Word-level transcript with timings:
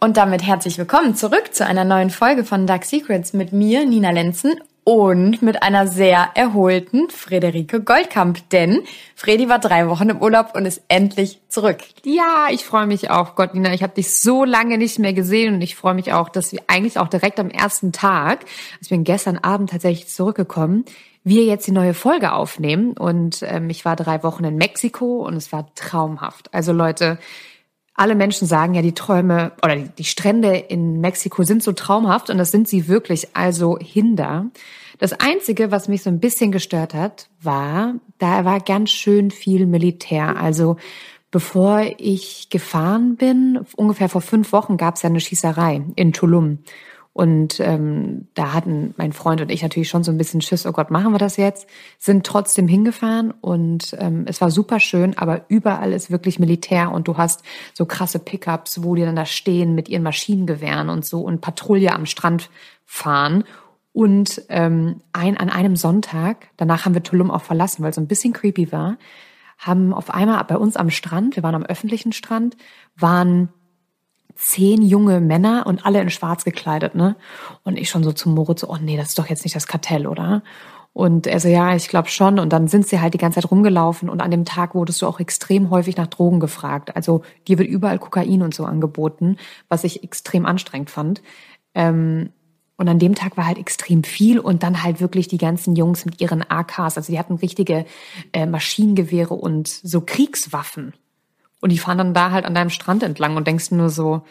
Und 0.00 0.16
damit 0.16 0.46
herzlich 0.46 0.78
willkommen 0.78 1.16
zurück 1.16 1.52
zu 1.52 1.66
einer 1.66 1.82
neuen 1.82 2.10
Folge 2.10 2.44
von 2.44 2.68
Dark 2.68 2.84
Secrets 2.84 3.32
mit 3.32 3.52
mir, 3.52 3.84
Nina 3.84 4.12
Lenzen, 4.12 4.54
und 4.84 5.42
mit 5.42 5.64
einer 5.64 5.88
sehr 5.88 6.28
erholten 6.36 7.10
Frederike 7.10 7.82
Goldkamp. 7.82 8.48
Denn 8.50 8.84
Fredi 9.16 9.48
war 9.48 9.58
drei 9.58 9.88
Wochen 9.88 10.08
im 10.08 10.22
Urlaub 10.22 10.54
und 10.54 10.66
ist 10.66 10.82
endlich 10.86 11.40
zurück. 11.48 11.78
Ja, 12.04 12.46
ich 12.52 12.64
freue 12.64 12.86
mich 12.86 13.10
auch, 13.10 13.34
Gott, 13.34 13.54
Nina. 13.54 13.74
Ich 13.74 13.82
habe 13.82 13.92
dich 13.92 14.20
so 14.20 14.44
lange 14.44 14.78
nicht 14.78 15.00
mehr 15.00 15.14
gesehen 15.14 15.56
und 15.56 15.62
ich 15.62 15.74
freue 15.74 15.94
mich 15.94 16.12
auch, 16.12 16.28
dass 16.28 16.52
wir 16.52 16.60
eigentlich 16.68 17.00
auch 17.00 17.08
direkt 17.08 17.40
am 17.40 17.50
ersten 17.50 17.90
Tag, 17.90 18.44
ich 18.80 18.90
bin 18.90 19.02
gestern 19.02 19.36
Abend 19.38 19.70
tatsächlich 19.70 20.06
zurückgekommen, 20.06 20.84
wir 21.24 21.44
jetzt 21.44 21.66
die 21.66 21.72
neue 21.72 21.92
Folge 21.92 22.32
aufnehmen. 22.32 22.92
Und 22.96 23.42
ähm, 23.42 23.68
ich 23.68 23.84
war 23.84 23.96
drei 23.96 24.22
Wochen 24.22 24.44
in 24.44 24.54
Mexiko 24.54 25.26
und 25.26 25.34
es 25.34 25.50
war 25.50 25.74
traumhaft. 25.74 26.54
Also 26.54 26.72
Leute, 26.72 27.18
alle 27.98 28.14
Menschen 28.14 28.46
sagen 28.46 28.74
ja, 28.74 28.82
die 28.82 28.94
Träume 28.94 29.52
oder 29.62 29.76
die 29.76 30.04
Strände 30.04 30.56
in 30.56 31.00
Mexiko 31.00 31.42
sind 31.42 31.62
so 31.62 31.72
traumhaft 31.72 32.30
und 32.30 32.38
das 32.38 32.50
sind 32.50 32.68
sie 32.68 32.86
wirklich, 32.88 33.34
also 33.34 33.78
hinder. 33.78 34.46
Das 34.98 35.12
Einzige, 35.12 35.70
was 35.70 35.88
mich 35.88 36.02
so 36.02 36.10
ein 36.10 36.20
bisschen 36.20 36.52
gestört 36.52 36.94
hat, 36.94 37.28
war, 37.42 37.94
da 38.18 38.44
war 38.44 38.60
ganz 38.60 38.90
schön 38.90 39.30
viel 39.30 39.66
Militär. 39.66 40.36
Also 40.36 40.76
bevor 41.30 41.82
ich 41.98 42.48
gefahren 42.50 43.16
bin, 43.16 43.64
ungefähr 43.76 44.08
vor 44.08 44.22
fünf 44.22 44.52
Wochen 44.52 44.76
gab 44.76 44.94
es 44.94 45.02
ja 45.02 45.10
eine 45.10 45.20
Schießerei 45.20 45.82
in 45.96 46.12
Tulum. 46.12 46.58
Und 47.18 47.58
ähm, 47.58 48.28
da 48.34 48.52
hatten 48.52 48.94
mein 48.96 49.12
Freund 49.12 49.40
und 49.40 49.50
ich 49.50 49.62
natürlich 49.62 49.88
schon 49.88 50.04
so 50.04 50.12
ein 50.12 50.18
bisschen 50.18 50.40
Schiss, 50.40 50.64
oh 50.66 50.70
Gott, 50.70 50.92
machen 50.92 51.10
wir 51.10 51.18
das 51.18 51.36
jetzt? 51.36 51.68
Sind 51.98 52.24
trotzdem 52.24 52.68
hingefahren 52.68 53.32
und 53.32 53.96
ähm, 53.98 54.22
es 54.28 54.40
war 54.40 54.52
super 54.52 54.78
schön, 54.78 55.18
aber 55.18 55.44
überall 55.48 55.92
ist 55.92 56.12
wirklich 56.12 56.38
Militär 56.38 56.92
und 56.92 57.08
du 57.08 57.16
hast 57.16 57.42
so 57.74 57.86
krasse 57.86 58.20
Pickups, 58.20 58.84
wo 58.84 58.94
die 58.94 59.02
dann 59.02 59.16
da 59.16 59.26
stehen 59.26 59.74
mit 59.74 59.88
ihren 59.88 60.04
Maschinengewehren 60.04 60.90
und 60.90 61.04
so 61.04 61.22
und 61.22 61.40
Patrouille 61.40 61.92
am 61.92 62.06
Strand 62.06 62.50
fahren. 62.84 63.42
Und 63.92 64.42
ähm, 64.48 65.00
ein, 65.12 65.36
an 65.38 65.50
einem 65.50 65.74
Sonntag, 65.74 66.50
danach 66.56 66.84
haben 66.84 66.94
wir 66.94 67.02
Tulum 67.02 67.32
auch 67.32 67.42
verlassen, 67.42 67.82
weil 67.82 67.90
es 67.90 67.96
so 67.96 68.00
ein 68.00 68.06
bisschen 68.06 68.32
creepy 68.32 68.70
war, 68.70 68.96
haben 69.58 69.92
auf 69.92 70.14
einmal 70.14 70.44
bei 70.44 70.56
uns 70.56 70.76
am 70.76 70.88
Strand, 70.88 71.34
wir 71.34 71.42
waren 71.42 71.56
am 71.56 71.64
öffentlichen 71.64 72.12
Strand, 72.12 72.56
waren 72.94 73.48
zehn 74.38 74.82
junge 74.82 75.20
Männer 75.20 75.64
und 75.66 75.84
alle 75.84 76.00
in 76.00 76.10
schwarz 76.10 76.44
gekleidet, 76.44 76.94
ne? 76.94 77.16
Und 77.64 77.76
ich 77.76 77.90
schon 77.90 78.04
so 78.04 78.12
zum 78.12 78.34
Moritz, 78.34 78.60
so, 78.60 78.68
oh 78.68 78.78
nee, 78.80 78.96
das 78.96 79.08
ist 79.08 79.18
doch 79.18 79.26
jetzt 79.26 79.44
nicht 79.44 79.56
das 79.56 79.66
Kartell, 79.66 80.06
oder? 80.06 80.42
Und 80.92 81.26
er 81.26 81.38
so, 81.40 81.48
ja, 81.48 81.74
ich 81.74 81.88
glaube 81.88 82.08
schon. 82.08 82.38
Und 82.38 82.52
dann 82.52 82.68
sind 82.68 82.86
sie 82.86 83.00
halt 83.00 83.14
die 83.14 83.18
ganze 83.18 83.40
Zeit 83.40 83.50
rumgelaufen. 83.50 84.08
Und 84.08 84.20
an 84.20 84.30
dem 84.30 84.44
Tag 84.44 84.74
wurdest 84.74 85.02
du 85.02 85.06
auch 85.06 85.20
extrem 85.20 85.70
häufig 85.70 85.96
nach 85.96 86.06
Drogen 86.06 86.40
gefragt. 86.40 86.96
Also 86.96 87.22
dir 87.46 87.58
wird 87.58 87.68
überall 87.68 87.98
Kokain 87.98 88.42
und 88.42 88.54
so 88.54 88.64
angeboten, 88.64 89.36
was 89.68 89.84
ich 89.84 90.02
extrem 90.02 90.46
anstrengend 90.46 90.90
fand. 90.90 91.22
Ähm, 91.74 92.30
und 92.76 92.88
an 92.88 93.00
dem 93.00 93.16
Tag 93.16 93.36
war 93.36 93.46
halt 93.46 93.58
extrem 93.58 94.04
viel 94.04 94.38
und 94.38 94.62
dann 94.62 94.84
halt 94.84 95.00
wirklich 95.00 95.26
die 95.26 95.38
ganzen 95.38 95.74
Jungs 95.74 96.04
mit 96.04 96.20
ihren 96.20 96.48
AKs. 96.48 96.96
Also 96.96 97.12
die 97.12 97.18
hatten 97.18 97.34
richtige 97.34 97.84
äh, 98.32 98.46
Maschinengewehre 98.46 99.34
und 99.34 99.66
so 99.68 100.00
Kriegswaffen. 100.00 100.94
Und 101.60 101.72
die 101.72 101.78
fahren 101.78 101.98
dann 101.98 102.14
da 102.14 102.30
halt 102.30 102.44
an 102.44 102.54
deinem 102.54 102.70
Strand 102.70 103.02
entlang 103.02 103.36
und 103.36 103.46
denkst 103.46 103.70
nur 103.70 103.90
so, 103.90 104.22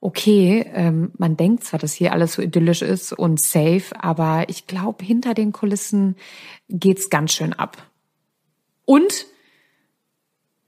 okay, 0.00 0.66
ähm, 0.74 1.12
man 1.16 1.36
denkt 1.36 1.64
zwar, 1.64 1.78
dass 1.78 1.92
hier 1.92 2.12
alles 2.12 2.34
so 2.34 2.42
idyllisch 2.42 2.82
ist 2.82 3.12
und 3.12 3.40
safe, 3.40 3.84
aber 3.98 4.44
ich 4.48 4.66
glaube, 4.66 5.04
hinter 5.04 5.32
den 5.32 5.52
Kulissen 5.52 6.16
geht's 6.68 7.08
ganz 7.08 7.32
schön 7.32 7.52
ab. 7.52 7.76
Und 8.84 9.26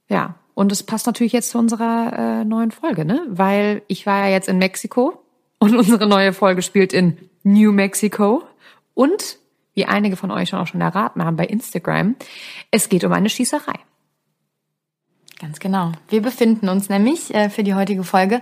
ja, 0.09 0.37
und 0.55 0.71
es 0.71 0.85
passt 0.85 1.07
natürlich 1.07 1.33
jetzt 1.33 1.51
zu 1.51 1.59
unserer 1.59 2.13
äh, 2.17 2.45
neuen 2.45 2.71
Folge, 2.71 3.05
ne? 3.05 3.23
Weil 3.29 3.83
ich 3.89 4.07
war 4.07 4.27
ja 4.27 4.33
jetzt 4.33 4.49
in 4.49 4.59
Mexiko 4.59 5.21
und 5.59 5.75
unsere 5.77 6.07
neue 6.07 6.33
Folge 6.33 6.63
spielt 6.63 6.93
in 6.93 7.19
New 7.43 7.73
Mexico. 7.73 8.45
Und 8.95 9.39
wie 9.75 9.87
einige 9.87 10.17
von 10.17 10.31
euch 10.31 10.51
schon 10.51 10.61
auch 10.61 10.69
schon 10.69 10.81
erraten 10.81 11.25
haben 11.25 11.37
bei 11.37 11.47
Instagram, 11.47 12.15
es 12.71 12.89
geht 12.89 13.03
um 13.03 13.13
eine 13.13 13.29
Schießerei. 13.29 13.75
Ganz 15.45 15.61
genau. 15.61 15.93
Wir 16.09 16.23
befinden 16.23 16.71
uns 16.71 16.89
nämlich 16.89 17.35
äh, 17.35 17.51
für 17.51 17.63
die 17.63 17.75
heutige 17.75 18.03
Folge 18.03 18.41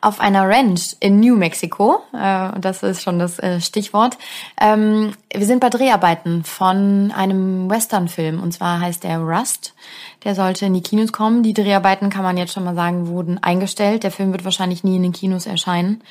auf 0.00 0.20
einer 0.20 0.48
Ranch 0.48 0.94
in 1.00 1.18
New 1.18 1.34
Mexico. 1.34 2.00
Äh, 2.12 2.60
das 2.60 2.84
ist 2.84 3.02
schon 3.02 3.18
das 3.18 3.40
äh, 3.40 3.60
Stichwort. 3.60 4.16
Ähm, 4.60 5.14
wir 5.34 5.46
sind 5.46 5.58
bei 5.58 5.68
Dreharbeiten 5.68 6.44
von 6.44 7.10
einem 7.10 7.68
Western-Film 7.68 8.40
und 8.40 8.52
zwar 8.52 8.78
heißt 8.78 9.02
der 9.02 9.18
Rust. 9.18 9.74
Der 10.22 10.36
sollte 10.36 10.66
in 10.66 10.74
die 10.74 10.80
Kinos 10.80 11.12
kommen. 11.12 11.42
Die 11.42 11.54
Dreharbeiten, 11.54 12.08
kann 12.08 12.22
man 12.22 12.36
jetzt 12.36 12.52
schon 12.52 12.62
mal 12.62 12.76
sagen, 12.76 13.08
wurden 13.08 13.42
eingestellt. 13.42 14.04
Der 14.04 14.12
Film 14.12 14.30
wird 14.30 14.44
wahrscheinlich 14.44 14.84
nie 14.84 14.94
in 14.94 15.02
den 15.02 15.12
Kinos 15.12 15.46
erscheinen. 15.46 16.02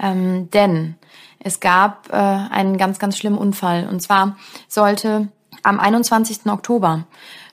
Ähm, 0.00 0.50
denn 0.50 0.96
es 1.38 1.60
gab 1.60 2.08
äh, 2.12 2.16
einen 2.16 2.76
ganz, 2.76 2.98
ganz 2.98 3.16
schlimmen 3.16 3.38
Unfall. 3.38 3.86
Und 3.88 4.02
zwar 4.02 4.34
sollte 4.66 5.28
am 5.62 5.78
21. 5.78 6.46
Oktober 6.46 7.04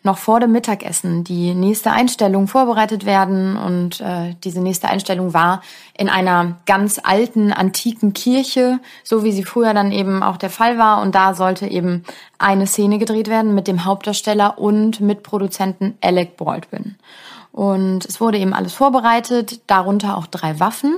noch 0.03 0.17
vor 0.17 0.39
dem 0.39 0.51
Mittagessen 0.51 1.23
die 1.23 1.53
nächste 1.53 1.91
Einstellung 1.91 2.47
vorbereitet 2.47 3.05
werden. 3.05 3.57
Und 3.57 3.99
äh, 4.01 4.35
diese 4.43 4.61
nächste 4.61 4.87
Einstellung 4.87 5.33
war 5.33 5.61
in 5.97 6.09
einer 6.09 6.57
ganz 6.65 6.99
alten, 7.03 7.51
antiken 7.51 8.13
Kirche, 8.13 8.79
so 9.03 9.23
wie 9.23 9.31
sie 9.31 9.43
früher 9.43 9.73
dann 9.73 9.91
eben 9.91 10.23
auch 10.23 10.37
der 10.37 10.49
Fall 10.49 10.77
war. 10.77 11.01
Und 11.01 11.15
da 11.15 11.33
sollte 11.33 11.67
eben 11.67 12.03
eine 12.37 12.67
Szene 12.67 12.97
gedreht 12.97 13.27
werden 13.27 13.55
mit 13.55 13.67
dem 13.67 13.85
Hauptdarsteller 13.85 14.57
und 14.57 15.01
mit 15.01 15.23
Produzenten 15.23 15.97
Alec 16.01 16.37
Baldwin. 16.37 16.95
Und 17.51 18.05
es 18.05 18.21
wurde 18.21 18.37
eben 18.37 18.53
alles 18.53 18.73
vorbereitet, 18.73 19.61
darunter 19.67 20.15
auch 20.17 20.27
drei 20.27 20.59
Waffen 20.59 20.97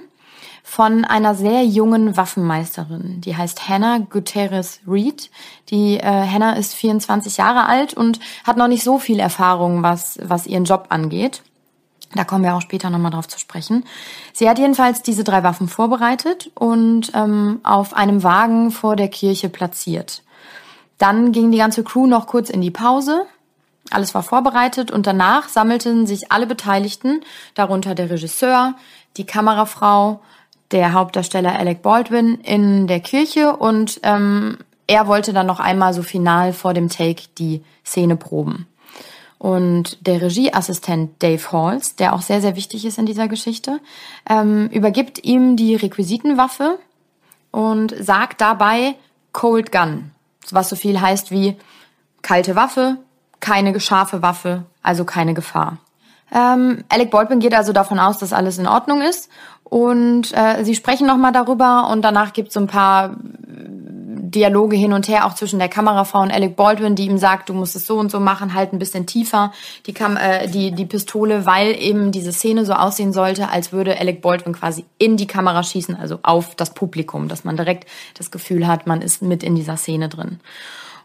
von 0.63 1.05
einer 1.05 1.35
sehr 1.35 1.65
jungen 1.65 2.17
Waffenmeisterin. 2.17 3.21
Die 3.21 3.35
heißt 3.35 3.67
Hannah 3.67 3.99
Guterres 3.99 4.79
Reed. 4.87 5.29
Die 5.69 5.97
äh, 5.97 6.03
Hannah 6.03 6.53
ist 6.53 6.73
24 6.73 7.37
Jahre 7.37 7.65
alt 7.65 7.93
und 7.93 8.19
hat 8.43 8.57
noch 8.57 8.67
nicht 8.67 8.83
so 8.83 8.99
viel 8.99 9.19
Erfahrung, 9.19 9.83
was, 9.83 10.19
was 10.21 10.47
ihren 10.47 10.65
Job 10.65 10.87
angeht. 10.89 11.43
Da 12.13 12.25
kommen 12.25 12.43
wir 12.43 12.55
auch 12.55 12.61
später 12.61 12.89
nochmal 12.89 13.11
drauf 13.11 13.27
zu 13.27 13.39
sprechen. 13.39 13.85
Sie 14.33 14.49
hat 14.49 14.59
jedenfalls 14.59 15.01
diese 15.01 15.23
drei 15.23 15.43
Waffen 15.43 15.67
vorbereitet 15.67 16.51
und 16.55 17.11
ähm, 17.13 17.61
auf 17.63 17.93
einem 17.93 18.23
Wagen 18.23 18.71
vor 18.71 18.95
der 18.95 19.07
Kirche 19.07 19.49
platziert. 19.49 20.23
Dann 20.97 21.31
ging 21.31 21.51
die 21.51 21.57
ganze 21.57 21.83
Crew 21.83 22.07
noch 22.07 22.27
kurz 22.27 22.49
in 22.49 22.61
die 22.61 22.71
Pause. 22.71 23.25
Alles 23.89 24.13
war 24.13 24.23
vorbereitet 24.23 24.91
und 24.91 25.07
danach 25.07 25.49
sammelten 25.49 26.05
sich 26.05 26.31
alle 26.31 26.45
Beteiligten, 26.45 27.21
darunter 27.55 27.95
der 27.95 28.09
Regisseur, 28.09 28.75
die 29.17 29.25
Kamerafrau, 29.25 30.21
der 30.71 30.93
Hauptdarsteller 30.93 31.57
Alec 31.57 31.81
Baldwin 31.81 32.35
in 32.41 32.87
der 32.87 32.99
Kirche 32.99 33.55
und 33.55 33.99
ähm, 34.03 34.57
er 34.87 35.07
wollte 35.07 35.33
dann 35.33 35.47
noch 35.47 35.59
einmal 35.59 35.93
so 35.93 36.03
final 36.03 36.53
vor 36.53 36.73
dem 36.73 36.89
Take 36.89 37.23
die 37.37 37.63
Szene 37.85 38.15
proben. 38.15 38.67
Und 39.37 40.05
der 40.05 40.21
Regieassistent 40.21 41.23
Dave 41.23 41.51
Halls, 41.51 41.95
der 41.95 42.13
auch 42.13 42.21
sehr, 42.21 42.41
sehr 42.41 42.55
wichtig 42.55 42.85
ist 42.85 42.99
in 42.99 43.05
dieser 43.07 43.27
Geschichte, 43.27 43.79
ähm, 44.29 44.67
übergibt 44.67 45.23
ihm 45.23 45.55
die 45.55 45.75
Requisitenwaffe 45.75 46.77
und 47.49 47.95
sagt 47.99 48.39
dabei 48.41 48.95
Cold 49.31 49.71
Gun, 49.71 50.11
was 50.51 50.69
so 50.69 50.75
viel 50.75 51.01
heißt 51.01 51.31
wie 51.31 51.55
kalte 52.21 52.55
Waffe, 52.55 52.97
keine 53.39 53.79
scharfe 53.79 54.21
Waffe, 54.21 54.65
also 54.83 55.05
keine 55.05 55.33
Gefahr. 55.33 55.77
Ähm, 56.33 56.83
Alec 56.89 57.11
Baldwin 57.11 57.39
geht 57.39 57.53
also 57.53 57.73
davon 57.73 57.99
aus, 57.99 58.17
dass 58.17 58.33
alles 58.33 58.57
in 58.57 58.67
Ordnung 58.67 59.01
ist 59.01 59.29
und 59.63 60.31
äh, 60.33 60.63
sie 60.63 60.75
sprechen 60.75 61.07
nochmal 61.07 61.31
darüber 61.31 61.89
und 61.91 62.01
danach 62.01 62.33
gibt 62.33 62.49
es 62.49 62.53
so 62.53 62.59
ein 62.59 62.67
paar 62.67 63.15
Dialoge 64.31 64.75
hin 64.75 64.93
und 64.93 65.07
her, 65.07 65.25
auch 65.25 65.35
zwischen 65.35 65.59
der 65.59 65.69
Kamerafrau 65.69 66.21
und 66.21 66.31
Alec 66.31 66.55
Baldwin, 66.55 66.95
die 66.95 67.05
ihm 67.05 67.17
sagt, 67.17 67.49
du 67.49 67.53
musst 67.53 67.75
es 67.75 67.85
so 67.85 67.97
und 67.97 68.09
so 68.09 68.19
machen, 68.19 68.53
halt 68.53 68.73
ein 68.73 68.79
bisschen 68.79 69.05
tiefer 69.05 69.51
die, 69.85 69.93
Kam 69.93 70.17
äh, 70.17 70.47
die, 70.47 70.71
die 70.71 70.85
Pistole, 70.85 71.45
weil 71.45 71.75
eben 71.79 72.11
diese 72.11 72.31
Szene 72.31 72.65
so 72.65 72.73
aussehen 72.73 73.13
sollte, 73.13 73.49
als 73.49 73.71
würde 73.71 73.99
Alec 73.99 74.21
Baldwin 74.21 74.53
quasi 74.53 74.85
in 74.97 75.17
die 75.17 75.27
Kamera 75.27 75.63
schießen, 75.63 75.95
also 75.95 76.19
auf 76.23 76.55
das 76.55 76.73
Publikum, 76.73 77.27
dass 77.27 77.43
man 77.43 77.57
direkt 77.57 77.87
das 78.17 78.31
Gefühl 78.31 78.67
hat, 78.67 78.87
man 78.87 79.01
ist 79.01 79.21
mit 79.21 79.43
in 79.43 79.55
dieser 79.55 79.77
Szene 79.77 80.07
drin. 80.07 80.39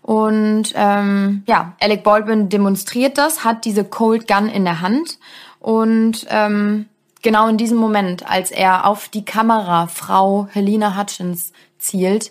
Und 0.07 0.73
ähm, 0.77 1.43
ja, 1.49 1.73
Alec 1.81 2.05
Baldwin 2.05 2.49
demonstriert 2.49 3.19
das, 3.19 3.43
hat 3.43 3.65
diese 3.65 3.83
Cold 3.83 4.29
Gun 4.29 4.49
in 4.49 4.65
der 4.65 4.81
Hand 4.81 5.19
und 5.59 6.25
ähm, 6.31 6.87
genau 7.23 7.49
in 7.49 7.57
diesem 7.57 7.77
Moment, 7.77 8.25
als 8.25 8.53
er 8.53 8.87
auf 8.87 9.09
die 9.09 9.25
Kamera 9.25 9.89
Frau 9.89 10.47
Helena 10.53 10.97
Hutchins 10.97 11.53
zielt, 11.81 12.31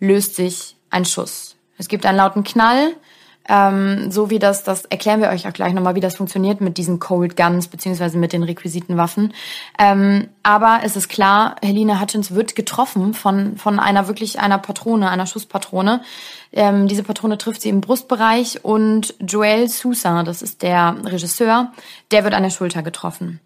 löst 0.00 0.34
sich 0.34 0.74
ein 0.90 1.04
Schuss. 1.04 1.54
Es 1.78 1.86
gibt 1.86 2.06
einen 2.06 2.18
lauten 2.18 2.42
Knall, 2.42 2.96
ähm, 3.48 4.10
so 4.10 4.30
wie 4.30 4.38
das, 4.38 4.64
das 4.64 4.84
erklären 4.84 5.20
wir 5.20 5.28
euch 5.30 5.48
auch 5.48 5.52
gleich 5.52 5.72
nochmal, 5.72 5.94
wie 5.94 6.00
das 6.00 6.16
funktioniert 6.16 6.60
mit 6.60 6.78
diesen 6.78 7.00
Cold 7.00 7.36
Guns 7.36 7.68
beziehungsweise 7.68 8.18
mit 8.18 8.32
den 8.32 8.42
Requisitenwaffen. 8.42 9.34
Ähm, 9.78 10.28
aber 10.42 10.80
es 10.84 10.96
ist 10.96 11.08
klar, 11.08 11.56
Helena 11.62 12.00
Hutchins 12.00 12.34
wird 12.34 12.54
getroffen 12.54 13.14
von, 13.14 13.56
von 13.56 13.78
einer 13.78 14.06
wirklich 14.08 14.40
einer 14.40 14.58
Patrone, 14.58 15.10
einer 15.10 15.26
Schusspatrone. 15.26 16.02
Ähm, 16.52 16.86
diese 16.86 17.02
Patrone 17.02 17.38
trifft 17.38 17.62
sie 17.62 17.68
im 17.68 17.80
Brustbereich 17.80 18.64
und 18.64 19.14
Joel 19.20 19.68
Sousa, 19.68 20.22
das 20.22 20.42
ist 20.42 20.62
der 20.62 20.96
Regisseur, 21.04 21.72
der 22.10 22.24
wird 22.24 22.34
an 22.34 22.42
der 22.42 22.50
Schulter 22.50 22.82
getroffen. 22.82 23.40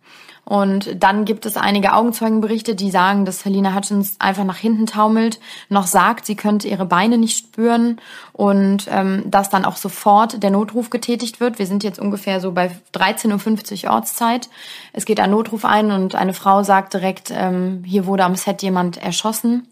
Und 0.49 1.03
dann 1.03 1.25
gibt 1.25 1.45
es 1.45 1.57
einige 1.57 1.93
Augenzeugenberichte, 1.93 2.77
die 2.77 2.93
sagen, 2.93 3.25
dass 3.25 3.45
Helena 3.45 3.75
Hutchins 3.75 4.15
einfach 4.21 4.45
nach 4.45 4.57
hinten 4.57 4.87
taumelt, 4.87 5.41
noch 5.69 5.89
sagt, 5.89 6.25
sie 6.25 6.37
könnte 6.37 6.69
ihre 6.69 6.87
Beine 6.87 7.19
nicht 7.19 7.37
spüren 7.37 8.01
und 8.33 8.87
ähm, 8.89 9.25
dass 9.27 9.51
dann 9.51 9.65
auch 9.65 9.77
sofort 9.77 10.41
der 10.45 10.51
Notruf 10.51 10.89
getätigt 10.89 11.41
wird. 11.41 11.59
Wir 11.59 11.67
sind 11.67 11.83
jetzt 11.83 11.99
ungefähr 11.99 12.41
so 12.41 12.53
bei 12.53 12.71
13.50 12.95 13.87
Uhr 13.87 13.91
Ortszeit. 13.91 14.49
Es 14.93 15.05
geht 15.05 15.19
ein 15.19 15.33
Notruf 15.33 15.65
ein 15.65 15.91
und 15.91 16.15
eine 16.15 16.33
Frau 16.33 16.63
sagt 16.63 16.95
direkt, 16.95 17.33
ähm, 17.35 17.83
hier 17.85 18.07
wurde 18.07 18.23
am 18.23 18.37
Set 18.37 18.63
jemand 18.63 18.99
erschossen. 18.99 19.67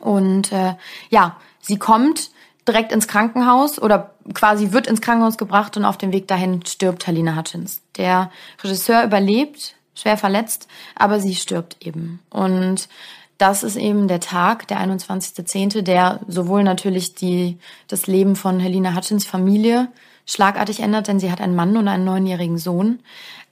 Und 0.00 0.50
äh, 0.50 0.74
ja, 1.10 1.36
sie 1.60 1.78
kommt 1.78 2.30
direkt 2.66 2.90
ins 2.90 3.06
Krankenhaus 3.06 3.80
oder 3.80 4.14
quasi 4.34 4.72
wird 4.72 4.88
ins 4.88 5.00
Krankenhaus 5.00 5.38
gebracht 5.38 5.76
und 5.76 5.84
auf 5.84 5.98
dem 5.98 6.12
Weg 6.12 6.26
dahin 6.26 6.66
stirbt 6.66 7.06
Helena 7.06 7.36
Hutchins. 7.36 7.80
Der 7.96 8.32
Regisseur 8.62 9.04
überlebt, 9.04 9.76
schwer 10.00 10.16
verletzt, 10.16 10.68
aber 10.94 11.20
sie 11.20 11.34
stirbt 11.34 11.76
eben. 11.80 12.20
Und 12.30 12.88
das 13.38 13.62
ist 13.62 13.76
eben 13.76 14.06
der 14.06 14.20
Tag, 14.20 14.68
der 14.68 14.78
21.10., 14.80 15.82
der 15.82 16.20
sowohl 16.28 16.62
natürlich 16.62 17.14
die, 17.14 17.58
das 17.88 18.06
Leben 18.06 18.36
von 18.36 18.60
Helena 18.60 18.94
Hutchins 18.94 19.26
Familie 19.26 19.88
schlagartig 20.26 20.80
ändert, 20.80 21.08
denn 21.08 21.18
sie 21.18 21.32
hat 21.32 21.40
einen 21.40 21.56
Mann 21.56 21.76
und 21.76 21.88
einen 21.88 22.04
neunjährigen 22.04 22.58
Sohn, 22.58 23.00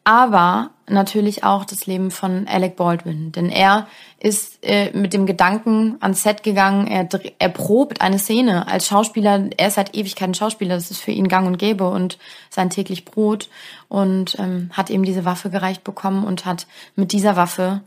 aber 0.08 0.70
natürlich 0.88 1.44
auch 1.44 1.66
das 1.66 1.84
Leben 1.84 2.10
von 2.10 2.48
Alec 2.48 2.76
Baldwin. 2.76 3.30
Denn 3.30 3.50
er 3.50 3.86
ist 4.18 4.58
äh, 4.62 4.90
mit 4.96 5.12
dem 5.12 5.26
Gedanken 5.26 5.98
ans 6.00 6.22
Set 6.22 6.42
gegangen, 6.42 6.86
er, 6.86 7.06
er 7.38 7.48
probt 7.50 8.00
eine 8.00 8.18
Szene 8.18 8.66
als 8.68 8.86
Schauspieler, 8.86 9.50
er 9.58 9.68
ist 9.68 9.74
seit 9.74 9.94
Ewigkeiten 9.94 10.32
Schauspieler, 10.32 10.76
das 10.76 10.90
ist 10.90 11.02
für 11.02 11.10
ihn 11.10 11.28
gang 11.28 11.46
und 11.46 11.58
gäbe 11.58 11.90
und 11.90 12.16
sein 12.48 12.70
täglich 12.70 13.04
Brot 13.04 13.50
und 13.88 14.38
ähm, 14.38 14.70
hat 14.72 14.88
eben 14.88 15.02
diese 15.02 15.26
Waffe 15.26 15.50
gereicht 15.50 15.84
bekommen 15.84 16.24
und 16.24 16.46
hat 16.46 16.66
mit 16.96 17.12
dieser 17.12 17.36
Waffe 17.36 17.82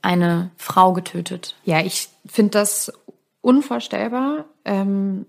eine 0.00 0.48
Frau 0.56 0.94
getötet. 0.94 1.54
Ja, 1.66 1.80
ich 1.80 2.08
finde 2.24 2.52
das 2.52 2.90
unvorstellbar. 3.42 4.46
Ähm 4.64 5.26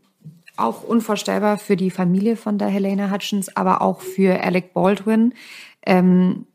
auch 0.59 0.83
unvorstellbar 0.83 1.57
für 1.57 1.77
die 1.77 1.89
Familie 1.89 2.35
von 2.35 2.57
der 2.57 2.67
Helena 2.67 3.11
Hutchins, 3.11 3.55
aber 3.55 3.81
auch 3.81 4.01
für 4.01 4.43
Alec 4.43 4.73
Baldwin. 4.73 5.33
Ähm, 5.85 6.45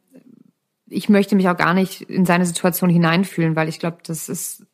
ich 0.89 1.09
möchte 1.09 1.35
mich 1.35 1.49
auch 1.49 1.57
gar 1.57 1.75
nicht 1.75 2.03
in 2.03 2.27
seine 2.27 2.47
Situation 2.47 2.91
hineinfühlen, 2.91 3.57
weil 3.57 3.69
ich 3.69 3.79
glaube, 3.79 3.99
das 4.05 4.29
ist 4.29 4.67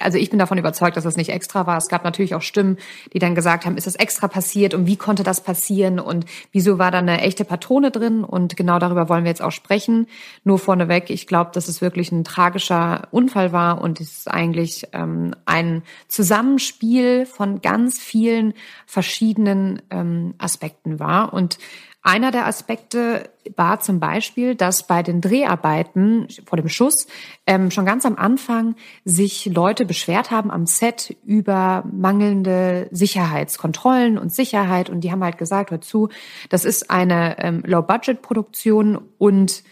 also 0.00 0.18
ich 0.18 0.30
bin 0.30 0.38
davon 0.38 0.58
überzeugt, 0.58 0.96
dass 0.96 1.04
das 1.04 1.16
nicht 1.16 1.30
extra 1.30 1.66
war. 1.66 1.76
Es 1.76 1.88
gab 1.88 2.04
natürlich 2.04 2.34
auch 2.34 2.42
Stimmen, 2.42 2.78
die 3.12 3.18
dann 3.18 3.34
gesagt 3.34 3.66
haben, 3.66 3.76
ist 3.76 3.86
das 3.86 3.94
extra 3.94 4.28
passiert 4.28 4.74
und 4.74 4.86
wie 4.86 4.96
konnte 4.96 5.22
das 5.22 5.42
passieren 5.42 5.98
und 5.98 6.24
wieso 6.52 6.78
war 6.78 6.90
da 6.90 6.98
eine 6.98 7.20
echte 7.20 7.44
Patrone 7.44 7.90
drin? 7.90 8.24
Und 8.24 8.56
genau 8.56 8.78
darüber 8.78 9.08
wollen 9.08 9.24
wir 9.24 9.30
jetzt 9.30 9.42
auch 9.42 9.52
sprechen. 9.52 10.06
Nur 10.42 10.58
vorneweg, 10.58 11.10
ich 11.10 11.26
glaube, 11.26 11.50
dass 11.54 11.68
es 11.68 11.80
wirklich 11.80 12.12
ein 12.12 12.24
tragischer 12.24 13.08
Unfall 13.10 13.52
war 13.52 13.80
und 13.80 14.00
es 14.00 14.18
ist 14.18 14.30
eigentlich 14.30 14.88
ähm, 14.92 15.34
ein 15.46 15.82
Zusammenspiel 16.08 17.26
von 17.26 17.60
ganz 17.60 17.98
vielen 17.98 18.54
verschiedenen 18.86 19.82
ähm, 19.90 20.34
Aspekten 20.38 20.98
war. 20.98 21.32
Und 21.32 21.58
einer 22.04 22.30
der 22.30 22.46
Aspekte 22.46 23.30
war 23.56 23.80
zum 23.80 23.98
Beispiel, 23.98 24.54
dass 24.54 24.86
bei 24.86 25.02
den 25.02 25.22
Dreharbeiten 25.22 26.28
vor 26.44 26.58
dem 26.58 26.68
Schuss 26.68 27.06
ähm, 27.46 27.70
schon 27.70 27.86
ganz 27.86 28.04
am 28.04 28.16
Anfang 28.16 28.76
sich 29.06 29.46
Leute 29.46 29.86
beschwert 29.86 30.30
haben 30.30 30.50
am 30.50 30.66
Set 30.66 31.16
über 31.24 31.82
mangelnde 31.90 32.88
Sicherheitskontrollen 32.90 34.18
und 34.18 34.34
Sicherheit. 34.34 34.90
Und 34.90 35.00
die 35.00 35.12
haben 35.12 35.24
halt 35.24 35.38
gesagt, 35.38 35.70
hör 35.70 35.80
zu, 35.80 36.10
das 36.50 36.66
ist 36.66 36.90
eine 36.90 37.38
ähm, 37.38 37.62
Low-Budget-Produktion 37.64 39.00
und 39.16 39.64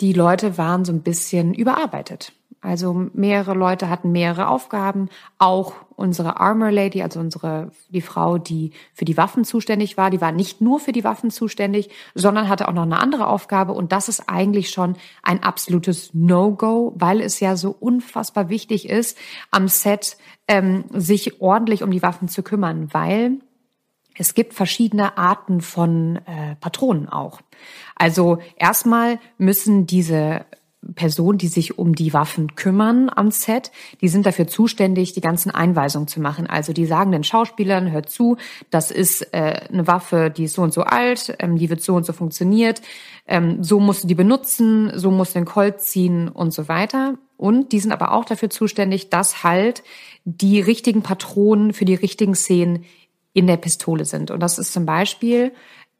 die 0.00 0.12
Leute 0.12 0.58
waren 0.58 0.84
so 0.84 0.92
ein 0.92 1.02
bisschen 1.02 1.54
überarbeitet. 1.54 2.32
Also 2.62 3.08
mehrere 3.14 3.54
Leute 3.54 3.88
hatten 3.88 4.12
mehrere 4.12 4.48
Aufgaben. 4.48 5.08
Auch 5.38 5.72
unsere 5.96 6.40
Armor 6.40 6.70
Lady, 6.70 7.02
also 7.02 7.18
unsere, 7.18 7.70
die 7.88 8.02
Frau, 8.02 8.36
die 8.36 8.72
für 8.92 9.06
die 9.06 9.16
Waffen 9.16 9.44
zuständig 9.44 9.96
war, 9.96 10.10
die 10.10 10.20
war 10.20 10.30
nicht 10.30 10.60
nur 10.60 10.78
für 10.78 10.92
die 10.92 11.04
Waffen 11.04 11.30
zuständig, 11.30 11.88
sondern 12.14 12.50
hatte 12.50 12.68
auch 12.68 12.74
noch 12.74 12.82
eine 12.82 13.00
andere 13.00 13.28
Aufgabe. 13.28 13.72
Und 13.72 13.92
das 13.92 14.10
ist 14.10 14.28
eigentlich 14.28 14.70
schon 14.70 14.96
ein 15.22 15.42
absolutes 15.42 16.12
No-Go, 16.12 16.92
weil 16.96 17.22
es 17.22 17.40
ja 17.40 17.56
so 17.56 17.74
unfassbar 17.78 18.50
wichtig 18.50 18.90
ist, 18.90 19.16
am 19.50 19.66
Set 19.68 20.18
ähm, 20.46 20.84
sich 20.92 21.40
ordentlich 21.40 21.82
um 21.82 21.90
die 21.90 22.02
Waffen 22.02 22.28
zu 22.28 22.42
kümmern, 22.42 22.88
weil 22.92 23.38
es 24.20 24.34
gibt 24.34 24.52
verschiedene 24.52 25.16
Arten 25.16 25.62
von 25.62 26.16
äh, 26.16 26.54
Patronen 26.60 27.08
auch. 27.08 27.40
Also 27.96 28.38
erstmal 28.56 29.18
müssen 29.38 29.86
diese 29.86 30.44
Personen, 30.94 31.38
die 31.38 31.48
sich 31.48 31.78
um 31.78 31.94
die 31.94 32.12
Waffen 32.12 32.54
kümmern 32.54 33.10
am 33.14 33.30
Set, 33.30 33.72
die 34.02 34.08
sind 34.08 34.26
dafür 34.26 34.46
zuständig, 34.46 35.14
die 35.14 35.22
ganzen 35.22 35.50
Einweisungen 35.50 36.06
zu 36.06 36.20
machen. 36.20 36.46
Also 36.46 36.74
die 36.74 36.84
sagen 36.84 37.12
den 37.12 37.24
Schauspielern, 37.24 37.90
hört 37.90 38.10
zu, 38.10 38.36
das 38.68 38.90
ist 38.90 39.22
äh, 39.32 39.62
eine 39.72 39.86
Waffe, 39.86 40.30
die 40.30 40.44
ist 40.44 40.54
so 40.54 40.62
und 40.62 40.74
so 40.74 40.82
alt, 40.82 41.34
ähm, 41.38 41.56
die 41.56 41.70
wird 41.70 41.80
so 41.80 41.94
und 41.94 42.04
so 42.04 42.12
funktioniert, 42.12 42.82
ähm, 43.26 43.64
so 43.64 43.80
musst 43.80 44.04
du 44.04 44.08
die 44.08 44.14
benutzen, 44.14 44.92
so 44.94 45.10
musst 45.10 45.34
du 45.34 45.38
den 45.38 45.46
Colt 45.46 45.80
ziehen 45.80 46.28
und 46.28 46.52
so 46.52 46.68
weiter. 46.68 47.14
Und 47.38 47.72
die 47.72 47.80
sind 47.80 47.92
aber 47.92 48.12
auch 48.12 48.26
dafür 48.26 48.50
zuständig, 48.50 49.08
dass 49.08 49.44
halt 49.44 49.82
die 50.26 50.60
richtigen 50.60 51.00
Patronen 51.00 51.72
für 51.72 51.86
die 51.86 51.94
richtigen 51.94 52.34
Szenen 52.34 52.84
in 53.32 53.46
der 53.46 53.56
Pistole 53.56 54.04
sind. 54.04 54.30
Und 54.30 54.40
das 54.40 54.58
ist 54.58 54.72
zum 54.72 54.86
Beispiel, 54.86 55.52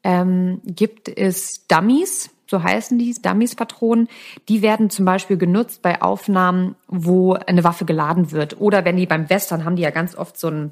ähm, 0.03 0.61
gibt 0.65 1.09
es 1.09 1.67
Dummies, 1.67 2.29
so 2.51 2.61
heißen 2.61 2.99
die, 2.99 3.13
Dummies-Patronen, 3.13 4.09
die 4.49 4.61
werden 4.61 4.89
zum 4.89 5.05
Beispiel 5.05 5.37
genutzt 5.37 5.81
bei 5.81 6.01
Aufnahmen, 6.01 6.75
wo 6.87 7.33
eine 7.33 7.63
Waffe 7.63 7.85
geladen 7.85 8.31
wird. 8.31 8.59
Oder 8.59 8.83
wenn 8.83 8.97
die 8.97 9.05
beim 9.05 9.29
Western 9.29 9.63
haben 9.63 9.77
die 9.77 9.83
ja 9.83 9.89
ganz 9.89 10.15
oft 10.15 10.37
so 10.37 10.47
einen 10.47 10.71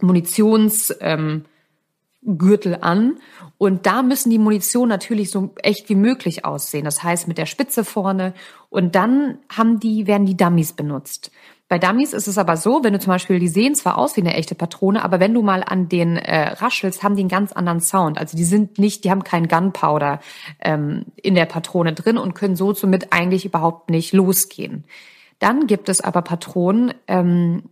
Munitionsgürtel 0.00 1.02
ähm, 1.02 1.44
an. 2.80 3.18
Und 3.58 3.86
da 3.86 4.02
müssen 4.02 4.30
die 4.30 4.38
Munition 4.38 4.88
natürlich 4.88 5.32
so 5.32 5.50
echt 5.56 5.88
wie 5.88 5.96
möglich 5.96 6.44
aussehen. 6.44 6.84
Das 6.84 7.02
heißt 7.02 7.26
mit 7.26 7.36
der 7.36 7.46
Spitze 7.46 7.84
vorne. 7.84 8.32
Und 8.70 8.94
dann 8.94 9.38
haben 9.48 9.80
die, 9.80 10.06
werden 10.06 10.26
die 10.26 10.36
Dummies 10.36 10.72
benutzt. 10.72 11.32
Bei 11.68 11.78
Dummies 11.78 12.14
ist 12.14 12.28
es 12.28 12.38
aber 12.38 12.56
so, 12.56 12.82
wenn 12.82 12.94
du 12.94 12.98
zum 12.98 13.12
Beispiel, 13.12 13.38
die 13.38 13.48
sehen 13.48 13.74
zwar 13.74 13.98
aus 13.98 14.16
wie 14.16 14.22
eine 14.22 14.34
echte 14.34 14.54
Patrone, 14.54 15.04
aber 15.04 15.20
wenn 15.20 15.34
du 15.34 15.42
mal 15.42 15.62
an 15.62 15.88
den 15.88 16.16
äh, 16.16 16.48
raschelst, 16.54 17.02
haben 17.02 17.14
die 17.14 17.20
einen 17.20 17.28
ganz 17.28 17.52
anderen 17.52 17.80
Sound. 17.80 18.16
Also 18.16 18.38
die 18.38 18.44
sind 18.44 18.78
nicht, 18.78 19.04
die 19.04 19.10
haben 19.10 19.22
keinen 19.22 19.48
Gunpowder 19.48 20.20
ähm, 20.60 21.04
in 21.16 21.34
der 21.34 21.44
Patrone 21.44 21.92
drin 21.92 22.16
und 22.16 22.34
können 22.34 22.56
so 22.56 22.72
somit 22.72 23.12
eigentlich 23.12 23.44
überhaupt 23.44 23.90
nicht 23.90 24.14
losgehen. 24.14 24.84
Dann 25.40 25.66
gibt 25.66 25.90
es 25.90 26.00
aber 26.00 26.22
Patronen, 26.22 26.94
ähm, 27.06 27.64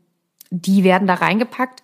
die 0.51 0.85
werden 0.85 1.09
da 1.09 1.15
reingepackt, 1.15 1.83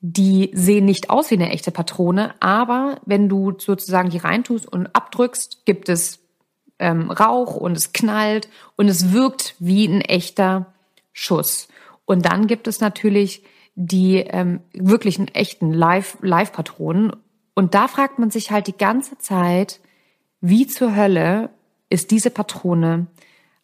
die 0.00 0.50
sehen 0.52 0.84
nicht 0.84 1.10
aus 1.10 1.30
wie 1.30 1.36
eine 1.36 1.50
echte 1.50 1.70
Patrone, 1.70 2.34
aber 2.40 3.00
wenn 3.06 3.28
du 3.28 3.52
sozusagen 3.56 4.10
die 4.10 4.18
reintust 4.18 4.70
und 4.70 4.88
abdrückst, 4.96 5.64
gibt 5.64 5.88
es 5.88 6.18
ähm, 6.80 7.12
Rauch 7.12 7.54
und 7.54 7.76
es 7.76 7.92
knallt 7.92 8.48
und 8.74 8.88
es 8.88 9.12
wirkt 9.12 9.54
wie 9.60 9.86
ein 9.86 10.00
echter 10.00 10.72
Schuss. 11.12 11.68
Und 12.04 12.26
dann 12.26 12.46
gibt 12.46 12.66
es 12.66 12.80
natürlich 12.80 13.42
die 13.74 14.16
ähm, 14.16 14.60
wirklichen 14.72 15.28
echten 15.28 15.72
Live-Patronen. 15.72 17.12
und 17.54 17.74
da 17.74 17.88
fragt 17.88 18.18
man 18.18 18.30
sich 18.30 18.50
halt 18.50 18.66
die 18.66 18.76
ganze 18.76 19.18
Zeit, 19.18 19.80
wie 20.40 20.66
zur 20.66 20.94
Hölle 20.94 21.50
ist 21.88 22.10
diese 22.10 22.30
Patrone 22.30 23.06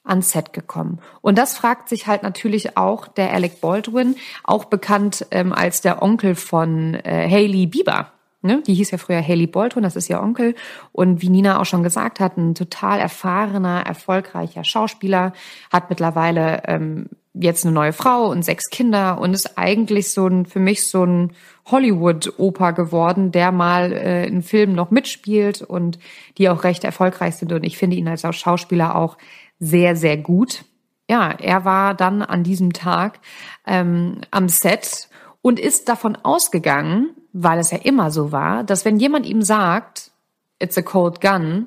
ans 0.05 0.31
Set 0.31 0.52
gekommen? 0.52 1.00
Und 1.21 1.37
das 1.38 1.57
fragt 1.57 1.88
sich 1.88 2.07
halt 2.07 2.23
natürlich 2.23 2.76
auch 2.76 3.09
der 3.09 3.33
Alec 3.33 3.61
Baldwin, 3.61 4.17
auch 4.45 4.64
bekannt 4.64 5.26
ähm, 5.31 5.52
als 5.52 5.81
der 5.81 6.02
Onkel 6.02 6.35
von 6.35 6.95
äh, 6.95 7.28
Haley 7.31 7.67
Bieber. 7.67 8.12
Ne? 8.40 8.62
Die 8.67 8.75
hieß 8.75 8.93
ja 8.93 8.99
früher 8.99 9.26
Haley 9.26 9.47
Baldwin, 9.47 9.83
das 9.83 9.97
ist 9.97 10.09
ihr 10.09 10.21
Onkel. 10.21 10.55
Und 10.93 11.21
wie 11.23 11.28
Nina 11.28 11.61
auch 11.61 11.67
schon 11.67 11.83
gesagt 11.83 12.21
hat, 12.21 12.37
ein 12.37 12.55
total 12.55 13.00
erfahrener, 13.00 13.85
erfolgreicher 13.85 14.64
Schauspieler, 14.64 15.33
hat 15.73 15.90
mittlerweile 15.90 16.62
ähm, 16.67 17.09
jetzt 17.40 17.64
eine 17.64 17.75
neue 17.75 17.92
Frau 17.92 18.30
und 18.30 18.45
sechs 18.45 18.71
Kinder 18.71 19.21
und 19.21 19.35
ist 19.35 19.59
eigentlich 19.59 20.12
so 20.12 20.26
ein, 20.26 20.47
für 20.47 20.61
mich 20.61 20.88
so 20.88 21.04
ein 21.04 21.33
Hollywood-Oper 21.66 22.73
geworden, 22.73 23.33
der 23.33 23.52
mal 23.52 23.92
äh, 23.92 24.26
in 24.26 24.42
Filmen 24.42 24.75
noch 24.75 24.90
mitspielt 24.90 25.62
und 25.62 25.99
die 26.37 26.49
auch 26.49 26.64
recht 26.64 26.85
erfolgreich 26.85 27.37
sind. 27.37 27.52
Und 27.52 27.64
ich 27.64 27.78
finde 27.78 27.97
ihn 27.97 28.09
als 28.09 28.23
Schauspieler 28.37 28.97
auch 28.97 29.18
sehr, 29.59 29.97
sehr 29.97 30.16
gut. 30.16 30.64
Ja, 31.09 31.30
er 31.30 31.64
war 31.64 31.95
dann 31.95 32.23
an 32.23 32.42
diesem 32.42 32.73
Tag 32.73 33.21
ähm, 33.66 34.21
am 34.30 34.49
Set 34.49 35.09
und 35.40 35.59
ist 35.59 35.88
davon 35.88 36.16
ausgegangen, 36.16 37.11
weil 37.33 37.59
es 37.59 37.71
ja 37.71 37.78
immer 37.78 38.11
so 38.11 38.33
war, 38.33 38.64
dass 38.64 38.85
wenn 38.85 38.99
jemand 38.99 39.26
ihm 39.26 39.42
sagt, 39.42 40.11
it's 40.59 40.76
a 40.76 40.83
cold 40.83 41.21
gun, 41.21 41.66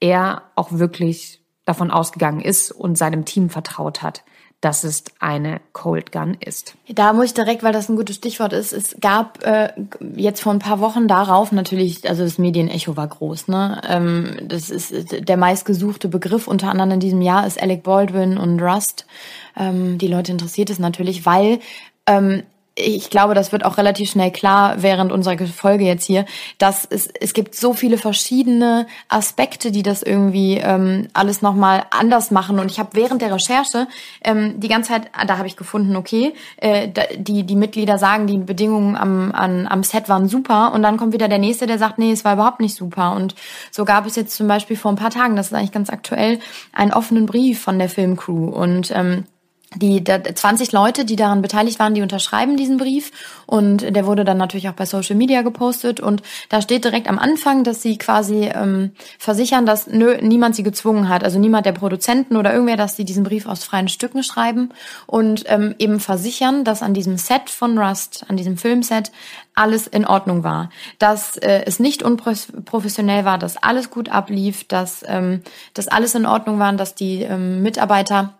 er 0.00 0.42
auch 0.54 0.72
wirklich 0.72 1.40
davon 1.64 1.90
ausgegangen 1.90 2.40
ist 2.40 2.72
und 2.72 2.98
seinem 2.98 3.24
Team 3.24 3.48
vertraut 3.48 4.02
hat 4.02 4.24
dass 4.62 4.84
es 4.84 5.02
eine 5.18 5.60
Cold 5.72 6.12
Gun 6.12 6.36
ist. 6.38 6.76
Da 6.88 7.12
muss 7.12 7.26
ich 7.26 7.34
direkt, 7.34 7.64
weil 7.64 7.72
das 7.72 7.88
ein 7.88 7.96
gutes 7.96 8.16
Stichwort 8.16 8.52
ist, 8.52 8.72
es 8.72 8.96
gab 9.00 9.44
äh, 9.44 9.72
jetzt 10.14 10.40
vor 10.40 10.52
ein 10.52 10.60
paar 10.60 10.78
Wochen 10.78 11.08
darauf 11.08 11.50
natürlich, 11.50 12.08
also 12.08 12.22
das 12.22 12.38
Medienecho 12.38 12.96
war 12.96 13.08
groß, 13.08 13.48
ne? 13.48 13.82
Ähm, 13.88 14.36
das 14.44 14.70
ist 14.70 15.28
der 15.28 15.36
meistgesuchte 15.36 16.08
Begriff 16.08 16.46
unter 16.46 16.70
anderem 16.70 16.92
in 16.92 17.00
diesem 17.00 17.22
Jahr 17.22 17.44
ist 17.44 17.60
Alec 17.60 17.82
Baldwin 17.82 18.38
und 18.38 18.62
Rust. 18.62 19.04
Ähm, 19.56 19.98
die 19.98 20.08
Leute 20.08 20.30
interessiert 20.30 20.70
es 20.70 20.78
natürlich, 20.78 21.26
weil 21.26 21.58
ähm, 22.06 22.44
ich 22.74 23.10
glaube, 23.10 23.34
das 23.34 23.52
wird 23.52 23.64
auch 23.66 23.76
relativ 23.76 24.10
schnell 24.10 24.30
klar 24.30 24.82
während 24.82 25.12
unserer 25.12 25.36
Folge 25.46 25.84
jetzt 25.84 26.04
hier, 26.04 26.24
dass 26.56 26.86
es, 26.88 27.08
es 27.20 27.34
gibt 27.34 27.54
so 27.54 27.74
viele 27.74 27.98
verschiedene 27.98 28.86
Aspekte, 29.08 29.70
die 29.70 29.82
das 29.82 30.02
irgendwie 30.02 30.56
ähm, 30.56 31.08
alles 31.12 31.42
nochmal 31.42 31.84
anders 31.90 32.30
machen. 32.30 32.58
Und 32.58 32.70
ich 32.70 32.78
habe 32.78 32.90
während 32.94 33.20
der 33.20 33.34
Recherche 33.34 33.88
ähm, 34.22 34.58
die 34.58 34.68
ganze 34.68 34.92
Zeit, 34.92 35.10
da 35.26 35.36
habe 35.36 35.46
ich 35.46 35.56
gefunden, 35.56 35.96
okay, 35.96 36.32
äh, 36.56 36.88
die, 37.16 37.44
die 37.44 37.56
Mitglieder 37.56 37.98
sagen, 37.98 38.26
die 38.26 38.38
Bedingungen 38.38 38.96
am, 38.96 39.32
an, 39.32 39.66
am 39.66 39.84
Set 39.84 40.08
waren 40.08 40.28
super. 40.28 40.72
Und 40.72 40.82
dann 40.82 40.96
kommt 40.96 41.12
wieder 41.12 41.28
der 41.28 41.38
Nächste, 41.38 41.66
der 41.66 41.78
sagt, 41.78 41.98
nee, 41.98 42.12
es 42.12 42.24
war 42.24 42.34
überhaupt 42.34 42.60
nicht 42.60 42.74
super. 42.74 43.12
Und 43.12 43.34
so 43.70 43.84
gab 43.84 44.06
es 44.06 44.16
jetzt 44.16 44.34
zum 44.34 44.48
Beispiel 44.48 44.76
vor 44.76 44.92
ein 44.92 44.96
paar 44.96 45.10
Tagen, 45.10 45.36
das 45.36 45.48
ist 45.48 45.54
eigentlich 45.54 45.72
ganz 45.72 45.90
aktuell, 45.90 46.38
einen 46.72 46.92
offenen 46.92 47.26
Brief 47.26 47.60
von 47.60 47.78
der 47.78 47.90
Filmcrew. 47.90 48.48
Und 48.48 48.90
ähm, 48.94 49.24
die 49.74 50.02
da, 50.02 50.22
20 50.22 50.72
Leute, 50.72 51.04
die 51.04 51.16
daran 51.16 51.42
beteiligt 51.42 51.78
waren, 51.78 51.94
die 51.94 52.02
unterschreiben 52.02 52.56
diesen 52.56 52.76
Brief. 52.76 53.10
Und 53.46 53.94
der 53.94 54.06
wurde 54.06 54.24
dann 54.24 54.38
natürlich 54.38 54.68
auch 54.68 54.74
bei 54.74 54.86
Social 54.86 55.16
Media 55.16 55.42
gepostet. 55.42 56.00
Und 56.00 56.22
da 56.48 56.62
steht 56.62 56.84
direkt 56.84 57.08
am 57.08 57.18
Anfang, 57.18 57.64
dass 57.64 57.82
sie 57.82 57.98
quasi 57.98 58.50
ähm, 58.54 58.92
versichern, 59.18 59.66
dass 59.66 59.86
nö, 59.86 60.16
niemand 60.20 60.56
sie 60.56 60.62
gezwungen 60.62 61.08
hat, 61.08 61.24
also 61.24 61.38
niemand 61.38 61.66
der 61.66 61.72
Produzenten 61.72 62.36
oder 62.36 62.52
irgendwer, 62.52 62.76
dass 62.76 62.96
sie 62.96 63.04
diesen 63.04 63.24
Brief 63.24 63.46
aus 63.46 63.64
freien 63.64 63.88
Stücken 63.88 64.22
schreiben. 64.22 64.70
Und 65.06 65.44
ähm, 65.46 65.74
eben 65.78 66.00
versichern, 66.00 66.64
dass 66.64 66.82
an 66.82 66.94
diesem 66.94 67.16
Set 67.16 67.50
von 67.50 67.78
Rust, 67.78 68.24
an 68.28 68.36
diesem 68.36 68.56
Filmset 68.56 69.12
alles 69.54 69.86
in 69.86 70.06
Ordnung 70.06 70.44
war, 70.44 70.70
dass 70.98 71.36
äh, 71.36 71.62
es 71.66 71.78
nicht 71.78 72.02
unprofessionell 72.02 73.24
war, 73.24 73.38
dass 73.38 73.62
alles 73.62 73.90
gut 73.90 74.08
ablief, 74.08 74.64
dass 74.64 75.04
ähm, 75.06 75.42
dass 75.74 75.88
alles 75.88 76.14
in 76.14 76.26
Ordnung 76.26 76.58
war, 76.58 76.72
dass 76.72 76.94
die 76.94 77.22
ähm, 77.22 77.62
Mitarbeiter 77.62 78.34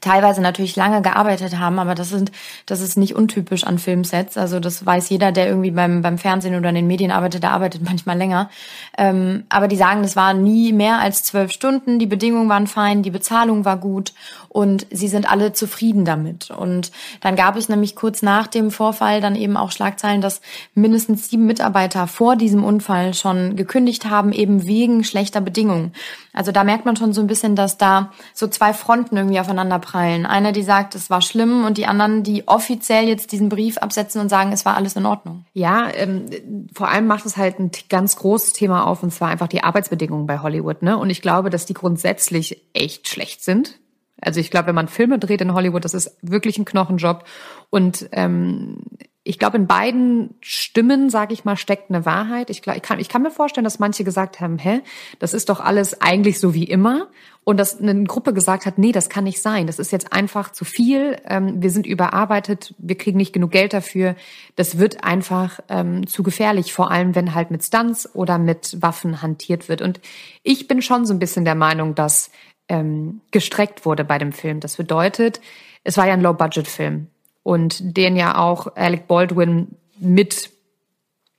teilweise 0.00 0.40
natürlich 0.40 0.76
lange 0.76 1.02
gearbeitet 1.02 1.58
haben, 1.58 1.78
aber 1.78 1.94
das 1.94 2.08
sind, 2.10 2.32
das 2.66 2.80
ist 2.80 2.96
nicht 2.96 3.14
untypisch 3.14 3.64
an 3.64 3.78
Filmsets. 3.78 4.36
Also 4.36 4.60
das 4.60 4.84
weiß 4.84 5.08
jeder, 5.10 5.32
der 5.32 5.48
irgendwie 5.48 5.70
beim, 5.70 6.02
beim 6.02 6.18
Fernsehen 6.18 6.54
oder 6.56 6.68
in 6.68 6.74
den 6.74 6.86
Medien 6.86 7.10
arbeitet, 7.10 7.42
der 7.42 7.52
arbeitet 7.52 7.82
manchmal 7.84 8.16
länger. 8.16 8.50
Ähm, 8.96 9.44
aber 9.48 9.68
die 9.68 9.76
sagen, 9.76 10.02
das 10.02 10.16
war 10.16 10.34
nie 10.34 10.72
mehr 10.72 10.98
als 11.00 11.22
zwölf 11.22 11.52
Stunden, 11.52 11.98
die 11.98 12.06
Bedingungen 12.06 12.48
waren 12.48 12.66
fein, 12.66 13.02
die 13.02 13.10
Bezahlung 13.10 13.64
war 13.64 13.76
gut 13.76 14.12
und 14.48 14.86
sie 14.90 15.08
sind 15.08 15.30
alle 15.30 15.52
zufrieden 15.52 16.04
damit. 16.04 16.50
Und 16.50 16.92
dann 17.20 17.36
gab 17.36 17.56
es 17.56 17.68
nämlich 17.68 17.96
kurz 17.96 18.22
nach 18.22 18.46
dem 18.46 18.70
Vorfall 18.70 19.20
dann 19.20 19.36
eben 19.36 19.56
auch 19.56 19.72
Schlagzeilen, 19.72 20.20
dass 20.20 20.40
mindestens 20.74 21.28
sieben 21.28 21.46
Mitarbeiter 21.46 22.06
vor 22.06 22.36
diesem 22.36 22.64
Unfall 22.64 23.14
schon 23.14 23.56
gekündigt 23.56 24.06
haben, 24.10 24.32
eben 24.32 24.66
wegen 24.66 25.04
schlechter 25.04 25.40
Bedingungen. 25.40 25.92
Also 26.32 26.52
da 26.52 26.62
merkt 26.62 26.84
man 26.84 26.96
schon 26.96 27.12
so 27.12 27.20
ein 27.20 27.26
bisschen, 27.26 27.56
dass 27.56 27.76
da 27.76 28.12
so 28.34 28.46
zwei 28.46 28.72
Fronten 28.72 29.16
irgendwie 29.16 29.40
aufeinander 29.40 29.79
prallen. 29.80 30.26
Eine, 30.26 30.52
die 30.52 30.62
sagt, 30.62 30.94
es 30.94 31.10
war 31.10 31.20
schlimm 31.20 31.64
und 31.64 31.78
die 31.78 31.86
anderen, 31.86 32.22
die 32.22 32.46
offiziell 32.46 33.08
jetzt 33.08 33.32
diesen 33.32 33.48
Brief 33.48 33.78
absetzen 33.78 34.20
und 34.20 34.28
sagen, 34.28 34.52
es 34.52 34.64
war 34.64 34.76
alles 34.76 34.96
in 34.96 35.06
Ordnung. 35.06 35.44
Ja, 35.52 35.88
ähm, 35.92 36.26
vor 36.72 36.88
allem 36.88 37.06
macht 37.06 37.26
es 37.26 37.36
halt 37.36 37.58
ein 37.58 37.70
ganz 37.88 38.16
großes 38.16 38.52
Thema 38.52 38.86
auf 38.86 39.02
und 39.02 39.12
zwar 39.12 39.28
einfach 39.28 39.48
die 39.48 39.64
Arbeitsbedingungen 39.64 40.26
bei 40.26 40.38
Hollywood. 40.40 40.82
Ne? 40.82 40.96
Und 40.96 41.10
ich 41.10 41.22
glaube, 41.22 41.50
dass 41.50 41.66
die 41.66 41.74
grundsätzlich 41.74 42.62
echt 42.72 43.08
schlecht 43.08 43.42
sind. 43.42 43.78
Also 44.20 44.40
ich 44.40 44.50
glaube, 44.50 44.68
wenn 44.68 44.74
man 44.74 44.88
Filme 44.88 45.18
dreht 45.18 45.40
in 45.40 45.54
Hollywood, 45.54 45.84
das 45.84 45.94
ist 45.94 46.16
wirklich 46.22 46.58
ein 46.58 46.64
Knochenjob. 46.64 47.24
Und 47.70 48.08
ähm, 48.12 48.78
ich 49.22 49.38
glaube, 49.38 49.58
in 49.58 49.66
beiden 49.66 50.34
Stimmen, 50.40 51.10
sage 51.10 51.34
ich 51.34 51.44
mal, 51.44 51.56
steckt 51.56 51.90
eine 51.90 52.06
Wahrheit. 52.06 52.48
Ich, 52.48 52.66
ich, 52.66 52.82
kann, 52.82 52.98
ich 52.98 53.10
kann 53.10 53.22
mir 53.22 53.30
vorstellen, 53.30 53.64
dass 53.64 53.78
manche 53.78 54.02
gesagt 54.02 54.40
haben, 54.40 54.58
hä, 54.58 54.80
das 55.18 55.34
ist 55.34 55.50
doch 55.50 55.60
alles 55.60 56.00
eigentlich 56.00 56.40
so 56.40 56.54
wie 56.54 56.64
immer. 56.64 57.08
Und 57.44 57.58
dass 57.58 57.80
eine 57.80 58.04
Gruppe 58.04 58.32
gesagt 58.32 58.64
hat, 58.64 58.78
nee, 58.78 58.92
das 58.92 59.10
kann 59.10 59.24
nicht 59.24 59.42
sein. 59.42 59.66
Das 59.66 59.78
ist 59.78 59.92
jetzt 59.92 60.14
einfach 60.14 60.52
zu 60.52 60.64
viel. 60.64 61.16
Ähm, 61.26 61.62
wir 61.62 61.70
sind 61.70 61.86
überarbeitet, 61.86 62.74
wir 62.78 62.96
kriegen 62.96 63.18
nicht 63.18 63.34
genug 63.34 63.50
Geld 63.50 63.74
dafür. 63.74 64.16
Das 64.56 64.78
wird 64.78 65.04
einfach 65.04 65.60
ähm, 65.68 66.06
zu 66.06 66.22
gefährlich, 66.22 66.72
vor 66.72 66.90
allem 66.90 67.14
wenn 67.14 67.34
halt 67.34 67.50
mit 67.50 67.62
Stunts 67.62 68.14
oder 68.14 68.38
mit 68.38 68.80
Waffen 68.80 69.20
hantiert 69.20 69.68
wird. 69.68 69.82
Und 69.82 70.00
ich 70.42 70.66
bin 70.66 70.80
schon 70.80 71.04
so 71.04 71.12
ein 71.12 71.18
bisschen 71.18 71.44
der 71.44 71.54
Meinung, 71.54 71.94
dass 71.94 72.30
ähm, 72.68 73.20
gestreckt 73.32 73.84
wurde 73.84 74.04
bei 74.04 74.16
dem 74.16 74.32
Film. 74.32 74.60
Das 74.60 74.76
bedeutet, 74.76 75.42
es 75.84 75.98
war 75.98 76.06
ja 76.06 76.14
ein 76.14 76.22
Low-Budget-Film 76.22 77.08
und 77.42 77.96
den 77.96 78.16
ja 78.16 78.38
auch 78.38 78.76
Alec 78.76 79.06
Baldwin 79.06 79.76
mit 79.98 80.50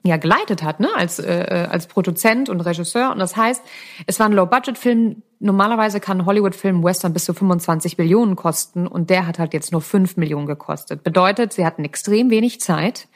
ja 0.04 0.18
geleitet 0.18 0.64
hat, 0.64 0.80
ne, 0.80 0.90
als 0.96 1.20
äh, 1.20 1.44
äh, 1.44 1.68
als 1.68 1.88
Produzent 1.88 2.50
und 2.50 2.62
Regisseur 2.62 3.12
und 3.12 3.20
das 3.20 3.36
heißt, 3.36 3.64
es 4.08 4.20
war 4.20 4.28
ein 4.28 4.34
Low 4.34 4.46
Budget 4.46 4.78
Film. 4.78 5.24
Normalerweise 5.40 6.00
kann 6.00 6.26
Hollywood 6.26 6.56
Film 6.56 6.84
Western 6.84 7.14
bis 7.14 7.26
zu 7.26 7.34
25 7.34 7.98
Millionen 7.98 8.36
kosten 8.36 8.88
und 8.88 9.10
der 9.10 9.26
hat 9.26 9.40
halt 9.40 9.54
jetzt 9.54 9.72
nur 9.72 9.82
5 9.82 10.18
Millionen 10.18 10.46
gekostet. 10.46 11.04
Bedeutet, 11.04 11.54
sie 11.54 11.66
hatten 11.66 11.84
extrem 11.84 12.30
wenig 12.30 12.62
Zeit. 12.62 13.08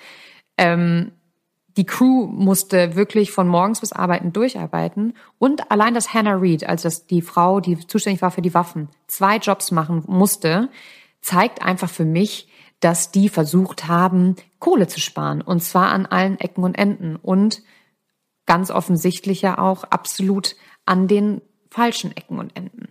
Ähm, 0.57 1.11
die 1.77 1.85
Crew 1.85 2.25
musste 2.27 2.95
wirklich 2.95 3.31
von 3.31 3.47
morgens 3.47 3.81
bis 3.81 3.91
arbeiten 3.91 4.31
durcharbeiten 4.31 5.15
und 5.39 5.71
allein, 5.71 5.93
dass 5.93 6.13
Hannah 6.13 6.35
Reed, 6.35 6.65
also 6.65 6.83
das, 6.83 7.05
die 7.05 7.21
Frau, 7.21 7.59
die 7.59 7.77
zuständig 7.85 8.21
war 8.21 8.31
für 8.31 8.41
die 8.41 8.53
Waffen, 8.53 8.89
zwei 9.07 9.37
Jobs 9.37 9.71
machen 9.71 10.03
musste, 10.07 10.69
zeigt 11.21 11.61
einfach 11.61 11.89
für 11.89 12.05
mich, 12.05 12.47
dass 12.85 13.09
die 13.09 13.29
versucht 13.29 13.87
haben, 13.87 14.35
Kohle 14.59 14.87
zu 14.87 14.99
sparen. 14.99 15.41
Und 15.41 15.63
zwar 15.63 15.87
an 15.87 16.05
allen 16.05 16.39
Ecken 16.39 16.63
und 16.63 16.77
Enden. 16.77 17.15
Und 17.15 17.63
ganz 18.45 18.69
offensichtlich 18.69 19.41
ja 19.41 19.57
auch 19.57 19.85
absolut 19.85 20.55
an 20.85 21.07
den 21.07 21.41
falschen 21.71 22.15
Ecken 22.15 22.37
und 22.37 22.55
Enden. 22.55 22.89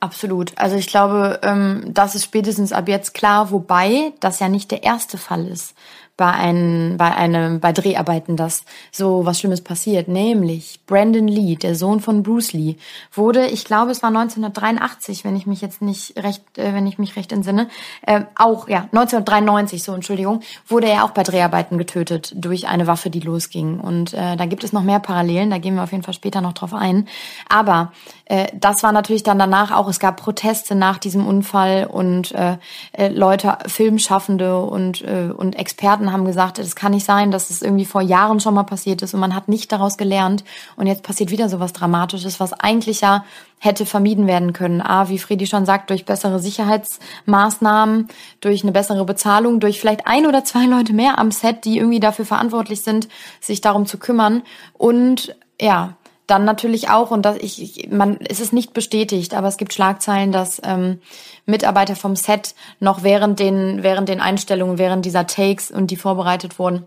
Absolut. 0.00 0.56
Also 0.56 0.76
ich 0.76 0.86
glaube, 0.86 1.40
ähm, 1.42 1.84
das 1.88 2.14
ist 2.14 2.24
spätestens 2.24 2.72
ab 2.72 2.88
jetzt 2.88 3.12
klar, 3.12 3.50
wobei 3.50 4.14
das 4.20 4.40
ja 4.40 4.48
nicht 4.48 4.70
der 4.70 4.82
erste 4.82 5.18
Fall 5.18 5.46
ist 5.46 5.74
bei 6.16 6.30
einem, 6.30 6.96
bei 6.96 7.12
einem, 7.12 7.58
bei 7.58 7.72
Dreharbeiten, 7.72 8.36
dass 8.36 8.64
so 8.92 9.26
was 9.26 9.40
Schlimmes 9.40 9.62
passiert. 9.62 10.06
Nämlich 10.06 10.80
Brandon 10.86 11.26
Lee, 11.26 11.56
der 11.56 11.74
Sohn 11.74 11.98
von 12.00 12.22
Bruce 12.22 12.52
Lee, 12.52 12.76
wurde, 13.12 13.46
ich 13.46 13.64
glaube, 13.64 13.90
es 13.90 14.02
war 14.02 14.10
1983, 14.10 15.24
wenn 15.24 15.34
ich 15.34 15.46
mich 15.46 15.60
jetzt 15.60 15.82
nicht 15.82 16.16
recht, 16.22 16.42
äh, 16.56 16.72
wenn 16.72 16.86
ich 16.86 16.98
mich 16.98 17.16
recht 17.16 17.32
entsinne, 17.32 17.68
äh, 18.02 18.22
auch, 18.36 18.68
ja, 18.68 18.88
1993, 18.92 19.82
so, 19.82 19.92
Entschuldigung, 19.92 20.40
wurde 20.68 20.88
er 20.88 21.04
auch 21.04 21.10
bei 21.10 21.24
Dreharbeiten 21.24 21.78
getötet 21.78 22.32
durch 22.36 22.68
eine 22.68 22.86
Waffe, 22.86 23.10
die 23.10 23.20
losging. 23.20 23.80
Und 23.80 24.14
äh, 24.14 24.36
da 24.36 24.46
gibt 24.46 24.62
es 24.62 24.72
noch 24.72 24.82
mehr 24.82 25.00
Parallelen, 25.00 25.50
da 25.50 25.58
gehen 25.58 25.74
wir 25.74 25.82
auf 25.82 25.92
jeden 25.92 26.04
Fall 26.04 26.14
später 26.14 26.40
noch 26.40 26.52
drauf 26.52 26.74
ein. 26.74 27.08
Aber 27.48 27.92
äh, 28.26 28.46
das 28.54 28.82
war 28.82 28.92
natürlich 28.92 29.22
dann 29.22 29.38
danach 29.38 29.70
auch, 29.70 29.88
es 29.88 30.00
gab 30.00 30.16
Proteste 30.16 30.74
nach 30.74 30.98
diesem 30.98 31.26
Unfall 31.26 31.86
und 31.90 32.32
äh, 32.32 32.56
äh, 32.92 33.08
Leute, 33.08 33.58
Filmschaffende 33.66 34.58
und, 34.60 35.02
äh, 35.02 35.30
und 35.36 35.56
Experten 35.56 36.12
haben 36.12 36.24
gesagt, 36.24 36.58
es 36.58 36.74
kann 36.74 36.92
nicht 36.92 37.04
sein, 37.04 37.30
dass 37.30 37.50
es 37.50 37.60
irgendwie 37.60 37.84
vor 37.84 38.00
Jahren 38.00 38.40
schon 38.40 38.54
mal 38.54 38.62
passiert 38.62 39.02
ist 39.02 39.12
und 39.12 39.20
man 39.20 39.34
hat 39.34 39.48
nicht 39.48 39.70
daraus 39.72 39.98
gelernt 39.98 40.44
und 40.76 40.86
jetzt 40.86 41.02
passiert 41.02 41.30
wieder 41.30 41.48
so 41.48 41.60
was 41.60 41.72
Dramatisches, 41.72 42.40
was 42.40 42.52
eigentlich 42.52 43.02
ja 43.02 43.24
hätte 43.58 43.86
vermieden 43.86 44.26
werden 44.26 44.52
können. 44.52 44.80
A, 44.82 45.08
wie 45.08 45.18
Friedi 45.18 45.46
schon 45.46 45.64
sagt, 45.66 45.90
durch 45.90 46.04
bessere 46.04 46.38
Sicherheitsmaßnahmen, 46.38 48.08
durch 48.40 48.62
eine 48.62 48.72
bessere 48.72 49.04
Bezahlung, 49.04 49.60
durch 49.60 49.80
vielleicht 49.80 50.06
ein 50.06 50.26
oder 50.26 50.44
zwei 50.44 50.66
Leute 50.66 50.92
mehr 50.92 51.18
am 51.18 51.30
Set, 51.30 51.64
die 51.64 51.78
irgendwie 51.78 52.00
dafür 52.00 52.26
verantwortlich 52.26 52.82
sind, 52.82 53.08
sich 53.40 53.60
darum 53.60 53.86
zu 53.86 53.98
kümmern 53.98 54.42
und 54.74 55.36
ja, 55.60 55.94
dann 56.26 56.44
natürlich 56.44 56.88
auch, 56.88 57.10
und 57.10 57.22
das, 57.22 57.36
ich, 57.36 57.60
ich, 57.60 57.90
man, 57.90 58.18
es 58.20 58.40
ist 58.40 58.52
nicht 58.52 58.72
bestätigt, 58.72 59.34
aber 59.34 59.48
es 59.48 59.56
gibt 59.56 59.74
Schlagzeilen, 59.74 60.32
dass 60.32 60.60
ähm, 60.64 61.00
Mitarbeiter 61.46 61.96
vom 61.96 62.16
Set 62.16 62.54
noch 62.80 63.02
während 63.02 63.38
den, 63.38 63.82
während 63.82 64.08
den 64.08 64.20
Einstellungen, 64.20 64.78
während 64.78 65.04
dieser 65.04 65.26
Takes 65.26 65.70
und 65.70 65.90
die 65.90 65.96
vorbereitet 65.96 66.58
wurden, 66.58 66.86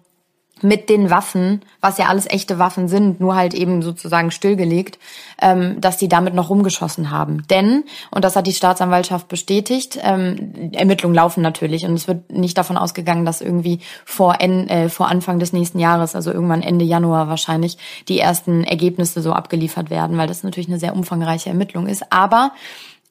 mit 0.62 0.90
den 0.90 1.10
Waffen, 1.10 1.62
was 1.82 1.98
ja 1.98 2.08
alles 2.08 2.30
echte 2.30 2.60
Waffen 2.60 2.88
sind, 2.88 3.20
nur 3.20 3.36
halt 3.36 3.54
eben 3.54 3.82
sozusagen 3.82 4.32
stillgelegt, 4.32 5.00
ähm, 5.42 5.80
dass 5.82 5.98
die 5.98 6.08
damit 6.08 6.34
noch 6.34 6.50
rumgeschossen 6.50 7.12
haben. 7.12 7.46
Denn, 7.48 7.84
und 8.12 8.24
das 8.24 8.36
hat 8.36 8.48
die 8.48 8.54
Staatsanwaltschaft 8.54 9.28
bestätigt, 9.28 10.00
ähm, 10.02 10.72
Ermittlungen 10.74 11.16
laufen 11.16 11.42
natürlich 11.42 11.86
und 11.86 11.94
es 11.94 12.08
wird 12.08 12.32
nicht 12.32 12.58
davon 12.58 12.78
ausgegangen, 12.78 13.26
dass 13.26 13.42
irgendwie 13.42 13.80
vor, 14.06 14.36
en, 14.40 14.68
äh, 14.68 14.90
vor 14.90 15.08
Anfang 15.08 15.40
des 15.40 15.54
nächsten 15.54 15.80
Jahres, 15.80 16.16
also 16.16 16.32
irgendwann 16.32 16.62
Ende 16.62 16.86
Januar 16.86 17.28
wahrscheinlich, 17.28 17.78
die 18.08 18.20
ersten 18.20 18.64
Ergebnisse 18.64 19.22
so 19.22 19.34
abgeliefert 19.34 19.90
werden, 19.90 20.18
weil 20.18 20.28
das 20.28 20.44
natürlich 20.44 20.70
eine 20.70 20.80
sehr 20.80 20.96
umfangreiche 20.96 21.50
Ermittlung 21.50 21.88
ist. 21.88 22.12
Aber 22.12 22.52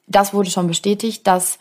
das 0.07 0.33
wurde 0.33 0.49
schon 0.49 0.67
bestätigt, 0.67 1.27
dass 1.27 1.59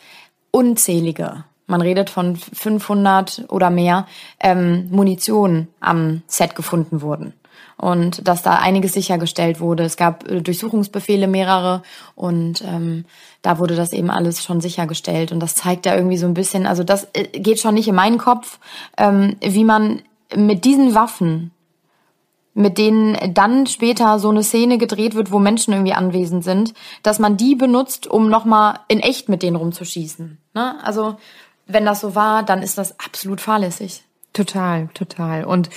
unzählige 0.50 1.44
man 1.66 1.80
redet 1.80 2.10
von 2.10 2.36
500 2.36 3.44
oder 3.48 3.70
mehr 3.70 4.06
ähm, 4.40 4.88
Munition 4.90 5.68
am 5.80 6.22
Set 6.26 6.54
gefunden 6.54 7.02
wurden. 7.02 7.34
und 7.78 8.26
dass 8.26 8.42
da 8.42 8.54
einiges 8.54 8.94
sichergestellt 8.94 9.60
wurde. 9.60 9.84
Es 9.84 9.96
gab 9.96 10.26
äh, 10.28 10.40
Durchsuchungsbefehle 10.40 11.26
mehrere 11.26 11.82
und 12.14 12.62
ähm, 12.62 13.04
da 13.42 13.58
wurde 13.58 13.76
das 13.76 13.92
eben 13.92 14.10
alles 14.10 14.42
schon 14.42 14.60
sichergestellt 14.60 15.30
und 15.30 15.40
das 15.40 15.54
zeigt 15.54 15.84
ja 15.86 15.94
irgendwie 15.94 16.16
so 16.16 16.26
ein 16.26 16.34
bisschen, 16.34 16.66
also 16.66 16.84
das 16.84 17.08
äh, 17.12 17.24
geht 17.38 17.60
schon 17.60 17.74
nicht 17.74 17.88
in 17.88 17.94
meinen 17.94 18.18
Kopf, 18.18 18.58
ähm, 18.96 19.36
wie 19.40 19.64
man 19.64 20.02
mit 20.34 20.64
diesen 20.64 20.94
Waffen 20.94 21.50
mit 22.56 22.78
denen 22.78 23.34
dann 23.34 23.66
später 23.66 24.18
so 24.18 24.30
eine 24.30 24.42
Szene 24.42 24.78
gedreht 24.78 25.14
wird, 25.14 25.30
wo 25.30 25.38
Menschen 25.38 25.74
irgendwie 25.74 25.92
anwesend 25.92 26.42
sind, 26.42 26.72
dass 27.02 27.18
man 27.18 27.36
die 27.36 27.54
benutzt, 27.54 28.06
um 28.06 28.30
nochmal 28.30 28.80
in 28.88 29.00
echt 29.00 29.28
mit 29.28 29.42
denen 29.42 29.56
rumzuschießen. 29.56 30.38
Ne? 30.54 30.74
Also 30.82 31.16
wenn 31.66 31.84
das 31.84 32.00
so 32.00 32.14
war, 32.14 32.42
dann 32.42 32.62
ist 32.62 32.78
das 32.78 32.98
absolut 33.00 33.40
fahrlässig. 33.40 34.04
Total, 34.32 34.88
total. 34.94 35.44
Und 35.44 35.70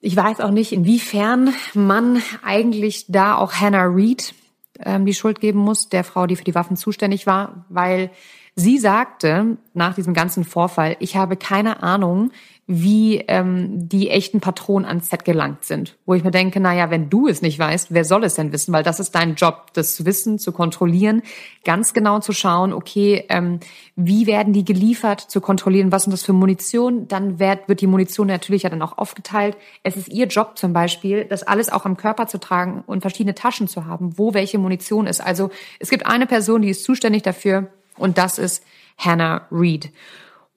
ich 0.00 0.16
weiß 0.16 0.40
auch 0.40 0.50
nicht, 0.50 0.72
inwiefern 0.72 1.54
man 1.72 2.22
eigentlich 2.42 3.06
da 3.08 3.36
auch 3.36 3.54
Hannah 3.54 3.84
Reed 3.84 4.34
ähm, 4.80 5.06
die 5.06 5.14
Schuld 5.14 5.40
geben 5.40 5.58
muss, 5.58 5.88
der 5.88 6.04
Frau, 6.04 6.26
die 6.26 6.36
für 6.36 6.44
die 6.44 6.54
Waffen 6.54 6.76
zuständig 6.76 7.26
war, 7.26 7.64
weil 7.68 8.10
sie 8.56 8.78
sagte 8.78 9.56
nach 9.72 9.94
diesem 9.94 10.14
ganzen 10.14 10.44
Vorfall, 10.44 10.96
ich 11.00 11.16
habe 11.16 11.36
keine 11.36 11.82
Ahnung, 11.82 12.32
wie 12.66 13.18
ähm, 13.28 13.88
die 13.88 14.08
echten 14.08 14.40
Patronen 14.40 14.88
ans 14.88 15.10
Set 15.10 15.26
gelangt 15.26 15.64
sind. 15.64 15.96
Wo 16.06 16.14
ich 16.14 16.24
mir 16.24 16.30
denke, 16.30 16.60
na 16.60 16.74
ja, 16.74 16.90
wenn 16.90 17.10
du 17.10 17.28
es 17.28 17.42
nicht 17.42 17.58
weißt, 17.58 17.92
wer 17.92 18.06
soll 18.06 18.24
es 18.24 18.36
denn 18.36 18.52
wissen? 18.52 18.72
Weil 18.72 18.82
das 18.82 19.00
ist 19.00 19.14
dein 19.14 19.34
Job, 19.34 19.66
das 19.74 19.94
zu 19.94 20.06
wissen, 20.06 20.38
zu 20.38 20.50
kontrollieren, 20.50 21.22
ganz 21.64 21.92
genau 21.92 22.20
zu 22.20 22.32
schauen, 22.32 22.72
okay, 22.72 23.26
ähm, 23.28 23.60
wie 23.96 24.26
werden 24.26 24.54
die 24.54 24.64
geliefert, 24.64 25.20
zu 25.20 25.42
kontrollieren, 25.42 25.92
was 25.92 26.04
sind 26.04 26.12
das 26.12 26.22
für 26.22 26.32
Munition? 26.32 27.06
Dann 27.06 27.38
wird, 27.38 27.68
wird 27.68 27.82
die 27.82 27.86
Munition 27.86 28.28
natürlich 28.28 28.62
ja 28.62 28.70
dann 28.70 28.80
auch 28.80 28.96
aufgeteilt. 28.96 29.58
Es 29.82 29.96
ist 29.96 30.08
ihr 30.08 30.26
Job 30.26 30.56
zum 30.56 30.72
Beispiel, 30.72 31.26
das 31.26 31.42
alles 31.42 31.70
auch 31.70 31.84
am 31.84 31.98
Körper 31.98 32.26
zu 32.28 32.38
tragen 32.38 32.82
und 32.86 33.02
verschiedene 33.02 33.34
Taschen 33.34 33.68
zu 33.68 33.84
haben, 33.84 34.16
wo 34.16 34.32
welche 34.32 34.58
Munition 34.58 35.06
ist. 35.06 35.20
Also 35.20 35.50
es 35.80 35.90
gibt 35.90 36.06
eine 36.06 36.26
Person, 36.26 36.62
die 36.62 36.70
ist 36.70 36.84
zuständig 36.84 37.22
dafür 37.22 37.68
und 37.98 38.16
das 38.16 38.38
ist 38.38 38.64
Hannah 38.96 39.46
Reed. 39.50 39.90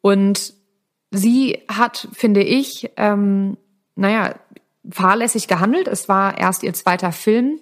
Und 0.01 0.53
Sie 1.11 1.63
hat, 1.69 2.07
finde 2.13 2.43
ich, 2.43 2.91
ähm, 2.97 3.57
naja, 3.95 4.35
fahrlässig 4.89 5.47
gehandelt. 5.47 5.87
Es 5.87 6.09
war 6.09 6.37
erst 6.37 6.63
ihr 6.63 6.73
zweiter 6.73 7.11
Film. 7.11 7.59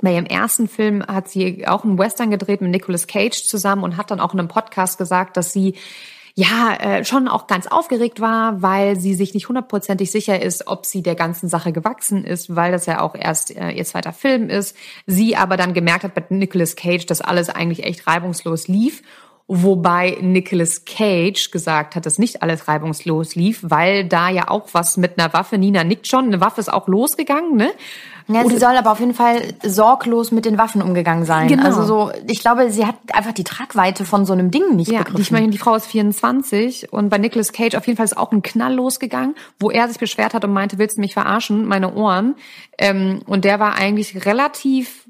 Bei 0.00 0.12
ihrem 0.12 0.26
ersten 0.26 0.68
Film 0.68 1.04
hat 1.06 1.28
sie 1.28 1.66
auch 1.66 1.84
einen 1.84 1.98
Western 1.98 2.30
gedreht 2.30 2.60
mit 2.60 2.70
Nicolas 2.70 3.06
Cage 3.06 3.44
zusammen 3.44 3.84
und 3.84 3.96
hat 3.96 4.10
dann 4.10 4.20
auch 4.20 4.34
in 4.34 4.40
einem 4.40 4.48
Podcast 4.48 4.98
gesagt, 4.98 5.36
dass 5.36 5.52
sie 5.52 5.76
ja 6.36 6.74
äh, 6.74 7.04
schon 7.04 7.28
auch 7.28 7.46
ganz 7.46 7.68
aufgeregt 7.68 8.20
war, 8.20 8.60
weil 8.60 8.98
sie 8.98 9.14
sich 9.14 9.34
nicht 9.34 9.48
hundertprozentig 9.48 10.10
sicher 10.10 10.42
ist, 10.42 10.66
ob 10.66 10.84
sie 10.84 11.00
der 11.00 11.14
ganzen 11.14 11.48
Sache 11.48 11.72
gewachsen 11.72 12.24
ist, 12.24 12.56
weil 12.56 12.72
das 12.72 12.86
ja 12.86 13.00
auch 13.00 13.14
erst 13.14 13.56
äh, 13.56 13.70
ihr 13.70 13.84
zweiter 13.84 14.12
Film 14.12 14.50
ist. 14.50 14.76
Sie 15.06 15.36
aber 15.36 15.56
dann 15.56 15.74
gemerkt 15.74 16.02
hat 16.02 16.14
bei 16.14 16.24
Nicolas 16.30 16.74
Cage, 16.74 17.06
dass 17.06 17.20
alles 17.20 17.50
eigentlich 17.50 17.84
echt 17.84 18.06
reibungslos 18.08 18.66
lief 18.66 19.02
Wobei 19.46 20.16
Nicolas 20.22 20.86
Cage 20.86 21.50
gesagt 21.50 21.96
hat, 21.96 22.06
dass 22.06 22.18
nicht 22.18 22.42
alles 22.42 22.66
reibungslos 22.66 23.34
lief, 23.34 23.60
weil 23.62 24.06
da 24.06 24.30
ja 24.30 24.48
auch 24.48 24.68
was 24.72 24.96
mit 24.96 25.18
einer 25.18 25.34
Waffe, 25.34 25.58
Nina 25.58 25.84
nickt 25.84 26.06
schon, 26.06 26.24
eine 26.24 26.40
Waffe 26.40 26.62
ist 26.62 26.72
auch 26.72 26.88
losgegangen, 26.88 27.56
ne? 27.56 27.70
Ja, 28.26 28.48
sie 28.48 28.56
soll 28.56 28.74
aber 28.74 28.90
auf 28.90 29.00
jeden 29.00 29.12
Fall 29.12 29.42
sorglos 29.62 30.32
mit 30.32 30.46
den 30.46 30.56
Waffen 30.56 30.80
umgegangen 30.80 31.26
sein. 31.26 31.48
Genau. 31.48 31.64
Also 31.64 31.82
so, 31.84 32.10
ich 32.26 32.40
glaube, 32.40 32.70
sie 32.70 32.86
hat 32.86 32.94
einfach 33.12 33.32
die 33.32 33.44
Tragweite 33.44 34.06
von 34.06 34.24
so 34.24 34.32
einem 34.32 34.50
Ding 34.50 34.76
nicht 34.76 34.90
ja, 34.90 35.00
begriffen. 35.00 35.20
Ich 35.20 35.30
meine, 35.30 35.50
die 35.50 35.58
Frau 35.58 35.74
ist 35.74 35.86
24 35.86 36.90
und 36.90 37.10
bei 37.10 37.18
Nicolas 37.18 37.52
Cage 37.52 37.74
auf 37.74 37.86
jeden 37.86 37.98
Fall 37.98 38.06
ist 38.06 38.16
auch 38.16 38.32
ein 38.32 38.40
Knall 38.40 38.74
losgegangen, 38.74 39.34
wo 39.60 39.70
er 39.70 39.88
sich 39.88 39.98
beschwert 39.98 40.32
hat 40.32 40.42
und 40.46 40.54
meinte, 40.54 40.78
willst 40.78 40.96
du 40.96 41.02
mich 41.02 41.12
verarschen, 41.12 41.66
meine 41.66 41.92
Ohren? 41.92 42.36
Ähm, 42.78 43.20
und 43.26 43.44
der 43.44 43.60
war 43.60 43.74
eigentlich 43.74 44.24
relativ 44.24 45.06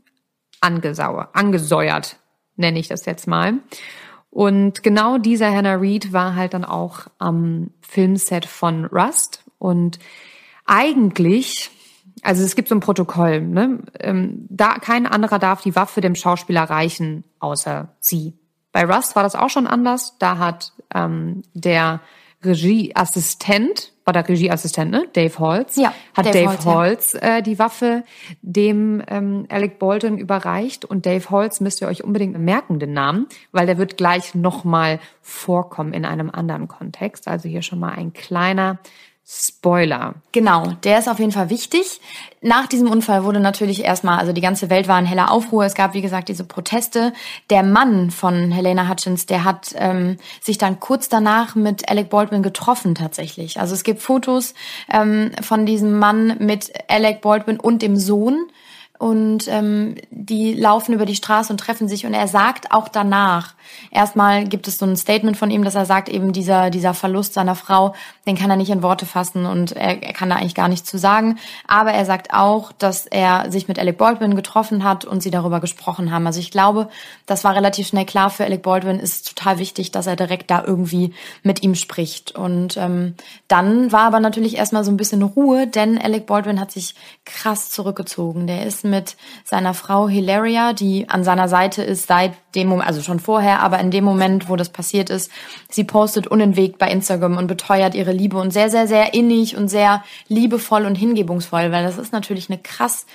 angesauer, 0.61 1.29
angesäuert, 1.35 2.17
nenne 2.57 2.81
ich 2.81 2.89
das 2.89 3.07
jetzt 3.07 3.29
mal. 3.29 3.55
Und 4.35 4.83
genau 4.83 5.17
dieser 5.19 5.55
Hannah 5.55 5.77
Reed 5.77 6.13
war 6.13 6.35
halt 6.35 6.55
dann 6.55 6.65
auch 6.65 7.07
am 7.21 7.71
Filmset 7.83 8.47
von 8.47 8.85
Rust. 8.87 9.45
Und 9.61 10.01
eigentlich, 10.67 11.71
also 12.23 12.43
es 12.43 12.57
gibt 12.57 12.69
so 12.69 12.75
ein 12.75 12.81
Protokoll, 12.81 13.43
ne? 13.43 13.79
Ähm, 14.01 14.47
da 14.51 14.79
kein 14.79 15.07
anderer 15.07 15.39
darf 15.39 15.63
die 15.63 15.77
Waffe 15.77 16.01
dem 16.01 16.17
Schauspieler 16.17 16.65
reichen, 16.65 17.23
außer 17.39 17.95
sie. 18.01 18.37
Bei 18.73 18.85
Rust 18.85 19.15
war 19.15 19.23
das 19.23 19.37
auch 19.37 19.51
schon 19.51 19.69
anders. 19.69 20.19
Da 20.19 20.39
hat 20.39 20.73
ähm, 20.93 21.43
der 21.55 22.01
Regieassistent, 22.45 23.93
war 24.05 24.13
der 24.13 24.29
Regieassistent, 24.29 24.91
ne? 24.91 25.09
Dave 25.13 25.39
Holtz. 25.39 25.77
Ja, 25.77 25.95
hat 26.15 26.27
Dave, 26.27 26.57
Dave 26.57 26.65
Holtz, 26.65 27.15
ja. 27.15 27.39
äh, 27.39 27.43
die 27.43 27.59
Waffe 27.59 28.05
dem 28.43 29.03
ähm, 29.09 29.47
Alec 29.49 29.79
Baldwin 29.79 30.19
überreicht. 30.19 30.85
Und 30.85 31.07
Dave 31.07 31.31
Holtz 31.31 31.61
müsst 31.61 31.81
ihr 31.81 31.89
euch 31.89 32.05
unbedingt 32.05 32.39
merken, 32.39 32.79
den 32.79 32.93
Namen, 32.93 33.27
weil 33.53 33.67
der 33.67 33.79
wird 33.79 33.97
gleich 33.97 34.35
nochmal 34.35 35.01
vorkommen 35.23 35.93
in 35.93 36.05
einem 36.05 36.31
anderen 36.31 36.69
Kontext. 36.69 37.29
Also 37.29 37.49
hier 37.49 37.63
schon 37.63 37.81
mal 37.81 37.93
ein 37.93 38.13
kleiner 38.13 38.79
Spoiler. 39.27 40.17
Genau, 40.33 40.73
der 40.85 40.99
ist 40.99 41.09
auf 41.09 41.19
jeden 41.19 41.33
Fall 41.33 41.49
wichtig. 41.49 42.01
Nach 42.43 42.67
diesem 42.67 42.91
Unfall 42.91 43.25
wurde 43.25 43.41
natürlich 43.41 43.83
erstmal, 43.83 44.19
also 44.19 44.35
die 44.35 44.43
ganze 44.43 44.69
Welt 44.69 44.87
war 44.87 44.99
in 44.99 45.07
heller 45.07 45.31
Aufruhr. 45.31 45.65
Es 45.65 45.75
gab, 45.75 45.95
wie 45.95 46.03
gesagt, 46.03 46.29
diese 46.29 46.45
Proteste. 46.45 47.15
Der 47.49 47.63
Mann 47.63 48.11
von 48.11 48.51
Helena 48.51 48.87
Hutchins, 48.87 49.25
der 49.25 49.45
hat 49.45 49.75
ähm, 49.79 50.19
sich 50.43 50.59
dann 50.59 50.79
kurz 50.79 51.09
danach 51.09 51.55
mit 51.55 51.89
Alec 51.89 52.11
Baldwin 52.11 52.43
getroffen 52.43 52.95
tatsächlich. 52.95 53.59
Also 53.59 53.75
es 53.75 53.83
gibt 53.83 54.03
Fotos 54.03 54.53
ähm, 54.93 55.31
von 55.41 55.65
diesem 55.65 55.99
Mann 55.99 56.37
mit 56.39 56.71
Alec 56.89 57.23
Baldwin 57.23 57.59
und 57.59 57.81
dem 57.81 57.97
Sohn 57.97 58.47
und 59.05 59.49
ähm, 59.49 59.97
die 60.09 60.55
laufen 60.55 60.95
über 60.95 61.05
die 61.05 61.15
Straße 61.15 61.53
und 61.53 61.59
treffen 61.59 61.89
sich 61.89 62.07
und 62.07 62.15
er 62.15 62.27
sagt 62.27 62.73
auch 62.73 62.89
danach, 62.89 63.53
erstmal 63.91 64.45
gibt 64.45 64.67
es 64.67 64.79
so 64.79 64.87
ein 64.87 64.97
Statement 64.97 65.37
von 65.37 65.51
ihm, 65.51 65.63
dass 65.63 65.75
er 65.75 65.85
sagt, 65.85 66.09
eben 66.09 66.33
dieser, 66.33 66.71
dieser 66.71 66.95
Verlust 66.95 67.35
seiner 67.35 67.55
Frau, 67.55 67.95
den 68.27 68.35
kann 68.35 68.49
er 68.49 68.57
nicht 68.57 68.71
in 68.71 68.83
Worte 68.83 69.05
fassen 69.05 69.45
und 69.45 69.73
er, 69.73 70.03
er 70.03 70.15
kann 70.15 70.31
da 70.31 70.37
eigentlich 70.37 70.55
gar 70.55 70.69
nichts 70.69 70.89
zu 70.89 70.97
sagen. 70.97 71.39
Aber 71.69 71.93
er 71.93 72.07
sagt 72.07 72.33
auch, 72.33 72.73
dass 72.73 73.05
er 73.05 73.53
sich 73.53 73.69
mit 73.69 73.79
Alec 73.79 73.99
Baldwin 73.99 74.37
getroffen 74.37 74.85
hat 74.85 75.05
und 75.05 75.23
sie 75.23 75.31
darüber 75.31 75.61
gesprochen 75.61 76.11
haben. 76.11 76.27
Also 76.27 76.41
ich 76.41 76.51
glaube, 76.51 76.89
das 77.27 77.45
war 77.45 77.55
relativ 77.55 77.87
schnell 77.87 78.07
klar 78.07 78.31
für 78.31 78.45
Alec 78.45 78.63
Baldwin, 78.63 78.99
ist 78.99 79.37
total 79.37 79.59
wichtig, 79.59 79.91
dass 79.91 80.07
er 80.07 80.17
direkt 80.17 80.51
da 80.51 80.65
irgendwie 80.65 81.13
mit 81.43 81.63
ihm 81.63 81.75
spricht. 81.75 82.35
Und 82.35 82.79
ähm, 82.79 83.17
dann 83.49 83.93
war 83.93 84.05
aber 84.05 84.21
natürlich 84.21 84.57
erstmal 84.57 84.83
so 84.83 84.91
ein 84.91 84.97
bisschen 84.97 85.23
Ruhe, 85.23 85.67
denn 85.67 86.01
Alec 86.01 86.25
Baldwin 86.25 86.59
hat 86.59 86.73
sich 86.73 86.95
krass 87.27 87.69
zurückgezogen. 87.69 88.47
Der 88.47 88.65
ist 88.65 88.83
mit 88.83 88.94
seiner 89.45 89.75
Frau 89.75 90.09
Hilaria, 90.09 90.73
die 90.73 91.09
an 91.09 91.25
seiner 91.25 91.49
Seite 91.49 91.83
ist 91.83 92.07
seit 92.07 92.33
dem 92.55 92.69
Moment, 92.69 92.87
also 92.87 93.03
schon 93.03 93.19
vorher, 93.19 93.61
aber 93.61 93.81
in 93.81 93.91
dem 93.91 94.05
Moment, 94.05 94.49
wo 94.49 94.57
das 94.57 94.69
passiert 94.69 95.11
ist, 95.11 95.31
sie 95.69 95.85
postet 95.85 96.27
unentwegt 96.27 96.79
bei 96.79 96.91
Instagram 96.91 97.37
und 97.37 97.47
beteuert 97.47 97.95
ihre 97.95 98.13
Liebe 98.13 98.39
und 98.39 98.53
sehr, 98.53 98.71
sehr, 98.71 98.87
sehr 98.87 99.15
innig 99.15 99.57
und 99.57 99.69
sehr 99.69 100.05
liebevoll 100.29 100.85
und 100.85 100.95
hingebungsvoll, 100.95 101.73
weil 101.73 101.85
das 101.85 101.99
ist 101.99 102.13
natürlich 102.13 102.49
eine 102.49 102.59
krass 102.59 103.07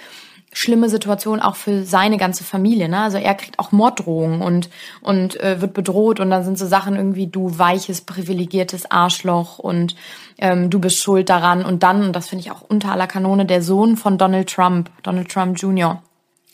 schlimme 0.52 0.90
Situation 0.90 1.40
auch 1.40 1.56
für 1.56 1.84
seine 1.84 2.18
ganze 2.18 2.44
Familie. 2.44 2.90
Ne? 2.90 3.00
Also 3.00 3.18
er 3.18 3.36
kriegt 3.36 3.60
auch 3.60 3.72
Morddrohungen 3.72 4.42
und 4.42 4.70
und 5.02 5.40
äh, 5.40 5.62
wird 5.62 5.74
bedroht 5.74 6.20
und 6.20 6.30
dann 6.30 6.44
sind 6.44 6.58
so 6.58 6.66
Sachen 6.66 6.96
irgendwie 6.96 7.28
du 7.28 7.58
weiches 7.58 8.02
privilegiertes 8.02 8.90
Arschloch 8.90 9.60
und 9.60 9.96
ähm, 10.38 10.70
du 10.70 10.80
bist 10.80 10.98
schuld 10.98 11.30
daran 11.30 11.64
und 11.64 11.84
dann 11.84 12.04
und 12.04 12.16
das 12.16 12.30
finde 12.30 12.46
ich 12.46 12.52
auch 12.52 12.62
unter 12.62 12.92
aller 12.92 13.08
Kanone 13.08 13.46
der 13.46 13.62
Sohn 13.62 13.96
von 13.96 14.18
Donald 14.18 14.50
Trump, 14.50 14.90
Donald 15.04 15.30
Trump 15.30 15.60
Jr 15.62 16.02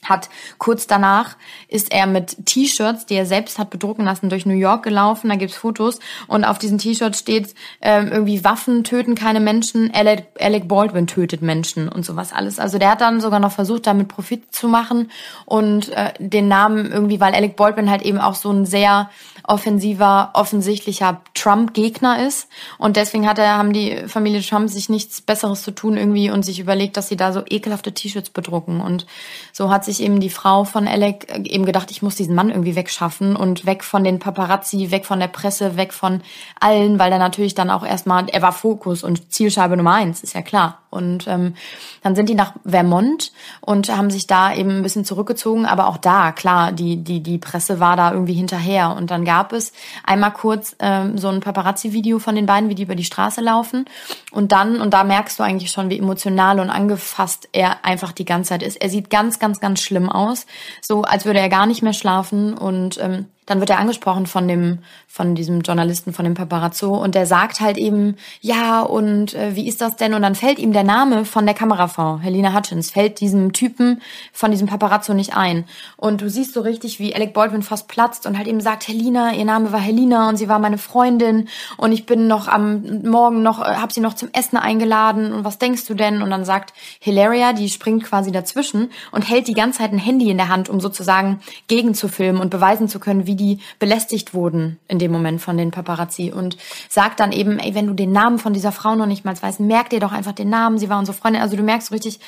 hat 0.10 0.30
kurz 0.58 0.88
danach 0.88 1.36
ist 1.68 1.92
er 1.92 2.08
mit 2.08 2.46
T-Shirts, 2.46 3.06
die 3.06 3.16
er 3.16 3.26
selbst 3.26 3.60
hat 3.60 3.70
bedrucken 3.70 4.06
lassen, 4.06 4.30
durch 4.30 4.46
New 4.46 4.56
York 4.56 4.84
gelaufen. 4.84 5.30
Da 5.30 5.36
gibt's 5.36 5.58
Fotos 5.58 6.00
und 6.28 6.44
auf 6.44 6.58
diesen 6.58 6.78
T-Shirts 6.78 7.20
steht 7.20 7.54
ähm, 7.82 8.10
irgendwie 8.12 8.44
Waffen 8.44 8.84
töten 8.84 9.16
keine 9.16 9.40
Menschen, 9.40 9.92
Alec, 9.94 10.28
Alec 10.40 10.68
Baldwin 10.68 11.08
tötet 11.08 11.42
Menschen 11.42 11.90
und 11.90 12.06
sowas 12.06 12.34
alles. 12.34 12.60
Also 12.60 12.78
der 12.78 12.92
hat 12.92 13.02
dann 13.02 13.22
sogar 13.22 13.40
noch 13.40 13.52
versucht, 13.52 13.88
damit 13.88 14.08
Profit 14.08 14.54
zu 14.54 14.68
machen 14.68 15.12
und 15.46 15.90
äh, 15.90 16.14
den 16.20 16.48
Namen 16.48 16.92
irgendwie, 16.92 17.20
weil 17.20 17.34
Alec 17.34 17.56
Baldwin 17.56 17.90
halt 17.90 18.02
eben 18.04 18.20
auch 18.20 18.36
so 18.36 18.52
ein 18.52 18.66
sehr 18.66 19.10
offensiver, 19.48 20.32
offensichtlicher 20.34 21.22
Trump-Gegner 21.34 22.26
ist. 22.26 22.48
Und 22.78 22.98
deswegen 22.98 23.28
hat 23.28 23.38
er, 23.38 23.58
haben 23.58 23.74
die 23.74 24.08
Familie 24.08 24.42
Trump 24.42 24.70
sich 24.70 24.90
nichts 24.90 25.22
Besseres 25.22 25.64
zu 25.64 25.72
tun 25.72 25.98
irgendwie 25.98 26.30
und 26.30 26.44
sich 26.44 26.60
überlegt, 26.60 26.98
dass 26.98 27.08
sie 27.08 27.18
da 27.18 27.32
so 27.32 27.44
ekelhafte 27.48 27.94
T-Shirts 27.94 28.30
bedrucken. 28.30 28.82
Und 28.82 29.06
so 29.52 29.70
hat 29.70 29.86
sich 29.86 30.02
eben 30.02 30.20
die 30.20 30.30
Frau 30.30 30.64
von 30.64 30.88
Alec 30.88 31.28
äh, 31.30 31.42
eben 31.44 31.66
gedacht, 31.66 31.92
ich 31.92 32.02
muss 32.02 32.16
diesen 32.16 32.36
Mann 32.36 32.50
irgendwie 32.50 32.76
wegschaffen 32.76 33.36
und 33.36 33.66
weg 33.66 33.84
von 33.84 34.04
den 34.04 34.20
Paparazzi, 34.20 34.92
weg 34.92 35.06
von 35.06 35.20
der 35.20 35.28
Presse, 35.28 35.78
weg 35.78 35.94
von 35.94 36.22
allen, 36.60 37.00
weil 37.00 37.12
er 37.12 37.20
natürlich 37.20 37.56
dann 37.56 37.70
auch 37.70 37.86
erstmal, 37.86 38.28
er 38.30 38.42
war 38.42 38.52
Fokus 38.52 39.04
und 39.04 39.32
Zielscheibe 39.32 39.78
Nummer 39.78 39.94
eins, 39.94 40.24
ist 40.24 40.34
ja 40.34 40.42
klar. 40.42 40.80
Und 40.96 41.28
ähm, 41.28 41.56
dann 42.04 42.16
sind 42.16 42.30
die 42.30 42.36
nach 42.36 42.54
Vermont 42.64 43.34
und 43.60 43.96
haben 43.96 44.10
sich 44.10 44.28
da 44.28 44.54
eben 44.54 44.78
ein 44.78 44.84
bisschen 44.84 45.04
zurückgezogen. 45.04 45.66
Aber 45.66 45.88
auch 45.88 45.98
da, 45.98 46.32
klar, 46.32 46.72
die, 46.72 47.04
die, 47.04 47.22
die 47.22 47.38
Presse 47.38 47.82
war 47.82 47.98
da 47.98 48.14
irgendwie 48.14 48.34
hinterher. 48.34 48.96
Und 48.96 49.12
dann 49.12 49.26
gab 49.26 49.35
es 49.44 49.74
einmal 50.04 50.32
kurz 50.34 50.76
ähm, 50.80 51.18
so 51.18 51.30
ein 51.30 51.40
Paparazzi-Video 51.40 52.20
von 52.20 52.36
den 52.36 52.46
beiden, 52.46 52.70
wie 52.70 52.76
die 52.76 52.84
über 52.84 52.96
die 52.96 53.04
Straße 53.04 53.42
laufen. 53.42 53.86
Und 54.32 54.52
dann, 54.52 54.82
und 54.82 54.94
da 54.94 55.04
merkst 55.04 55.40
du 55.40 55.44
eigentlich 55.44 55.72
schon, 55.72 55.90
wie 55.90 56.00
emotional 56.00 56.60
und 56.60 56.70
angefasst 56.70 57.50
er 57.52 57.86
einfach 57.86 58.12
die 58.12 58.26
ganze 58.26 58.50
Zeit 58.50 58.64
ist. 58.64 58.78
Er 58.78 58.90
sieht 58.90 59.10
ganz, 59.10 59.40
ganz, 59.40 59.60
ganz 59.60 59.82
schlimm 59.82 60.10
aus. 60.10 60.46
So, 60.82 61.04
als 61.04 61.26
würde 61.26 61.40
er 61.40 61.50
gar 61.50 61.66
nicht 61.66 61.82
mehr 61.82 61.94
schlafen. 61.94 62.54
Und 62.54 62.98
ähm, 63.02 63.28
dann 63.46 63.60
wird 63.60 63.70
er 63.70 63.80
angesprochen 63.80 64.26
von 64.26 64.48
dem, 64.48 64.80
von 65.08 65.36
diesem 65.36 65.62
Journalisten, 65.62 66.14
von 66.14 66.26
dem 66.26 66.34
Paparazzo 66.34 66.96
und 66.96 67.16
der 67.16 67.26
sagt 67.26 67.60
halt 67.60 67.78
eben, 67.78 68.16
ja, 68.42 68.82
und 68.82 69.34
äh, 69.34 69.56
wie 69.56 69.68
ist 69.68 69.82
das 69.82 69.96
denn? 69.96 70.14
Und 70.14 70.24
dann 70.24 70.36
fällt 70.36 70.60
ihm 70.60 70.74
der 70.74 70.84
Name 70.84 71.26
von 71.26 71.46
der 71.46 71.56
Kamerafrau, 71.56 72.20
Helena 72.20 72.54
Hutchins, 72.54 72.92
fällt 72.92 73.20
diesem 73.20 73.54
Typen 73.54 74.02
von 74.34 74.52
diesem 74.52 74.68
Paparazzo 74.68 75.14
nicht 75.14 75.36
ein. 75.36 75.66
Und 75.96 76.22
du 76.22 76.30
siehst 76.30 76.54
so 76.54 76.62
richtig, 76.62 77.00
wie 77.00 77.16
Alec 77.16 77.34
Baldwin 77.34 77.62
fast 77.62 77.88
platzt 77.88 78.26
und 78.26 78.38
halt 78.38 78.48
eben 78.48 78.62
sagt, 78.62 78.88
Helena, 78.88 79.34
ihr 79.34 79.46
Name 79.46 79.72
war 79.72 79.80
Helena 79.80 80.30
und 80.30 80.38
sie 80.38 80.50
war 80.50 80.60
meine 80.60 80.78
Freundin 80.78 81.48
und 81.78 81.92
ich 81.92 82.06
bin 82.06 82.28
noch 82.28 82.48
am 82.48 83.02
Morgen 83.04 83.44
noch, 83.44 83.62
äh, 83.62 83.76
hab 83.76 83.92
sie 83.92 84.02
noch 84.02 84.16
zum 84.16 84.30
Essen 84.34 84.58
eingeladen 84.58 85.32
und 85.32 85.44
was 85.44 85.60
denkst 85.60 85.86
du 85.86 85.94
denn? 85.94 86.22
Und 86.22 86.32
dann 86.32 86.46
sagt 86.46 86.74
Hilaria, 87.00 87.54
die 87.54 87.70
springt 87.70 88.04
quasi 88.04 88.32
dazwischen 88.32 88.90
und 89.12 89.30
hält 89.30 89.48
die 89.48 89.54
ganze 89.54 89.80
Zeit 89.80 89.92
ein 89.92 90.00
Handy 90.00 90.30
in 90.30 90.38
der 90.38 90.50
Hand, 90.50 90.68
um 90.68 90.80
sozusagen 90.80 91.42
gegenzufilmen 91.68 92.42
und 92.42 92.50
beweisen 92.50 92.88
zu 92.88 93.00
können, 93.00 93.28
wie 93.28 93.35
wie 93.36 93.56
die 93.56 93.60
belästigt 93.80 94.34
wurden 94.34 94.80
in 94.88 95.00
dem 95.00 95.12
Moment 95.12 95.42
von 95.42 95.58
den 95.58 95.72
Paparazzi 95.72 96.32
und 96.32 96.58
sagt 96.90 97.20
dann 97.20 97.32
eben, 97.32 97.60
ey, 97.60 97.76
wenn 97.76 97.88
du 97.88 97.94
den 97.94 98.12
Namen 98.12 98.40
von 98.40 98.54
dieser 98.54 98.72
Frau 98.72 98.96
noch 98.96 99.06
nicht 99.06 99.26
mal 99.26 99.36
weißt, 99.40 99.60
merk 99.60 99.90
dir 99.90 100.00
doch 100.00 100.12
einfach 100.12 100.34
den 100.34 100.50
Namen, 100.50 100.78
sie 100.78 100.90
war 100.90 101.00
unsere 101.00 101.18
Freundin. 101.18 101.42
Also 101.42 101.58
du 101.58 101.64
merkst 101.64 101.92
richtig, 101.92 102.20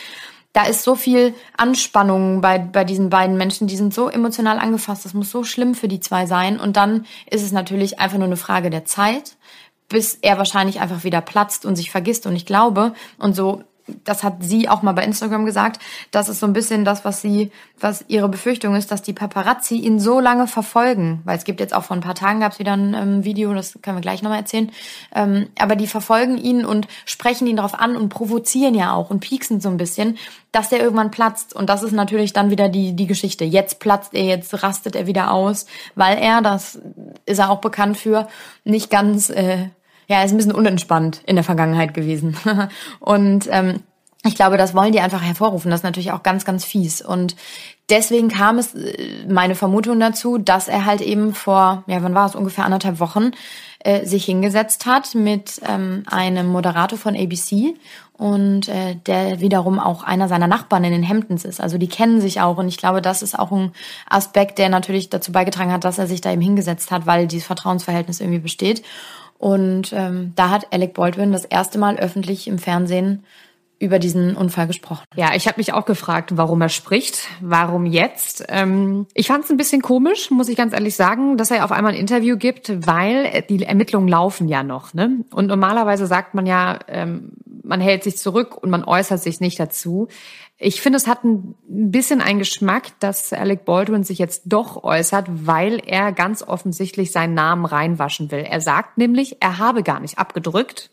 da 0.53 0.63
ist 0.63 0.83
so 0.83 0.95
viel 0.95 1.33
Anspannung 1.55 2.41
bei, 2.41 2.57
bei 2.57 2.83
diesen 2.83 3.09
beiden 3.09 3.37
Menschen, 3.37 3.67
die 3.67 3.77
sind 3.77 3.93
so 3.93 4.09
emotional 4.09 4.59
angefasst, 4.59 5.05
das 5.05 5.13
muss 5.13 5.29
so 5.29 5.43
schlimm 5.43 5.75
für 5.75 5.87
die 5.87 5.99
zwei 5.99 6.25
sein. 6.25 6.59
Und 6.59 6.77
dann 6.77 7.05
ist 7.29 7.43
es 7.43 7.51
natürlich 7.51 7.99
einfach 7.99 8.17
nur 8.17 8.27
eine 8.27 8.37
Frage 8.37 8.69
der 8.69 8.85
Zeit, 8.85 9.37
bis 9.87 10.15
er 10.15 10.37
wahrscheinlich 10.37 10.81
einfach 10.81 11.03
wieder 11.03 11.21
platzt 11.21 11.65
und 11.65 11.75
sich 11.75 11.91
vergisst. 11.91 12.25
Und 12.25 12.35
ich 12.35 12.45
glaube, 12.45 12.93
und 13.17 13.35
so 13.35 13.63
das 14.03 14.23
hat 14.23 14.43
sie 14.43 14.69
auch 14.69 14.81
mal 14.81 14.93
bei 14.93 15.03
Instagram 15.03 15.45
gesagt, 15.45 15.81
das 16.11 16.29
ist 16.29 16.39
so 16.39 16.45
ein 16.45 16.53
bisschen 16.53 16.85
das, 16.85 17.05
was 17.05 17.21
sie, 17.21 17.51
was 17.79 18.05
ihre 18.07 18.29
Befürchtung 18.29 18.75
ist, 18.75 18.91
dass 18.91 19.01
die 19.01 19.13
Paparazzi 19.13 19.75
ihn 19.75 19.99
so 19.99 20.19
lange 20.19 20.47
verfolgen. 20.47 21.21
Weil 21.23 21.37
es 21.37 21.43
gibt 21.43 21.59
jetzt 21.59 21.73
auch 21.73 21.83
vor 21.83 21.95
ein 21.95 22.01
paar 22.01 22.15
Tagen 22.15 22.39
gab 22.39 22.51
es 22.51 22.59
wieder 22.59 22.73
ein 22.73 22.93
ähm, 22.93 23.23
Video, 23.23 23.53
das 23.53 23.79
können 23.81 23.97
wir 23.97 24.01
gleich 24.01 24.21
nochmal 24.21 24.39
erzählen. 24.39 24.71
Ähm, 25.15 25.47
aber 25.59 25.75
die 25.75 25.87
verfolgen 25.87 26.37
ihn 26.37 26.65
und 26.65 26.87
sprechen 27.05 27.47
ihn 27.47 27.57
darauf 27.57 27.79
an 27.79 27.95
und 27.95 28.09
provozieren 28.09 28.75
ja 28.75 28.93
auch 28.93 29.09
und 29.09 29.19
pieksen 29.19 29.61
so 29.61 29.69
ein 29.69 29.77
bisschen, 29.77 30.17
dass 30.51 30.69
der 30.69 30.81
irgendwann 30.81 31.11
platzt. 31.11 31.55
Und 31.55 31.69
das 31.69 31.83
ist 31.83 31.91
natürlich 31.91 32.33
dann 32.33 32.49
wieder 32.49 32.69
die, 32.69 32.93
die 32.93 33.07
Geschichte. 33.07 33.45
Jetzt 33.45 33.79
platzt 33.79 34.13
er, 34.13 34.23
jetzt 34.23 34.63
rastet 34.63 34.95
er 34.95 35.07
wieder 35.07 35.31
aus, 35.31 35.65
weil 35.95 36.17
er, 36.17 36.41
das 36.41 36.79
ist 37.25 37.39
er 37.39 37.49
auch 37.49 37.61
bekannt 37.61 37.97
für, 37.97 38.27
nicht 38.63 38.89
ganz 38.89 39.29
äh, 39.29 39.69
ja, 40.07 40.23
ist 40.23 40.31
ein 40.31 40.37
bisschen 40.37 40.53
unentspannt 40.53 41.21
in 41.25 41.35
der 41.35 41.43
Vergangenheit 41.43 41.93
gewesen. 41.93 42.37
und 42.99 43.47
ähm, 43.51 43.81
ich 44.25 44.35
glaube, 44.35 44.57
das 44.57 44.73
wollen 44.73 44.91
die 44.91 44.99
einfach 44.99 45.21
hervorrufen. 45.21 45.71
Das 45.71 45.81
ist 45.81 45.85
natürlich 45.85 46.11
auch 46.11 46.23
ganz, 46.23 46.43
ganz 46.43 46.65
fies. 46.65 47.01
Und 47.01 47.35
deswegen 47.89 48.29
kam 48.29 48.57
es, 48.57 48.73
äh, 48.73 49.25
meine 49.27 49.55
Vermutung 49.55 49.99
dazu, 49.99 50.37
dass 50.37 50.67
er 50.67 50.85
halt 50.85 51.01
eben 51.01 51.33
vor, 51.33 51.83
ja, 51.87 52.01
wann 52.01 52.15
war 52.15 52.25
es, 52.25 52.35
ungefähr 52.35 52.65
anderthalb 52.65 52.99
Wochen, 52.99 53.31
äh, 53.79 54.05
sich 54.05 54.25
hingesetzt 54.25 54.85
hat 54.85 55.13
mit 55.13 55.61
ähm, 55.67 56.03
einem 56.07 56.47
Moderator 56.47 56.97
von 56.97 57.15
ABC 57.15 57.75
und 58.17 58.67
äh, 58.67 58.95
der 59.05 59.39
wiederum 59.39 59.79
auch 59.79 60.03
einer 60.03 60.27
seiner 60.27 60.47
Nachbarn 60.47 60.83
in 60.83 60.91
den 60.91 61.07
Hamptons 61.07 61.45
ist. 61.45 61.61
Also 61.61 61.77
die 61.77 61.87
kennen 61.87 62.19
sich 62.19 62.41
auch 62.41 62.57
und 62.57 62.67
ich 62.67 62.77
glaube, 62.77 63.01
das 63.01 63.21
ist 63.21 63.37
auch 63.37 63.51
ein 63.51 63.71
Aspekt, 64.09 64.57
der 64.57 64.69
natürlich 64.69 65.09
dazu 65.09 65.31
beigetragen 65.31 65.71
hat, 65.71 65.83
dass 65.83 65.99
er 65.99 66.07
sich 66.07 66.21
da 66.21 66.31
eben 66.31 66.41
hingesetzt 66.41 66.89
hat, 66.89 67.05
weil 67.05 67.27
dieses 67.27 67.45
Vertrauensverhältnis 67.45 68.19
irgendwie 68.19 68.39
besteht. 68.39 68.83
Und 69.37 69.93
ähm, 69.93 70.33
da 70.35 70.49
hat 70.49 70.73
Alec 70.73 70.93
Baldwin 70.93 71.31
das 71.31 71.45
erste 71.45 71.77
Mal 71.77 71.97
öffentlich 71.97 72.47
im 72.47 72.57
Fernsehen 72.57 73.23
über 73.79 73.99
diesen 73.99 74.35
Unfall 74.35 74.65
gesprochen. 74.67 75.05
Ja, 75.15 75.35
ich 75.35 75.47
habe 75.47 75.59
mich 75.59 75.71
auch 75.71 75.85
gefragt, 75.85 76.35
warum 76.35 76.61
er 76.61 76.69
spricht, 76.69 77.27
warum 77.41 77.85
jetzt. 77.85 78.43
Ähm, 78.49 79.05
ich 79.13 79.27
fand 79.27 79.43
es 79.43 79.51
ein 79.51 79.57
bisschen 79.57 79.81
komisch, 79.81 80.31
muss 80.31 80.49
ich 80.49 80.57
ganz 80.57 80.73
ehrlich 80.73 80.95
sagen, 80.95 81.37
dass 81.37 81.51
er 81.51 81.63
auf 81.63 81.71
einmal 81.71 81.93
ein 81.93 81.99
Interview 81.99 82.37
gibt, 82.37 82.87
weil 82.87 83.43
die 83.49 83.63
Ermittlungen 83.63 84.07
laufen 84.07 84.47
ja 84.47 84.63
noch. 84.63 84.93
Ne? 84.93 85.23
Und 85.31 85.47
normalerweise 85.47 86.07
sagt 86.07 86.33
man 86.33 86.47
ja, 86.47 86.79
ähm, 86.87 87.33
man 87.67 87.81
hält 87.81 88.03
sich 88.03 88.17
zurück 88.17 88.57
und 88.61 88.69
man 88.69 88.83
äußert 88.83 89.21
sich 89.21 89.39
nicht 89.39 89.59
dazu. 89.59 90.07
Ich 90.57 90.81
finde, 90.81 90.97
es 90.97 91.07
hat 91.07 91.23
ein 91.23 91.55
bisschen 91.67 92.21
einen 92.21 92.39
Geschmack, 92.39 92.99
dass 92.99 93.31
Alec 93.33 93.65
Baldwin 93.65 94.03
sich 94.03 94.17
jetzt 94.17 94.43
doch 94.45 94.83
äußert, 94.83 95.27
weil 95.29 95.81
er 95.85 96.11
ganz 96.11 96.41
offensichtlich 96.41 97.11
seinen 97.11 97.35
Namen 97.35 97.65
reinwaschen 97.65 98.31
will. 98.31 98.39
Er 98.39 98.61
sagt 98.61 98.97
nämlich, 98.97 99.37
er 99.39 99.59
habe 99.59 99.83
gar 99.83 99.99
nicht 99.99 100.17
abgedrückt. 100.17 100.89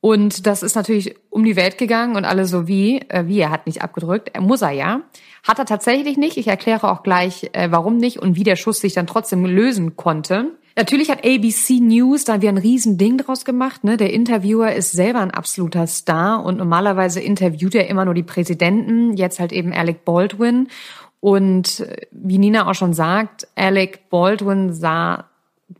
Und 0.00 0.46
das 0.46 0.62
ist 0.62 0.74
natürlich 0.74 1.16
um 1.30 1.44
die 1.44 1.56
Welt 1.56 1.78
gegangen 1.78 2.14
und 2.16 2.26
alle 2.26 2.44
so 2.44 2.68
wie, 2.68 2.98
äh, 3.08 3.26
wie 3.26 3.40
er 3.40 3.48
hat 3.48 3.66
nicht 3.66 3.80
abgedrückt. 3.80 4.28
Er 4.34 4.42
muss 4.42 4.60
er 4.60 4.72
ja. 4.72 5.00
Hat 5.42 5.58
er 5.58 5.64
tatsächlich 5.64 6.18
nicht. 6.18 6.36
Ich 6.36 6.46
erkläre 6.46 6.90
auch 6.90 7.02
gleich, 7.02 7.48
äh, 7.54 7.70
warum 7.70 7.96
nicht 7.96 8.18
und 8.18 8.36
wie 8.36 8.42
der 8.42 8.56
Schuss 8.56 8.80
sich 8.80 8.92
dann 8.92 9.06
trotzdem 9.06 9.46
lösen 9.46 9.96
konnte. 9.96 10.58
Natürlich 10.76 11.08
hat 11.08 11.24
ABC 11.24 11.78
News 11.80 12.24
da 12.24 12.40
wieder 12.40 12.48
ein 12.48 12.58
Riesending 12.58 13.18
draus 13.18 13.44
gemacht. 13.44 13.84
Ne? 13.84 13.96
Der 13.96 14.12
Interviewer 14.12 14.72
ist 14.72 14.90
selber 14.90 15.20
ein 15.20 15.30
absoluter 15.30 15.86
Star 15.86 16.44
und 16.44 16.58
normalerweise 16.58 17.20
interviewt 17.20 17.76
er 17.76 17.88
immer 17.88 18.04
nur 18.04 18.14
die 18.14 18.24
Präsidenten, 18.24 19.16
jetzt 19.16 19.38
halt 19.38 19.52
eben 19.52 19.72
Alec 19.72 20.04
Baldwin. 20.04 20.68
Und 21.20 21.80
äh, 21.80 22.06
wie 22.10 22.38
Nina 22.38 22.68
auch 22.68 22.74
schon 22.74 22.92
sagt, 22.92 23.46
Alec 23.54 24.10
Baldwin 24.10 24.72
sah 24.72 25.26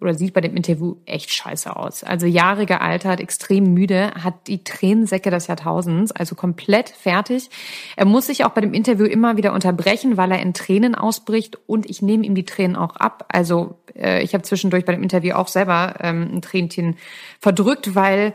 oder 0.01 0.15
sieht 0.15 0.33
bei 0.33 0.41
dem 0.41 0.57
Interview 0.57 0.97
echt 1.07 1.31
scheiße 1.31 1.75
aus. 1.75 2.05
Also 2.05 2.27
Jahre 2.27 2.67
gealtert, 2.67 3.21
extrem 3.21 3.75
müde, 3.75 4.13
hat 4.13 4.47
die 4.47 4.65
Tränensäcke 4.65 5.31
des 5.31 5.47
Jahrtausends, 5.47 6.13
also 6.13 6.35
komplett 6.35 6.89
fertig. 6.89 7.51
Er 7.97 8.07
muss 8.07 8.27
sich 8.27 8.45
auch 8.45 8.51
bei 8.51 8.61
dem 8.61 8.75
Interview 8.75 9.05
immer 9.05 9.37
wieder 9.37 9.53
unterbrechen, 9.53 10.17
weil 10.17 10.33
er 10.33 10.41
in 10.41 10.55
Tränen 10.55 10.95
ausbricht 10.95 11.59
und 11.67 11.89
ich 11.89 12.03
nehme 12.03 12.25
ihm 12.25 12.35
die 12.35 12.45
Tränen 12.45 12.77
auch 12.77 12.97
ab. 12.97 13.27
Also 13.29 13.79
äh, 13.97 14.23
ich 14.23 14.35
habe 14.35 14.43
zwischendurch 14.43 14.85
bei 14.85 14.93
dem 14.93 15.03
Interview 15.03 15.35
auch 15.35 15.49
selber 15.49 15.95
ähm, 16.01 16.31
ein 16.35 16.43
Tränchen 16.43 16.97
verdrückt, 17.41 17.95
weil 17.95 18.35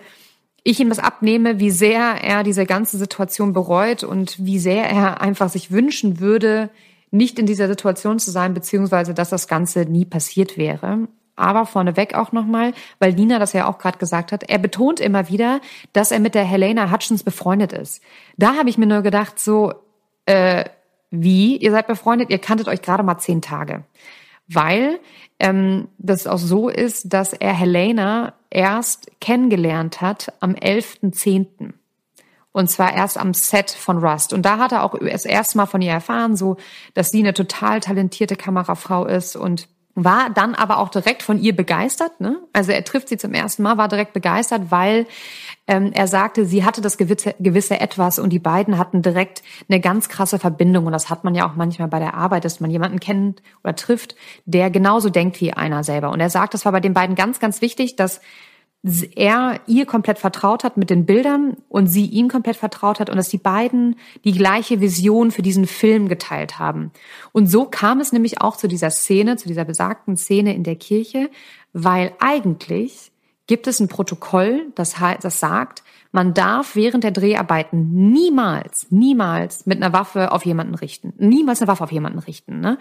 ich 0.64 0.80
ihm 0.80 0.90
das 0.90 1.00
abnehme, 1.00 1.60
wie 1.60 1.72
sehr 1.72 2.24
er 2.24 2.44
diese 2.44 2.66
ganze 2.66 2.98
Situation 2.98 3.54
bereut 3.54 4.04
und 4.04 4.44
wie 4.44 4.60
sehr 4.60 4.90
er 4.90 5.22
einfach 5.22 5.50
sich 5.50 5.72
wünschen 5.72 6.20
würde, 6.20 6.70
nicht 7.12 7.40
in 7.40 7.46
dieser 7.46 7.68
Situation 7.68 8.20
zu 8.20 8.32
sein, 8.32 8.54
beziehungsweise 8.54 9.14
dass 9.14 9.30
das 9.30 9.48
Ganze 9.48 9.82
nie 9.82 10.06
passiert 10.06 10.58
wäre. 10.58 11.08
Aber 11.36 11.66
vorneweg 11.66 12.16
auch 12.16 12.34
nochmal, 12.34 12.74
weil 13.00 13.14
Nina 13.14 13.40
das 13.40 13.54
ja 13.54 13.68
auch 13.68 13.78
gerade 13.78 13.98
gesagt 13.98 14.34
hat, 14.34 14.44
er 14.50 14.60
betont 14.60 15.00
immer 15.00 15.30
wieder, 15.30 15.62
dass 15.94 16.12
er 16.12 16.20
mit 16.20 16.36
der 16.36 16.44
Helena 16.44 16.92
Hutchins 16.92 17.24
befreundet 17.24 17.72
ist. 17.72 18.04
Da 18.38 18.56
habe 18.56 18.70
ich 18.70 18.78
mir 18.78 18.86
nur 18.86 19.02
gedacht, 19.02 19.40
so, 19.40 19.74
äh, 20.26 20.66
wie? 21.12 21.58
Ihr 21.58 21.72
seid 21.72 21.88
befreundet, 21.88 22.30
ihr 22.30 22.40
kanntet 22.40 22.68
euch 22.68 22.82
gerade 22.82 23.04
mal 23.04 23.18
zehn 23.18 23.42
Tage. 23.42 23.86
Weil 24.52 25.00
ähm, 25.40 25.88
das 25.98 26.28
auch 26.28 26.38
so 26.38 26.70
ist, 26.70 27.14
dass 27.14 27.34
er 27.34 27.54
Helena 27.54 28.34
erst 28.50 29.12
kennengelernt 29.22 30.02
hat 30.02 30.34
am 30.40 30.54
11.10. 30.54 31.74
Und 32.52 32.70
zwar 32.70 32.94
erst 32.94 33.18
am 33.18 33.34
Set 33.34 33.70
von 33.70 34.00
Rust. 34.00 34.34
Und 34.34 34.42
da 34.42 34.58
hat 34.58 34.72
er 34.72 34.84
auch 34.84 34.98
das 35.00 35.26
erste 35.26 35.58
Mal 35.58 35.68
von 35.68 35.82
ihr 35.82 35.92
erfahren, 35.92 36.36
so, 36.36 36.58
dass 36.96 37.12
sie 37.12 37.20
eine 37.20 37.34
total 37.34 37.80
talentierte 37.80 38.36
Kamerafrau 38.36 39.06
ist 39.06 39.36
und 39.36 39.70
war 39.96 40.30
dann 40.30 40.56
aber 40.56 40.78
auch 40.78 40.90
direkt 40.90 41.24
von 41.24 41.40
ihr 41.40 41.56
begeistert. 41.56 42.22
Ne? 42.22 42.38
Also 42.54 42.72
er 42.72 42.84
trifft 42.84 43.10
sie 43.10 43.18
zum 43.18 43.34
ersten 43.34 43.64
Mal, 43.64 43.78
war 43.78 43.88
direkt 43.88 44.14
begeistert, 44.14 44.72
weil 44.72 45.08
ähm, 45.68 45.92
er 45.94 46.08
sagte, 46.08 46.46
sie 46.46 46.64
hatte 46.64 46.82
das 46.82 46.98
gewisse, 46.98 47.36
gewisse 47.40 47.80
Etwas 47.80 48.18
und 48.18 48.32
die 48.32 48.40
beiden 48.40 48.78
hatten 48.78 49.02
direkt 49.02 49.44
eine 49.68 49.80
ganz 49.80 50.10
krasse 50.10 50.40
Verbindung. 50.40 50.86
Und 50.86 50.94
das 50.94 51.10
hat 51.10 51.24
man 51.24 51.36
ja 51.36 51.50
auch 51.50 51.56
manchmal 51.56 51.88
bei 51.88 52.00
der 52.00 52.14
Arbeit, 52.14 52.46
dass 52.46 52.60
man 52.60 52.72
jemanden 52.72 53.00
kennt 53.00 53.42
oder 53.64 53.76
trifft, 53.76 54.16
der 54.46 54.70
genauso 54.70 55.10
denkt 55.10 55.42
wie 55.42 55.54
einer 55.54 55.84
selber. 55.84 56.12
Und 56.12 56.20
er 56.20 56.30
sagt, 56.30 56.54
das 56.54 56.66
war 56.66 56.72
bei 56.72 56.80
den 56.80 56.94
beiden 56.94 57.16
ganz, 57.16 57.40
ganz 57.40 57.62
wichtig, 57.62 57.96
dass 57.96 58.22
er 58.84 59.60
ihr 59.68 59.86
komplett 59.86 60.20
vertraut 60.20 60.64
hat 60.64 60.78
mit 60.78 60.90
den 60.90 61.06
Bildern 61.06 61.58
und 61.68 61.88
sie 61.88 62.06
ihm 62.06 62.30
komplett 62.30 62.56
vertraut 62.56 63.02
hat 63.02 63.10
und 63.10 63.18
dass 63.18 63.28
die 63.28 63.38
beiden 63.38 63.98
die 64.24 64.32
gleiche 64.32 64.80
Vision 64.80 65.32
für 65.32 65.42
diesen 65.42 65.68
Film 65.68 66.08
geteilt 66.08 66.60
haben. 66.60 66.92
Und 67.34 67.48
so 67.48 67.66
kam 67.66 68.00
es 68.00 68.14
nämlich 68.14 68.40
auch 68.40 68.56
zu 68.56 68.68
dieser 68.68 68.90
Szene, 68.90 69.36
zu 69.36 69.50
dieser 69.50 69.66
besagten 69.66 70.16
Szene 70.16 70.56
in 70.56 70.64
der 70.64 70.78
Kirche, 70.78 71.30
weil 71.74 72.14
eigentlich 72.20 73.12
gibt 73.48 73.68
es 73.68 73.82
ein 73.82 73.90
Protokoll, 73.90 74.68
das, 74.76 74.96
das 75.22 75.40
sagt, 75.40 75.84
man 76.12 76.34
darf 76.34 76.76
während 76.76 77.04
der 77.04 77.12
Dreharbeiten 77.12 78.12
niemals, 78.12 78.88
niemals 78.92 79.66
mit 79.66 79.82
einer 79.82 79.92
Waffe 79.92 80.32
auf 80.32 80.46
jemanden 80.46 80.76
richten. 80.76 81.14
Niemals 81.18 81.62
eine 81.62 81.68
Waffe 81.68 81.84
auf 81.84 81.92
jemanden 81.92 82.20
richten. 82.20 82.62
Ne? 82.62 82.78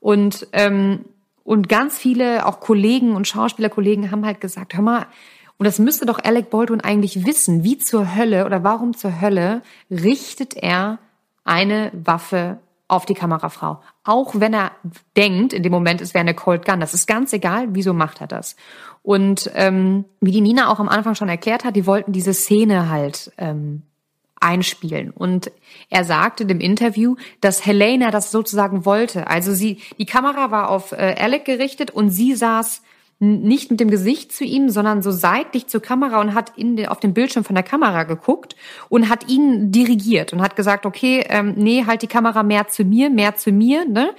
Und, 0.00 0.46
ähm, 0.52 1.04
und 1.44 1.68
ganz 1.68 1.98
viele, 1.98 2.46
auch 2.46 2.58
Kollegen 2.58 3.14
und 3.14 3.28
Schauspielerkollegen 3.28 4.10
haben 4.10 4.26
halt 4.26 4.40
gesagt, 4.40 4.74
hör 4.74 4.82
mal, 4.82 5.06
und 5.56 5.66
das 5.66 5.78
müsste 5.78 6.06
doch 6.06 6.18
Alec 6.18 6.50
Baldwin 6.50 6.80
eigentlich 6.80 7.26
wissen, 7.26 7.62
wie 7.62 7.78
zur 7.78 8.16
Hölle 8.16 8.44
oder 8.44 8.64
warum 8.64 8.96
zur 8.96 9.20
Hölle 9.20 9.62
richtet 9.90 10.54
er 10.56 10.98
eine 11.44 11.92
Waffe 11.92 12.58
auf 12.88 13.06
die 13.06 13.14
Kamerafrau. 13.14 13.80
Auch 14.02 14.34
wenn 14.36 14.52
er 14.52 14.72
denkt, 15.16 15.52
in 15.52 15.62
dem 15.62 15.72
Moment, 15.72 16.00
es 16.00 16.12
wäre 16.12 16.20
eine 16.20 16.34
Cold 16.34 16.64
Gun. 16.64 16.80
Das 16.80 16.94
ist 16.94 17.06
ganz 17.06 17.32
egal, 17.32 17.68
wieso 17.70 17.92
macht 17.92 18.20
er 18.20 18.26
das? 18.26 18.56
Und 19.02 19.50
ähm, 19.54 20.06
wie 20.20 20.32
die 20.32 20.40
Nina 20.40 20.70
auch 20.70 20.80
am 20.80 20.88
Anfang 20.88 21.14
schon 21.14 21.28
erklärt 21.28 21.64
hat, 21.64 21.76
die 21.76 21.86
wollten 21.86 22.12
diese 22.12 22.34
Szene 22.34 22.88
halt 22.88 23.32
ähm, 23.38 23.82
einspielen. 24.44 25.10
Und 25.10 25.50
er 25.90 26.04
sagte 26.04 26.46
dem 26.46 26.60
Interview, 26.60 27.16
dass 27.40 27.64
Helena 27.64 28.10
das 28.10 28.30
sozusagen 28.30 28.84
wollte. 28.84 29.26
Also 29.26 29.54
sie, 29.54 29.78
die 29.98 30.06
Kamera 30.06 30.50
war 30.50 30.70
auf 30.70 30.92
äh, 30.92 31.16
Alec 31.18 31.44
gerichtet 31.44 31.90
und 31.90 32.10
sie 32.10 32.34
saß 32.34 32.82
nicht 33.20 33.70
mit 33.70 33.80
dem 33.80 33.90
Gesicht 33.90 34.32
zu 34.32 34.44
ihm, 34.44 34.68
sondern 34.68 35.00
so 35.00 35.10
seitlich 35.10 35.68
zur 35.68 35.80
Kamera 35.80 36.20
und 36.20 36.34
hat 36.34 36.52
in 36.56 36.76
den, 36.76 36.88
auf 36.88 37.00
den 37.00 37.14
Bildschirm 37.14 37.44
von 37.44 37.54
der 37.54 37.64
Kamera 37.64 38.02
geguckt 38.02 38.56
und 38.88 39.08
hat 39.08 39.28
ihn 39.28 39.70
dirigiert 39.70 40.32
und 40.32 40.42
hat 40.42 40.56
gesagt, 40.56 40.84
okay, 40.84 41.24
ähm, 41.28 41.54
nee, 41.56 41.84
halt 41.86 42.02
die 42.02 42.06
Kamera 42.06 42.42
mehr 42.42 42.68
zu 42.68 42.84
mir, 42.84 43.10
mehr 43.10 43.36
zu 43.36 43.50
mir, 43.50 43.86
ne? 43.86 44.10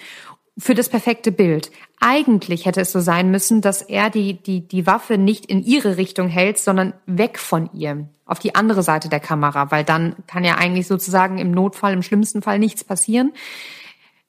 Für 0.57 0.73
das 0.73 0.89
perfekte 0.89 1.31
Bild. 1.31 1.71
Eigentlich 1.99 2.65
hätte 2.65 2.81
es 2.81 2.91
so 2.91 2.99
sein 2.99 3.29
müssen, 3.29 3.61
dass 3.61 3.81
er 3.81 4.09
die, 4.09 4.41
die, 4.41 4.67
die 4.67 4.87
Waffe 4.87 5.17
nicht 5.17 5.45
in 5.45 5.63
ihre 5.63 5.97
Richtung 5.97 6.27
hält, 6.27 6.57
sondern 6.57 6.93
weg 7.05 7.39
von 7.39 7.69
ihr, 7.73 8.07
auf 8.25 8.39
die 8.39 8.55
andere 8.55 8.83
Seite 8.83 9.09
der 9.09 9.19
Kamera, 9.19 9.71
weil 9.71 9.83
dann 9.83 10.15
kann 10.27 10.43
ja 10.43 10.55
eigentlich 10.55 10.87
sozusagen 10.87 11.37
im 11.37 11.51
Notfall, 11.51 11.93
im 11.93 12.03
schlimmsten 12.03 12.41
Fall 12.41 12.59
nichts 12.59 12.83
passieren. 12.83 13.33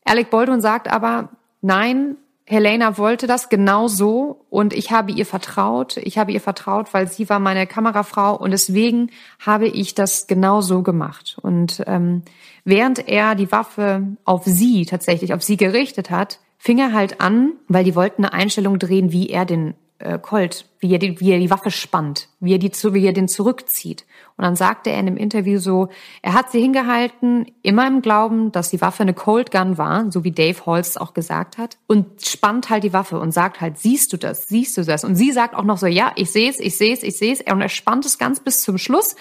Alec 0.05 0.31
Baldwin 0.31 0.61
sagt 0.61 0.89
aber, 0.89 1.31
nein, 1.63 2.17
Helena 2.49 2.97
wollte 2.97 3.27
das 3.27 3.49
genau 3.49 3.89
so 3.89 4.47
und 4.51 4.73
ich 4.73 4.93
habe 4.93 5.11
ihr 5.11 5.27
vertraut. 5.27 5.97
Ich 5.97 6.17
habe 6.17 6.31
ihr 6.31 6.41
vertraut, 6.41 6.95
weil 6.95 7.09
sie 7.09 7.29
war 7.29 7.41
meine 7.41 7.67
Kamerafrau 7.67 8.37
und 8.37 8.53
deswegen 8.53 9.11
habe 9.45 9.67
ich 9.67 9.97
das 9.97 10.29
genau 10.29 10.61
so 10.61 10.83
gemacht. 10.83 11.37
Und 11.43 11.83
ähm, 11.89 12.23
während 12.67 13.09
er 13.09 13.35
die 13.35 13.51
Waffe 13.51 14.03
auf 14.25 14.45
sie 14.45 14.85
tatsächlich, 14.85 15.33
auf 15.33 15.43
sie 15.43 15.57
gerichtet 15.57 16.11
hat, 16.11 16.41
fing 16.59 16.79
er 16.79 16.93
halt 16.93 17.21
an, 17.21 17.53
weil 17.69 17.85
die 17.85 17.95
wollten 17.95 18.25
eine 18.25 18.35
Einstellung 18.35 18.79
drehen, 18.79 19.13
wie 19.13 19.31
er 19.31 19.47
den 19.47 19.75
äh, 19.99 20.19
Colt, 20.19 20.67
wie 20.81 20.93
er, 20.93 20.99
die, 20.99 21.21
wie 21.21 21.31
er 21.31 21.39
die 21.39 21.51
Waffe 21.51 21.71
spannt, 21.71 22.29
wie 22.41 22.53
er, 22.53 22.59
die, 22.59 22.71
wie 22.71 23.07
er 23.07 23.13
den 23.13 23.29
zurückzieht. 23.29 24.05
Und 24.37 24.45
dann 24.45 24.57
sagte 24.57 24.91
er 24.91 25.01
in 25.01 25.07
dem 25.07 25.17
Interview 25.17 25.59
so, 25.59 25.89
er 26.21 26.35
hat 26.35 26.51
sie 26.51 26.61
hingehalten, 26.61 27.47
immer 27.63 27.87
im 27.87 28.03
Glauben, 28.03 28.53
dass 28.53 28.69
die 28.69 28.81
Waffe 28.83 29.03
eine 29.03 29.15
Cold 29.15 29.51
Gun 29.51 29.79
war, 29.79 30.13
so 30.13 30.25
wie 30.25 30.33
Dave 30.33 30.67
Holz 30.67 30.99
auch 30.99 31.15
gesagt 31.15 31.57
hat, 31.57 31.79
und 31.87 32.27
spannt 32.27 32.69
halt 32.69 32.85
die 32.85 32.93
Waffe 32.93 33.19
und 33.19 33.33
sagt 33.33 33.63
halt, 33.63 33.79
siehst 33.79 34.13
du 34.13 34.19
das, 34.19 34.49
siehst 34.49 34.77
du 34.77 34.83
das? 34.83 35.05
Und 35.05 35.15
sie 35.15 35.33
sagt 35.33 35.55
auch 35.55 35.65
noch 35.65 35.79
so, 35.79 35.87
ja, 35.87 36.13
ich 36.17 36.31
sehe 36.31 36.51
es, 36.51 36.61
ich 36.61 36.77
sehe 36.77 36.93
es, 36.93 37.03
ich 37.03 37.17
sehe 37.17 37.33
es. 37.33 37.41
Und 37.41 37.63
er 37.63 37.71
spannt 37.71 38.05
es 38.05 38.19
ganz 38.19 38.41
bis 38.41 38.61
zum 38.61 38.77
Schluss. 38.77 39.17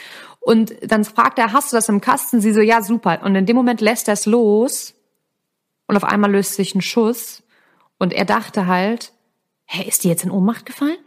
Und 0.46 0.76
dann 0.84 1.06
fragt 1.06 1.40
er, 1.40 1.54
hast 1.54 1.74
du 1.74 1.76
das 1.76 1.90
im 1.90 2.02
Kasten? 2.02 2.40
Sie 2.40 2.54
so, 2.54 2.62
ja, 2.62 2.84
super. 2.84 3.24
Und 3.24 3.34
in 3.34 3.48
dem 3.48 3.56
Moment 3.56 3.82
lässt 3.82 4.08
er 4.08 4.14
es 4.14 4.28
los 4.28 4.94
und 5.88 5.98
auf 5.98 6.04
einmal 6.04 6.32
löst 6.32 6.54
sich 6.54 6.76
ein 6.76 6.82
Schuss. 6.82 7.42
Und 7.98 8.14
er 8.14 8.26
dachte 8.26 8.68
halt, 8.68 9.12
hä, 9.66 9.84
ist 9.88 10.04
die 10.04 10.08
jetzt 10.08 10.24
in 10.24 10.30
Ohnmacht 10.30 10.68
gefallen? 10.68 11.00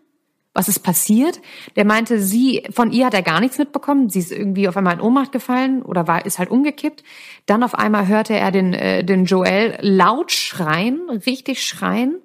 Was 0.55 0.67
ist 0.69 0.81
passiert? 0.81 1.41
Der 1.77 1.85
meinte, 1.85 2.21
sie, 2.21 2.67
von 2.73 2.91
ihr 2.91 3.07
hat 3.07 3.15
er 3.15 3.23
gar 3.23 3.39
nichts 3.39 3.59
mitbekommen. 3.59 4.09
Sie 4.09 4.19
ist 4.19 4.33
irgendwie 4.33 4.67
auf 4.67 4.77
einmal 4.77 4.95
in 4.95 5.01
Ohnmacht 5.01 5.31
gefallen 5.31 5.83
oder 5.83 6.09
war, 6.09 6.27
ist 6.27 6.41
halt 6.41 6.51
umgekippt. 6.51 7.05
Dann 7.47 7.63
auf 7.63 7.77
einmal 7.77 8.09
hörte 8.09 8.35
er 8.35 8.51
den, 8.51 8.75
äh, 8.75 9.05
den 9.05 9.25
Joel 9.25 9.79
laut 9.83 10.33
schreien, 10.33 11.09
richtig 11.11 11.65
schreien. 11.65 12.21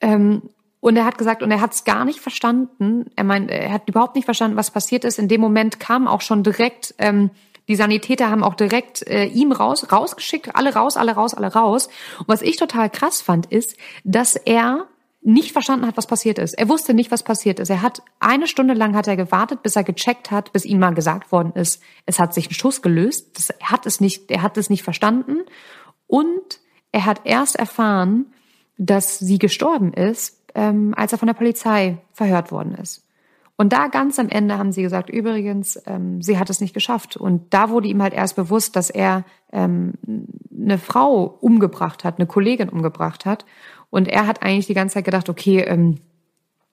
Ähm, 0.00 0.48
und 0.86 0.96
er 0.96 1.04
hat 1.04 1.18
gesagt, 1.18 1.42
und 1.42 1.50
er 1.50 1.60
hat 1.60 1.74
es 1.74 1.82
gar 1.82 2.04
nicht 2.04 2.20
verstanden. 2.20 3.10
Er 3.16 3.24
meint, 3.24 3.50
er 3.50 3.72
hat 3.72 3.88
überhaupt 3.88 4.14
nicht 4.14 4.24
verstanden, 4.24 4.56
was 4.56 4.70
passiert 4.70 5.04
ist. 5.04 5.18
In 5.18 5.26
dem 5.26 5.40
Moment 5.40 5.80
kam 5.80 6.06
auch 6.06 6.20
schon 6.20 6.44
direkt, 6.44 6.94
ähm, 6.98 7.30
die 7.66 7.74
Sanitäter 7.74 8.30
haben 8.30 8.44
auch 8.44 8.54
direkt 8.54 9.04
äh, 9.08 9.24
ihm 9.24 9.50
raus, 9.50 9.90
rausgeschickt, 9.90 10.54
alle 10.54 10.72
raus, 10.74 10.96
alle 10.96 11.10
raus, 11.10 11.34
alle 11.34 11.52
raus. 11.52 11.88
Und 12.20 12.28
was 12.28 12.40
ich 12.40 12.54
total 12.54 12.88
krass 12.88 13.20
fand, 13.20 13.46
ist, 13.46 13.76
dass 14.04 14.36
er 14.36 14.86
nicht 15.22 15.50
verstanden 15.50 15.88
hat, 15.88 15.96
was 15.96 16.06
passiert 16.06 16.38
ist. 16.38 16.54
Er 16.54 16.68
wusste 16.68 16.94
nicht, 16.94 17.10
was 17.10 17.24
passiert 17.24 17.58
ist. 17.58 17.68
Er 17.68 17.82
hat 17.82 18.02
eine 18.20 18.46
Stunde 18.46 18.74
lang 18.74 18.94
hat 18.94 19.08
er 19.08 19.16
gewartet, 19.16 19.64
bis 19.64 19.74
er 19.74 19.82
gecheckt 19.82 20.30
hat, 20.30 20.52
bis 20.52 20.64
ihm 20.64 20.78
mal 20.78 20.94
gesagt 20.94 21.32
worden 21.32 21.50
ist, 21.56 21.82
es 22.04 22.20
hat 22.20 22.32
sich 22.32 22.48
ein 22.48 22.54
Schuss 22.54 22.80
gelöst. 22.80 23.36
Das, 23.36 23.50
er 23.50 23.72
hat 23.72 23.86
es 23.86 24.00
nicht, 24.00 24.30
er 24.30 24.42
hat 24.42 24.56
es 24.56 24.70
nicht 24.70 24.84
verstanden 24.84 25.38
und 26.06 26.60
er 26.92 27.06
hat 27.06 27.22
erst 27.24 27.56
erfahren, 27.56 28.26
dass 28.78 29.18
sie 29.18 29.40
gestorben 29.40 29.92
ist, 29.92 30.35
ähm, 30.56 30.94
als 30.96 31.12
er 31.12 31.18
von 31.18 31.26
der 31.26 31.34
Polizei 31.34 31.98
verhört 32.12 32.50
worden 32.50 32.74
ist. 32.74 33.04
Und 33.58 33.72
da 33.72 33.88
ganz 33.88 34.18
am 34.18 34.28
Ende 34.28 34.58
haben 34.58 34.72
sie 34.72 34.82
gesagt, 34.82 35.08
übrigens, 35.08 35.80
ähm, 35.86 36.20
sie 36.20 36.38
hat 36.38 36.50
es 36.50 36.60
nicht 36.60 36.74
geschafft. 36.74 37.16
Und 37.16 37.54
da 37.54 37.70
wurde 37.70 37.88
ihm 37.88 38.02
halt 38.02 38.12
erst 38.12 38.36
bewusst, 38.36 38.74
dass 38.74 38.90
er 38.90 39.24
ähm, 39.52 39.94
eine 40.54 40.78
Frau 40.78 41.38
umgebracht 41.40 42.04
hat, 42.04 42.18
eine 42.18 42.26
Kollegin 42.26 42.68
umgebracht 42.68 43.24
hat. 43.24 43.46
Und 43.88 44.08
er 44.08 44.26
hat 44.26 44.42
eigentlich 44.42 44.66
die 44.66 44.74
ganze 44.74 44.94
Zeit 44.94 45.04
gedacht, 45.04 45.28
okay, 45.28 45.60
ähm, 45.60 45.96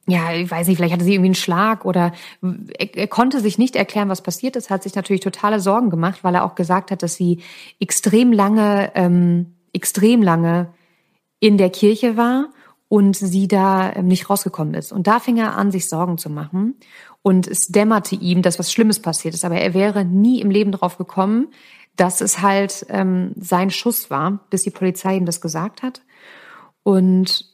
ja, 0.07 0.33
ich 0.33 0.51
weiß 0.51 0.67
nicht, 0.67 0.75
vielleicht 0.75 0.93
hatte 0.93 1.05
sie 1.05 1.13
irgendwie 1.13 1.29
einen 1.29 1.35
Schlag 1.35 1.85
oder 1.85 2.11
er, 2.41 2.97
er, 2.97 3.07
konnte 3.07 3.39
sich 3.39 3.57
nicht 3.57 3.77
erklären, 3.77 4.09
was 4.09 4.21
passiert 4.21 4.57
ist, 4.57 4.69
hat 4.69 4.83
sich 4.83 4.95
natürlich 4.95 5.21
totale 5.21 5.61
Sorgen 5.61 5.89
gemacht, 5.89 6.25
weil 6.25 6.35
er 6.35 6.43
auch 6.43 6.55
gesagt 6.55 6.91
hat, 6.91 7.03
dass 7.03 7.15
sie 7.15 7.41
extrem 7.79 8.33
lange, 8.33 8.91
ähm, 8.95 9.53
extrem 9.71 10.21
lange 10.21 10.73
in 11.39 11.57
der 11.57 11.69
Kirche 11.69 12.17
war 12.17 12.49
und 12.93 13.15
sie 13.15 13.47
da 13.47 13.91
ähm, 13.95 14.05
nicht 14.05 14.29
rausgekommen 14.29 14.75
ist. 14.75 14.91
Und 14.91 15.07
da 15.07 15.19
fing 15.19 15.37
er 15.37 15.57
an, 15.57 15.71
sich 15.71 15.89
Sorgen 15.89 16.19
zu 16.19 16.29
machen. 16.29 16.75
Und 17.23 17.47
es 17.47 17.61
dämmerte 17.61 18.13
ihm, 18.13 18.43
dass 18.43 18.59
was 18.59 18.71
Schlimmes 18.71 18.99
passiert 18.99 19.33
ist. 19.33 19.43
Aber 19.43 19.55
er 19.55 19.73
wäre 19.73 20.05
nie 20.05 20.41
im 20.41 20.51
Leben 20.51 20.71
drauf 20.71 20.99
gekommen, 20.99 21.47
dass 21.95 22.21
es 22.21 22.43
halt 22.43 22.85
ähm, 22.89 23.31
sein 23.35 23.71
Schuss 23.71 24.11
war, 24.11 24.41
bis 24.51 24.61
die 24.61 24.69
Polizei 24.69 25.15
ihm 25.15 25.25
das 25.25 25.41
gesagt 25.41 25.81
hat. 25.81 26.03
Und 26.83 27.47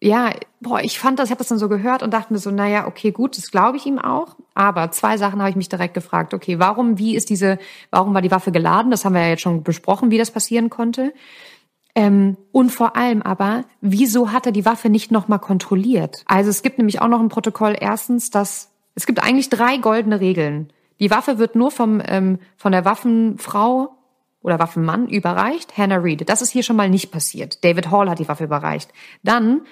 ja, 0.00 0.30
boah, 0.62 0.80
ich 0.80 0.98
fand 0.98 1.18
das, 1.18 1.26
ich 1.26 1.30
habe 1.30 1.40
das 1.40 1.48
dann 1.48 1.58
so 1.58 1.68
gehört 1.68 2.02
und 2.02 2.14
dachte 2.14 2.32
mir 2.32 2.38
so, 2.38 2.50
naja, 2.50 2.86
okay, 2.86 3.10
gut, 3.10 3.36
das 3.36 3.50
glaube 3.50 3.76
ich 3.76 3.84
ihm 3.84 3.98
auch. 3.98 4.36
Aber 4.54 4.90
zwei 4.92 5.18
Sachen 5.18 5.40
habe 5.40 5.50
ich 5.50 5.56
mich 5.56 5.68
direkt 5.68 5.92
gefragt. 5.92 6.32
Okay, 6.32 6.58
warum, 6.58 6.96
wie 6.96 7.16
ist 7.16 7.28
diese, 7.28 7.58
warum 7.90 8.14
war 8.14 8.22
die 8.22 8.30
Waffe 8.30 8.50
geladen? 8.50 8.92
Das 8.92 9.04
haben 9.04 9.12
wir 9.12 9.20
ja 9.20 9.28
jetzt 9.28 9.42
schon 9.42 9.62
besprochen, 9.62 10.10
wie 10.10 10.16
das 10.16 10.30
passieren 10.30 10.70
konnte. 10.70 11.12
Ähm, 11.94 12.36
und 12.52 12.70
vor 12.70 12.96
allem 12.96 13.22
aber, 13.22 13.64
wieso 13.80 14.32
hat 14.32 14.46
er 14.46 14.52
die 14.52 14.64
Waffe 14.64 14.88
nicht 14.88 15.10
nochmal 15.10 15.38
kontrolliert? 15.38 16.24
Also 16.26 16.50
es 16.50 16.62
gibt 16.62 16.78
nämlich 16.78 17.00
auch 17.00 17.08
noch 17.08 17.20
ein 17.20 17.28
Protokoll. 17.28 17.76
Erstens, 17.78 18.30
dass 18.30 18.70
es 18.94 19.06
gibt 19.06 19.22
eigentlich 19.22 19.50
drei 19.50 19.76
goldene 19.78 20.20
Regeln. 20.20 20.72
Die 21.00 21.10
Waffe 21.10 21.38
wird 21.38 21.54
nur 21.54 21.70
vom, 21.70 22.00
ähm, 22.04 22.38
von 22.56 22.72
der 22.72 22.84
Waffenfrau 22.84 23.96
oder 24.42 24.58
Waffenmann 24.58 25.08
überreicht, 25.08 25.76
Hannah 25.76 25.96
Reed. 25.96 26.28
Das 26.28 26.42
ist 26.42 26.50
hier 26.50 26.62
schon 26.62 26.76
mal 26.76 26.90
nicht 26.90 27.10
passiert. 27.10 27.64
David 27.64 27.90
Hall 27.90 28.08
hat 28.08 28.18
die 28.18 28.28
Waffe 28.28 28.44
überreicht. 28.44 28.90
Dann 29.22 29.62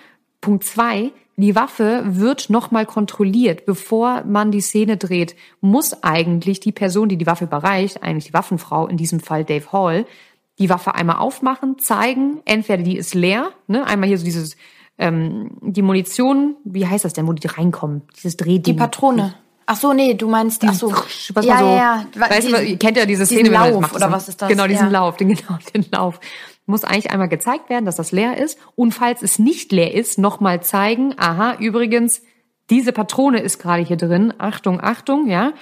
Punkt 0.40 0.64
zwei, 0.64 1.12
die 1.37 1.54
Waffe 1.54 2.02
wird 2.04 2.50
nochmal 2.50 2.87
kontrolliert, 2.87 3.64
bevor 3.64 4.24
man 4.24 4.50
die 4.50 4.61
Szene 4.61 4.96
dreht. 4.96 5.37
Muss 5.61 6.02
eigentlich 6.02 6.61
die 6.61 6.72
Person, 6.72 7.09
die 7.09 7.16
die 7.16 7.26
Waffe 7.26 7.44
überreicht, 7.44 8.02
eigentlich 8.02 8.26
die 8.26 8.35
Waffenfrau, 8.35 8.87
in 8.87 8.96
diesem 8.96 9.20
Fall 9.20 9.44
Dave 9.44 9.72
Hall, 9.72 10.06
die 10.61 10.68
Waffe 10.68 10.94
einmal 10.94 11.16
aufmachen, 11.16 11.79
zeigen, 11.79 12.40
entweder 12.44 12.83
die 12.83 12.96
ist 12.96 13.14
leer, 13.14 13.51
ne, 13.66 13.85
einmal 13.87 14.09
hier 14.09 14.18
so 14.18 14.25
dieses 14.25 14.57
ähm, 14.99 15.53
die 15.62 15.83
Munition, 15.83 16.57
wie 16.64 16.87
heißt 16.87 17.07
das 17.07 17.14
denn, 17.14 17.27
wo 17.27 17.33
die 17.33 17.46
reinkommen, 17.49 18.03
dieses 18.16 18.37
Drehding. 18.37 18.62
Die 18.62 18.75
Patrone. 18.75 19.35
Ach 19.64 19.77
so, 19.77 19.92
nee, 19.92 20.14
du 20.14 20.29
meinst, 20.29 20.62
ach 20.64 20.75
so. 20.75 20.92
Was 20.92 21.46
ja, 21.46 21.59
so, 21.59 21.64
ja, 21.64 21.77
ja. 21.77 22.07
Weißt 22.14 22.49
die, 22.49 22.73
du, 22.73 22.77
kennt 22.77 22.96
ja 22.99 23.07
diese 23.07 23.25
Szene, 23.25 23.49
Lauf, 23.49 23.66
wenn 23.66 23.81
macht, 23.81 23.94
oder 23.94 24.12
was 24.12 24.29
ist 24.29 24.42
das? 24.42 24.49
Genau, 24.49 24.66
diesen 24.66 24.87
ja. 24.87 24.92
Lauf, 24.92 25.16
den, 25.16 25.29
genau, 25.35 25.59
den 25.75 25.87
Lauf. 25.90 26.20
Muss 26.66 26.85
eigentlich 26.85 27.11
einmal 27.11 27.29
gezeigt 27.29 27.70
werden, 27.70 27.87
dass 27.87 27.96
das 27.96 28.12
leer 28.12 28.37
ist. 28.37 28.59
Und 28.77 28.92
falls 28.92 29.23
es 29.23 29.38
nicht 29.38 29.73
leer 29.73 29.94
ist, 29.94 30.18
nochmal 30.18 30.62
zeigen, 30.62 31.14
aha, 31.16 31.57
übrigens, 31.59 32.23
diese 32.68 32.92
Patrone 32.92 33.40
ist 33.40 33.59
gerade 33.59 33.83
hier 33.83 33.96
drin. 33.96 34.35
Achtung, 34.38 34.81
Achtung, 34.81 35.29
ja. 35.29 35.53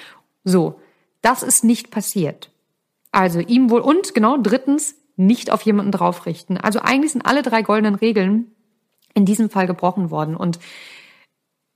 So. 0.42 0.80
Das 1.20 1.42
ist 1.42 1.62
nicht 1.62 1.90
passiert. 1.90 2.50
Also 3.12 3.40
ihm 3.40 3.70
wohl, 3.70 3.80
und 3.80 4.14
genau, 4.14 4.36
drittens, 4.36 4.96
nicht 5.16 5.50
auf 5.50 5.62
jemanden 5.62 5.92
draufrichten. 5.92 6.56
Also 6.56 6.80
eigentlich 6.80 7.12
sind 7.12 7.26
alle 7.26 7.42
drei 7.42 7.62
goldenen 7.62 7.96
Regeln 7.96 8.52
in 9.14 9.24
diesem 9.24 9.50
Fall 9.50 9.66
gebrochen 9.66 10.10
worden. 10.10 10.36
Und 10.36 10.58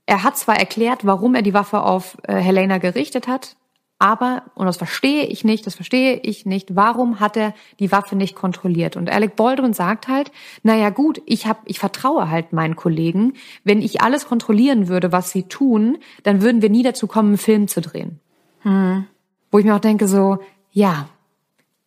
er 0.07 0.23
hat 0.23 0.37
zwar 0.37 0.57
erklärt, 0.57 1.05
warum 1.05 1.35
er 1.35 1.43
die 1.43 1.55
Waffe 1.55 1.83
auf 1.83 2.19
äh, 2.23 2.35
Helena 2.35 2.79
gerichtet 2.79 3.27
hat, 3.27 3.57
Aber, 4.03 4.43
und 4.57 4.67
das 4.67 4.79
verstehe 4.79 5.27
ich 5.27 5.45
nicht, 5.45 5.65
das 5.65 5.77
verstehe 5.77 6.17
ich 6.17 6.45
nicht, 6.45 6.75
warum 6.75 7.21
hat 7.21 7.37
er 7.37 7.55
die 7.79 7.93
Waffe 7.93 8.17
nicht 8.17 8.35
kontrolliert? 8.35 8.97
Und 8.97 9.09
Alec 9.09 9.37
Baldwin 9.37 9.75
sagt 9.75 10.09
halt, 10.09 10.33
naja 10.65 10.91
gut, 10.91 11.23
ich 11.25 11.47
hab, 11.47 11.61
ich 11.67 11.79
vertraue 11.79 12.29
halt 12.29 12.53
meinen 12.53 12.75
Kollegen. 12.75 13.35
Wenn 13.63 13.81
ich 13.81 14.01
alles 14.01 14.27
kontrollieren 14.27 14.89
würde, 14.89 15.13
was 15.13 15.31
sie 15.31 15.45
tun, 15.45 15.99
dann 16.25 16.43
würden 16.43 16.63
wir 16.63 16.69
nie 16.69 16.83
dazu 16.83 17.07
kommen, 17.07 17.29
einen 17.29 17.39
Film 17.39 17.69
zu 17.69 17.81
drehen. 17.81 18.19
Hm. 18.63 19.07
Wo 19.53 19.61
ich 19.61 19.65
mir 19.65 19.77
auch 19.77 19.81
denke 19.81 20.09
so, 20.09 20.39
ja, 20.73 21.09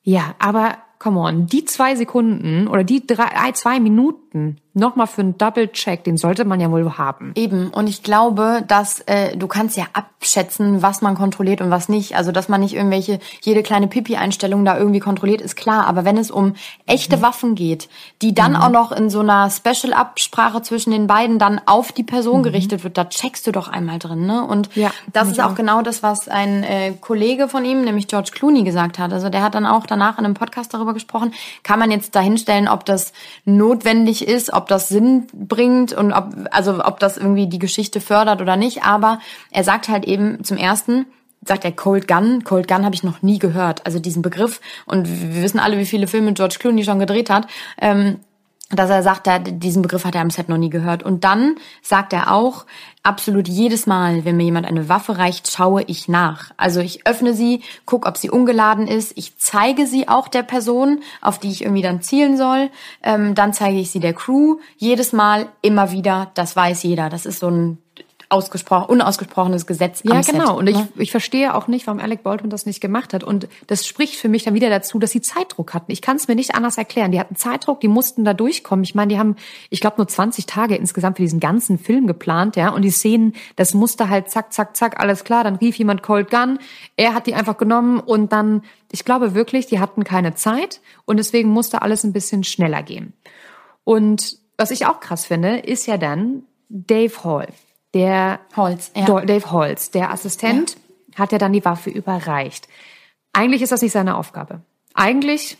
ja, 0.05 0.35
aber 0.37 0.77
come 0.99 1.19
on, 1.19 1.47
die 1.47 1.65
zwei 1.65 1.95
Sekunden 1.95 2.67
oder 2.67 2.83
die 2.83 3.05
drei, 3.05 3.51
zwei 3.53 3.79
Minuten 3.79 4.24
nochmal 4.75 5.07
für 5.07 5.21
einen 5.21 5.37
Double-Check, 5.37 6.03
den 6.03 6.17
sollte 6.17 6.43
man 6.43 6.59
ja 6.59 6.69
wohl 6.69 6.97
haben. 6.97 7.31
Eben. 7.35 7.69
Und 7.69 7.87
ich 7.87 8.03
glaube, 8.03 8.63
dass 8.67 8.99
äh, 9.07 9.35
du 9.37 9.47
kannst 9.47 9.77
ja 9.77 9.85
abschätzen, 9.93 10.81
was 10.81 11.01
man 11.01 11.15
kontrolliert 11.15 11.61
und 11.61 11.71
was 11.71 11.87
nicht. 11.87 12.17
Also, 12.17 12.33
dass 12.33 12.49
man 12.49 12.59
nicht 12.59 12.75
irgendwelche, 12.75 13.19
jede 13.41 13.63
kleine 13.63 13.87
Pipi-Einstellung 13.87 14.65
da 14.65 14.77
irgendwie 14.77 14.99
kontrolliert, 14.99 15.39
ist 15.39 15.55
klar. 15.55 15.87
Aber 15.87 16.03
wenn 16.03 16.17
es 16.17 16.29
um 16.29 16.55
echte 16.85 17.17
mhm. 17.17 17.21
Waffen 17.21 17.55
geht, 17.55 17.87
die 18.21 18.35
dann 18.35 18.51
mhm. 18.51 18.57
auch 18.57 18.69
noch 18.69 18.91
in 18.91 19.09
so 19.09 19.21
einer 19.21 19.49
Special-Absprache 19.49 20.61
zwischen 20.61 20.91
den 20.91 21.07
beiden 21.07 21.39
dann 21.39 21.61
auf 21.65 21.93
die 21.93 22.03
Person 22.03 22.39
mhm. 22.39 22.43
gerichtet 22.43 22.83
wird, 22.83 22.97
da 22.97 23.05
checkst 23.05 23.47
du 23.47 23.53
doch 23.53 23.69
einmal 23.69 23.97
drin. 23.97 24.25
Ne? 24.25 24.43
Und 24.43 24.75
ja, 24.75 24.91
das 25.13 25.29
ist 25.29 25.39
auch, 25.39 25.51
auch 25.51 25.55
genau 25.55 25.81
das, 25.83 26.03
was 26.03 26.27
ein 26.27 26.63
äh, 26.63 26.91
Kollege 26.99 27.47
von 27.47 27.63
ihm, 27.63 27.85
nämlich 27.85 28.07
George 28.07 28.31
Clooney, 28.33 28.63
gesagt 28.63 28.99
hat. 28.99 29.13
Also 29.13 29.29
der 29.29 29.41
hat 29.41 29.55
dann 29.55 29.65
auch 29.65 29.85
danach 29.85 30.19
in 30.19 30.25
einem 30.25 30.33
Podcast 30.33 30.73
darüber 30.73 30.93
gesprochen. 30.93 31.33
Kann 31.63 31.79
man 31.79 31.91
jetzt 31.91 32.13
dahinstellen, 32.13 32.67
ob 32.67 32.83
das 32.83 33.13
notwendig 33.45 34.24
ist, 34.25 34.51
ob 34.53 34.67
das 34.67 34.89
Sinn 34.89 35.27
bringt 35.33 35.93
und 35.93 36.11
ob, 36.11 36.33
also 36.51 36.83
ob 36.83 36.99
das 36.99 37.17
irgendwie 37.17 37.47
die 37.47 37.59
Geschichte 37.59 38.01
fördert 38.01 38.41
oder 38.41 38.57
nicht. 38.57 38.83
Aber 38.83 39.19
er 39.51 39.63
sagt 39.63 39.87
halt 39.89 40.05
eben 40.05 40.43
zum 40.43 40.57
ersten, 40.57 41.05
sagt 41.45 41.63
er 41.63 41.71
Cold 41.71 42.07
Gun. 42.07 42.43
Cold 42.43 42.67
Gun 42.67 42.83
habe 42.83 42.95
ich 42.95 43.03
noch 43.03 43.21
nie 43.21 43.39
gehört. 43.39 43.85
Also 43.85 43.99
diesen 43.99 44.21
Begriff. 44.21 44.59
Und 44.85 45.07
wir 45.07 45.43
wissen 45.43 45.59
alle, 45.59 45.77
wie 45.77 45.85
viele 45.85 46.07
Filme 46.07 46.33
George 46.33 46.57
Clooney 46.59 46.83
schon 46.83 46.99
gedreht 46.99 47.29
hat. 47.29 47.47
Ähm, 47.79 48.19
dass 48.69 48.89
er 48.89 49.03
sagt, 49.03 49.27
er, 49.27 49.39
diesen 49.39 49.83
Begriff 49.83 50.05
hat 50.05 50.15
er 50.15 50.21
am 50.21 50.31
Set 50.31 50.49
noch 50.49 50.57
nie 50.57 50.71
gehört. 50.71 51.03
Und 51.03 51.23
dann 51.23 51.55
sagt 51.83 52.13
er 52.13 52.31
auch, 52.31 52.65
absolut 53.03 53.47
jedes 53.47 53.85
Mal, 53.85 54.25
wenn 54.25 54.37
mir 54.37 54.45
jemand 54.45 54.65
eine 54.65 54.89
Waffe 54.89 55.19
reicht, 55.19 55.51
schaue 55.51 55.83
ich 55.83 56.07
nach. 56.07 56.51
Also 56.57 56.79
ich 56.79 57.05
öffne 57.05 57.35
sie, 57.35 57.61
guck, 57.85 58.07
ob 58.07 58.17
sie 58.17 58.31
ungeladen 58.31 58.87
ist. 58.87 59.13
Ich 59.17 59.37
zeige 59.37 59.85
sie 59.85 60.07
auch 60.07 60.27
der 60.27 60.43
Person, 60.43 61.01
auf 61.21 61.37
die 61.37 61.51
ich 61.51 61.61
irgendwie 61.61 61.83
dann 61.83 62.01
zielen 62.01 62.37
soll. 62.37 62.71
Ähm, 63.03 63.35
dann 63.35 63.53
zeige 63.53 63.77
ich 63.77 63.91
sie 63.91 63.99
der 63.99 64.13
Crew. 64.13 64.57
Jedes 64.77 65.13
Mal, 65.13 65.47
immer 65.61 65.91
wieder. 65.91 66.31
Das 66.33 66.55
weiß 66.55 66.81
jeder. 66.83 67.09
Das 67.09 67.27
ist 67.27 67.39
so 67.39 67.49
ein 67.49 67.77
ausgesprochen, 68.29 68.89
unausgesprochenes 68.89 69.65
Gesetz. 69.65 70.01
Ja, 70.03 70.21
genau. 70.21 70.47
Set, 70.47 70.57
und 70.57 70.67
ich, 70.67 70.75
ne? 70.75 70.87
ich 70.97 71.11
verstehe 71.11 71.53
auch 71.53 71.67
nicht, 71.67 71.87
warum 71.87 71.99
Alec 71.99 72.23
Baldwin 72.23 72.49
das 72.49 72.65
nicht 72.65 72.81
gemacht 72.81 73.13
hat. 73.13 73.23
Und 73.23 73.47
das 73.67 73.85
spricht 73.85 74.15
für 74.15 74.29
mich 74.29 74.43
dann 74.43 74.53
wieder 74.53 74.69
dazu, 74.69 74.99
dass 74.99 75.11
sie 75.11 75.21
Zeitdruck 75.21 75.73
hatten. 75.73 75.91
Ich 75.91 76.01
kann 76.01 76.17
es 76.17 76.27
mir 76.27 76.35
nicht 76.35 76.55
anders 76.55 76.77
erklären. 76.77 77.11
Die 77.11 77.19
hatten 77.19 77.35
Zeitdruck, 77.35 77.79
die 77.81 77.87
mussten 77.87 78.25
da 78.25 78.33
durchkommen. 78.33 78.83
Ich 78.83 78.95
meine, 78.95 79.13
die 79.13 79.19
haben, 79.19 79.35
ich 79.69 79.79
glaube, 79.79 79.97
nur 79.97 80.07
20 80.07 80.45
Tage 80.45 80.75
insgesamt 80.75 81.17
für 81.17 81.23
diesen 81.23 81.39
ganzen 81.39 81.77
Film 81.77 82.07
geplant, 82.07 82.55
ja. 82.55 82.69
Und 82.69 82.81
die 82.81 82.91
Szenen, 82.91 83.33
das 83.55 83.73
musste 83.73 84.09
halt 84.09 84.29
zack, 84.29 84.53
zack, 84.53 84.75
zack, 84.75 84.99
alles 84.99 85.23
klar. 85.23 85.43
Dann 85.43 85.55
rief 85.55 85.75
jemand 85.77 86.03
Cold 86.03 86.29
Gun. 86.29 86.59
Er 86.97 87.13
hat 87.13 87.27
die 87.27 87.35
einfach 87.35 87.57
genommen 87.57 87.99
und 87.99 88.31
dann, 88.31 88.63
ich 88.91 89.05
glaube 89.05 89.35
wirklich, 89.35 89.67
die 89.67 89.79
hatten 89.79 90.03
keine 90.03 90.35
Zeit 90.35 90.81
und 91.05 91.17
deswegen 91.17 91.49
musste 91.49 91.81
alles 91.81 92.03
ein 92.03 92.13
bisschen 92.13 92.43
schneller 92.43 92.83
gehen. 92.83 93.13
Und 93.83 94.39
was 94.57 94.71
ich 94.71 94.85
auch 94.85 94.99
krass 94.99 95.25
finde, 95.25 95.57
ist 95.57 95.85
ja 95.85 95.97
dann 95.97 96.43
Dave 96.69 97.23
Hall 97.23 97.47
der 97.95 98.41
Holz, 98.55 98.91
ja. 98.93 99.05
Dave 99.21 99.51
Holz, 99.51 99.89
der 99.89 100.11
Assistent, 100.11 100.75
ja. 101.13 101.19
hat 101.19 101.31
ja 101.31 101.39
dann 101.39 101.53
die 101.53 101.65
Waffe 101.65 101.89
überreicht. 101.89 102.67
Eigentlich 103.33 103.61
ist 103.61 103.71
das 103.71 103.81
nicht 103.81 103.93
seine 103.93 104.17
Aufgabe. 104.17 104.61
Eigentlich 104.93 105.57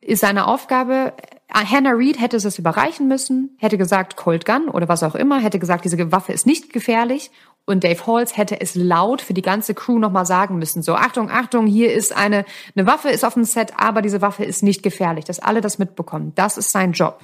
ist 0.00 0.20
seine 0.20 0.46
Aufgabe, 0.46 1.14
Hannah 1.52 1.90
Reed 1.90 2.20
hätte 2.20 2.36
es 2.36 2.58
überreichen 2.58 3.08
müssen, 3.08 3.56
hätte 3.58 3.78
gesagt 3.78 4.16
Cold 4.16 4.44
Gun 4.44 4.68
oder 4.68 4.88
was 4.88 5.02
auch 5.02 5.14
immer, 5.14 5.40
hätte 5.40 5.58
gesagt, 5.58 5.84
diese 5.84 6.12
Waffe 6.12 6.32
ist 6.32 6.46
nicht 6.46 6.72
gefährlich 6.72 7.30
und 7.64 7.84
Dave 7.84 8.06
Holz 8.06 8.36
hätte 8.36 8.60
es 8.60 8.74
laut 8.74 9.22
für 9.22 9.34
die 9.34 9.42
ganze 9.42 9.74
Crew 9.74 9.98
nochmal 9.98 10.26
sagen 10.26 10.58
müssen. 10.58 10.82
So, 10.82 10.94
Achtung, 10.94 11.30
Achtung, 11.30 11.66
hier 11.66 11.92
ist 11.92 12.14
eine, 12.14 12.44
eine 12.76 12.86
Waffe 12.86 13.08
ist 13.08 13.24
auf 13.24 13.34
dem 13.34 13.44
Set, 13.44 13.72
aber 13.78 14.02
diese 14.02 14.20
Waffe 14.20 14.44
ist 14.44 14.62
nicht 14.62 14.82
gefährlich, 14.82 15.24
dass 15.24 15.40
alle 15.40 15.60
das 15.60 15.78
mitbekommen. 15.78 16.32
Das 16.34 16.58
ist 16.58 16.70
sein 16.70 16.92
Job. 16.92 17.20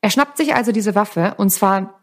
Er 0.00 0.10
schnappt 0.10 0.36
sich 0.36 0.54
also 0.54 0.70
diese 0.70 0.94
Waffe 0.94 1.34
und 1.38 1.50
zwar 1.50 1.97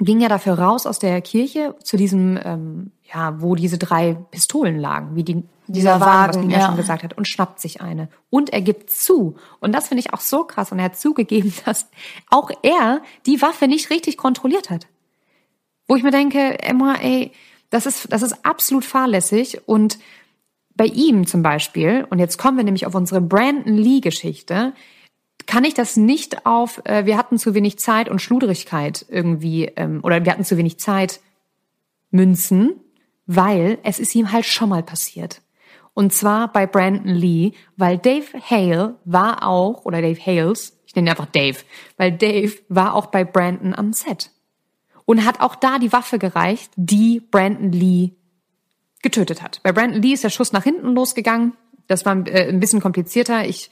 ging 0.00 0.20
er 0.22 0.28
dafür 0.28 0.54
raus 0.54 0.86
aus 0.86 0.98
der 0.98 1.20
Kirche 1.20 1.74
zu 1.82 1.96
diesem, 1.96 2.38
ähm, 2.42 2.90
ja, 3.12 3.40
wo 3.40 3.54
diese 3.54 3.76
drei 3.76 4.14
Pistolen 4.30 4.78
lagen, 4.78 5.14
wie 5.14 5.22
die, 5.22 5.34
dieser, 5.66 5.94
dieser 5.94 6.00
Wagen, 6.00 6.28
was 6.28 6.36
Nina 6.38 6.58
ja. 6.58 6.66
schon 6.66 6.76
gesagt 6.76 7.02
hat, 7.02 7.16
und 7.16 7.28
schnappt 7.28 7.60
sich 7.60 7.82
eine. 7.82 8.08
Und 8.30 8.50
er 8.50 8.62
gibt 8.62 8.90
zu. 8.90 9.36
Und 9.60 9.72
das 9.72 9.88
finde 9.88 10.00
ich 10.00 10.14
auch 10.14 10.20
so 10.20 10.44
krass. 10.44 10.72
Und 10.72 10.78
er 10.78 10.86
hat 10.86 10.98
zugegeben, 10.98 11.52
dass 11.66 11.88
auch 12.30 12.50
er 12.62 13.02
die 13.26 13.42
Waffe 13.42 13.68
nicht 13.68 13.90
richtig 13.90 14.16
kontrolliert 14.16 14.70
hat. 14.70 14.86
Wo 15.86 15.96
ich 15.96 16.02
mir 16.02 16.12
denke, 16.12 16.62
Emma, 16.62 16.94
ey, 16.94 17.32
das 17.68 17.84
ist, 17.84 18.10
das 18.12 18.22
ist 18.22 18.44
absolut 18.44 18.84
fahrlässig. 18.84 19.60
Und 19.66 19.98
bei 20.74 20.86
ihm 20.86 21.26
zum 21.26 21.42
Beispiel, 21.42 22.06
und 22.08 22.18
jetzt 22.18 22.38
kommen 22.38 22.56
wir 22.56 22.64
nämlich 22.64 22.86
auf 22.86 22.94
unsere 22.94 23.20
Brandon 23.20 23.76
Lee-Geschichte, 23.76 24.72
kann 25.46 25.64
ich 25.64 25.74
das 25.74 25.96
nicht 25.96 26.46
auf, 26.46 26.80
äh, 26.84 27.06
wir 27.06 27.16
hatten 27.16 27.38
zu 27.38 27.54
wenig 27.54 27.78
Zeit 27.78 28.08
und 28.08 28.20
Schludrigkeit 28.20 29.06
irgendwie, 29.08 29.66
ähm, 29.76 30.00
oder 30.02 30.24
wir 30.24 30.32
hatten 30.32 30.44
zu 30.44 30.56
wenig 30.56 30.78
Zeit 30.78 31.20
münzen, 32.10 32.80
weil 33.26 33.78
es 33.82 33.98
ist 33.98 34.14
ihm 34.14 34.32
halt 34.32 34.46
schon 34.46 34.68
mal 34.68 34.82
passiert. 34.82 35.42
Und 35.94 36.12
zwar 36.12 36.52
bei 36.52 36.66
Brandon 36.66 37.14
Lee, 37.14 37.52
weil 37.76 37.98
Dave 37.98 38.26
Hale 38.48 38.96
war 39.04 39.46
auch, 39.46 39.84
oder 39.84 40.00
Dave 40.00 40.20
Hales, 40.24 40.78
ich 40.86 40.94
nenne 40.94 41.08
ihn 41.08 41.10
einfach 41.10 41.26
Dave, 41.26 41.58
weil 41.96 42.12
Dave 42.12 42.54
war 42.68 42.94
auch 42.94 43.06
bei 43.06 43.24
Brandon 43.24 43.74
am 43.74 43.92
Set. 43.92 44.30
Und 45.04 45.24
hat 45.24 45.40
auch 45.40 45.56
da 45.56 45.78
die 45.78 45.92
Waffe 45.92 46.18
gereicht, 46.18 46.70
die 46.76 47.20
Brandon 47.20 47.72
Lee 47.72 48.12
getötet 49.02 49.42
hat. 49.42 49.60
Bei 49.62 49.72
Brandon 49.72 50.02
Lee 50.02 50.12
ist 50.12 50.24
der 50.24 50.30
Schuss 50.30 50.52
nach 50.52 50.64
hinten 50.64 50.94
losgegangen. 50.94 51.54
Das 51.86 52.06
war 52.06 52.16
äh, 52.26 52.48
ein 52.48 52.60
bisschen 52.60 52.80
komplizierter. 52.80 53.46
Ich 53.46 53.70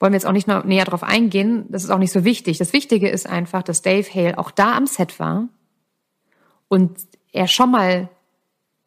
wollen 0.00 0.12
wir 0.12 0.16
jetzt 0.16 0.26
auch 0.26 0.32
nicht 0.32 0.48
noch 0.48 0.64
näher 0.64 0.84
drauf 0.84 1.02
eingehen. 1.02 1.66
Das 1.68 1.84
ist 1.84 1.90
auch 1.90 1.98
nicht 1.98 2.12
so 2.12 2.24
wichtig. 2.24 2.58
Das 2.58 2.72
Wichtige 2.72 3.08
ist 3.08 3.28
einfach, 3.28 3.62
dass 3.62 3.82
Dave 3.82 4.08
Hale 4.12 4.38
auch 4.38 4.50
da 4.50 4.76
am 4.76 4.86
Set 4.86 5.18
war 5.18 5.48
und 6.68 6.96
er 7.32 7.48
schon 7.48 7.70
mal 7.70 8.08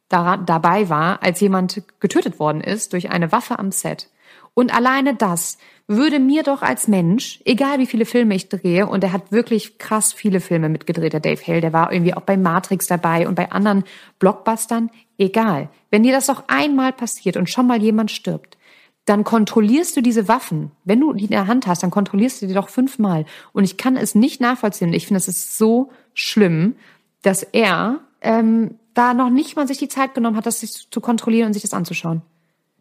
da, 0.09 0.37
dabei 0.37 0.89
war, 0.89 1.21
als 1.23 1.39
jemand 1.39 1.83
getötet 1.99 2.39
worden 2.39 2.61
ist 2.61 2.93
durch 2.93 3.09
eine 3.09 3.31
Waffe 3.31 3.59
am 3.59 3.71
Set. 3.71 4.09
Und 4.53 4.73
alleine 4.73 5.13
das 5.13 5.57
würde 5.85 6.19
mir 6.19 6.43
doch 6.43 6.61
als 6.61 6.87
Mensch, 6.87 7.41
egal 7.45 7.79
wie 7.79 7.85
viele 7.85 8.05
Filme 8.05 8.35
ich 8.35 8.49
drehe, 8.49 8.87
und 8.87 9.03
er 9.03 9.13
hat 9.13 9.31
wirklich 9.31 9.77
krass 9.77 10.13
viele 10.13 10.41
Filme 10.41 10.67
mitgedreht, 10.67 11.13
der 11.13 11.19
Dave 11.19 11.41
Hale, 11.45 11.61
der 11.61 11.73
war 11.73 11.93
irgendwie 11.93 12.13
auch 12.13 12.21
bei 12.21 12.37
Matrix 12.37 12.87
dabei 12.87 13.27
und 13.27 13.35
bei 13.35 13.51
anderen 13.51 13.83
Blockbustern, 14.19 14.89
egal. 15.17 15.69
Wenn 15.91 16.03
dir 16.03 16.11
das 16.11 16.25
doch 16.25 16.45
einmal 16.47 16.91
passiert 16.91 17.37
und 17.37 17.49
schon 17.49 17.67
mal 17.67 17.81
jemand 17.81 18.11
stirbt, 18.11 18.56
dann 19.07 19.23
kontrollierst 19.23 19.95
du 19.95 20.01
diese 20.01 20.27
Waffen. 20.27 20.71
Wenn 20.83 20.99
du 20.99 21.13
die 21.13 21.23
in 21.23 21.31
der 21.31 21.47
Hand 21.47 21.65
hast, 21.65 21.81
dann 21.81 21.91
kontrollierst 21.91 22.41
du 22.41 22.47
die 22.47 22.53
doch 22.53 22.67
fünfmal. 22.67 23.25
Und 23.53 23.63
ich 23.63 23.77
kann 23.77 23.95
es 23.95 24.15
nicht 24.15 24.41
nachvollziehen. 24.41 24.91
Ich 24.91 25.07
finde, 25.07 25.19
es 25.19 25.29
ist 25.29 25.57
so 25.57 25.91
schlimm, 26.13 26.75
dass 27.21 27.41
er 27.41 28.01
ähm, 28.19 28.75
da 28.93 29.13
noch 29.13 29.29
nicht 29.29 29.55
mal 29.55 29.65
sich 29.65 29.77
die 29.77 29.87
Zeit 29.87 30.13
genommen 30.13 30.35
hat, 30.35 30.45
das 30.45 30.59
sich 30.59 30.91
zu 30.91 30.99
kontrollieren 30.99 31.47
und 31.47 31.53
sich 31.53 31.61
das 31.61 31.73
anzuschauen. 31.73 32.21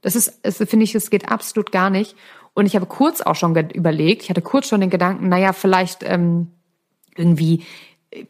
Das 0.03 0.17
ist, 0.17 0.41
das 0.43 0.57
finde 0.57 0.83
ich, 0.83 0.97
es 0.97 1.11
geht 1.11 1.31
absolut 1.31 1.71
gar 1.71 1.91
nicht. 1.91 2.17
Und 2.55 2.67
ich 2.67 2.75
habe 2.75 2.87
kurz 2.87 3.21
auch 3.21 3.37
schon 3.37 3.55
überlegt, 3.71 4.25
ich 4.25 4.31
hatte 4.31 4.43
kurz 4.43 4.67
schon 4.67 4.81
den 4.81 4.91
Gedanken, 4.91 5.29
naja, 5.29 5.53
vielleicht 5.53 6.03
ähm, 6.03 6.49
irgendwie 7.15 7.63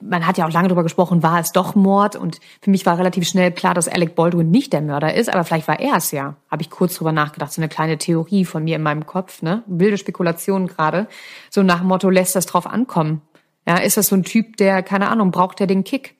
man 0.01 0.27
hat 0.27 0.39
ja 0.39 0.47
auch 0.47 0.53
lange 0.53 0.69
darüber 0.69 0.83
gesprochen, 0.83 1.23
war 1.23 1.41
es 1.41 1.53
doch 1.53 1.75
Mord? 1.75 2.17
Und 2.17 2.41
für 2.61 2.71
mich 2.71 2.87
war 2.87 2.99
relativ 2.99 3.29
schnell 3.29 3.53
klar, 3.53 3.75
dass 3.75 3.89
Alec 3.89 4.15
Baldwin 4.15 4.51
nicht 4.51 4.73
der 4.73 4.81
Mörder 4.81 5.15
ist, 5.15 5.33
aber 5.33 5.45
vielleicht 5.45 5.69
war 5.69 5.79
er 5.79 5.97
es 5.97 6.11
ja. 6.11 6.37
Habe 6.51 6.62
ich 6.62 6.71
kurz 6.71 6.95
drüber 6.95 7.12
nachgedacht, 7.12 7.53
so 7.53 7.61
eine 7.61 7.69
kleine 7.69 7.99
Theorie 7.99 8.45
von 8.45 8.65
mir 8.65 8.77
in 8.77 8.83
meinem 8.83 9.07
Kopf, 9.07 9.43
ne? 9.43 9.62
Wilde 9.67 9.99
Spekulation 9.99 10.67
gerade. 10.67 11.07
So 11.51 11.62
nach 11.62 11.81
dem 11.81 11.89
Motto, 11.89 12.11
lässt 12.11 12.35
das 12.35 12.47
drauf 12.47 12.67
ankommen. 12.67 13.23
Ja, 13.67 13.77
ist 13.79 13.97
das 13.97 14.09
so 14.09 14.17
ein 14.17 14.23
Typ, 14.23 14.57
der, 14.57 14.83
keine 14.83 15.09
Ahnung, 15.09 15.31
braucht 15.31 15.61
der 15.61 15.67
den 15.67 15.85
Kick? 15.85 16.15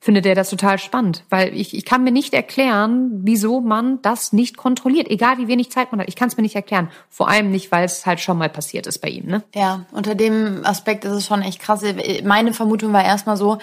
Findet 0.00 0.26
er 0.26 0.34
das 0.34 0.50
total 0.50 0.78
spannend, 0.78 1.24
weil 1.28 1.54
ich, 1.56 1.76
ich 1.76 1.84
kann 1.84 2.04
mir 2.04 2.12
nicht 2.12 2.32
erklären, 2.32 3.10
wieso 3.24 3.60
man 3.60 4.00
das 4.02 4.32
nicht 4.32 4.56
kontrolliert, 4.56 5.08
egal 5.08 5.38
wie 5.38 5.48
wenig 5.48 5.70
Zeit 5.72 5.90
man 5.90 6.00
hat. 6.00 6.08
Ich 6.08 6.14
kann 6.14 6.28
es 6.28 6.36
mir 6.36 6.42
nicht 6.42 6.54
erklären. 6.54 6.88
Vor 7.08 7.28
allem 7.28 7.50
nicht, 7.50 7.72
weil 7.72 7.84
es 7.84 8.06
halt 8.06 8.20
schon 8.20 8.38
mal 8.38 8.48
passiert 8.48 8.86
ist 8.86 8.98
bei 8.98 9.08
ihm. 9.08 9.26
Ne? 9.26 9.42
Ja, 9.54 9.86
unter 9.92 10.14
dem 10.14 10.64
Aspekt 10.64 11.04
ist 11.04 11.12
es 11.12 11.26
schon 11.26 11.42
echt 11.42 11.60
krass. 11.60 11.82
Meine 12.24 12.52
Vermutung 12.52 12.92
war 12.92 13.04
erstmal 13.04 13.36
so, 13.36 13.58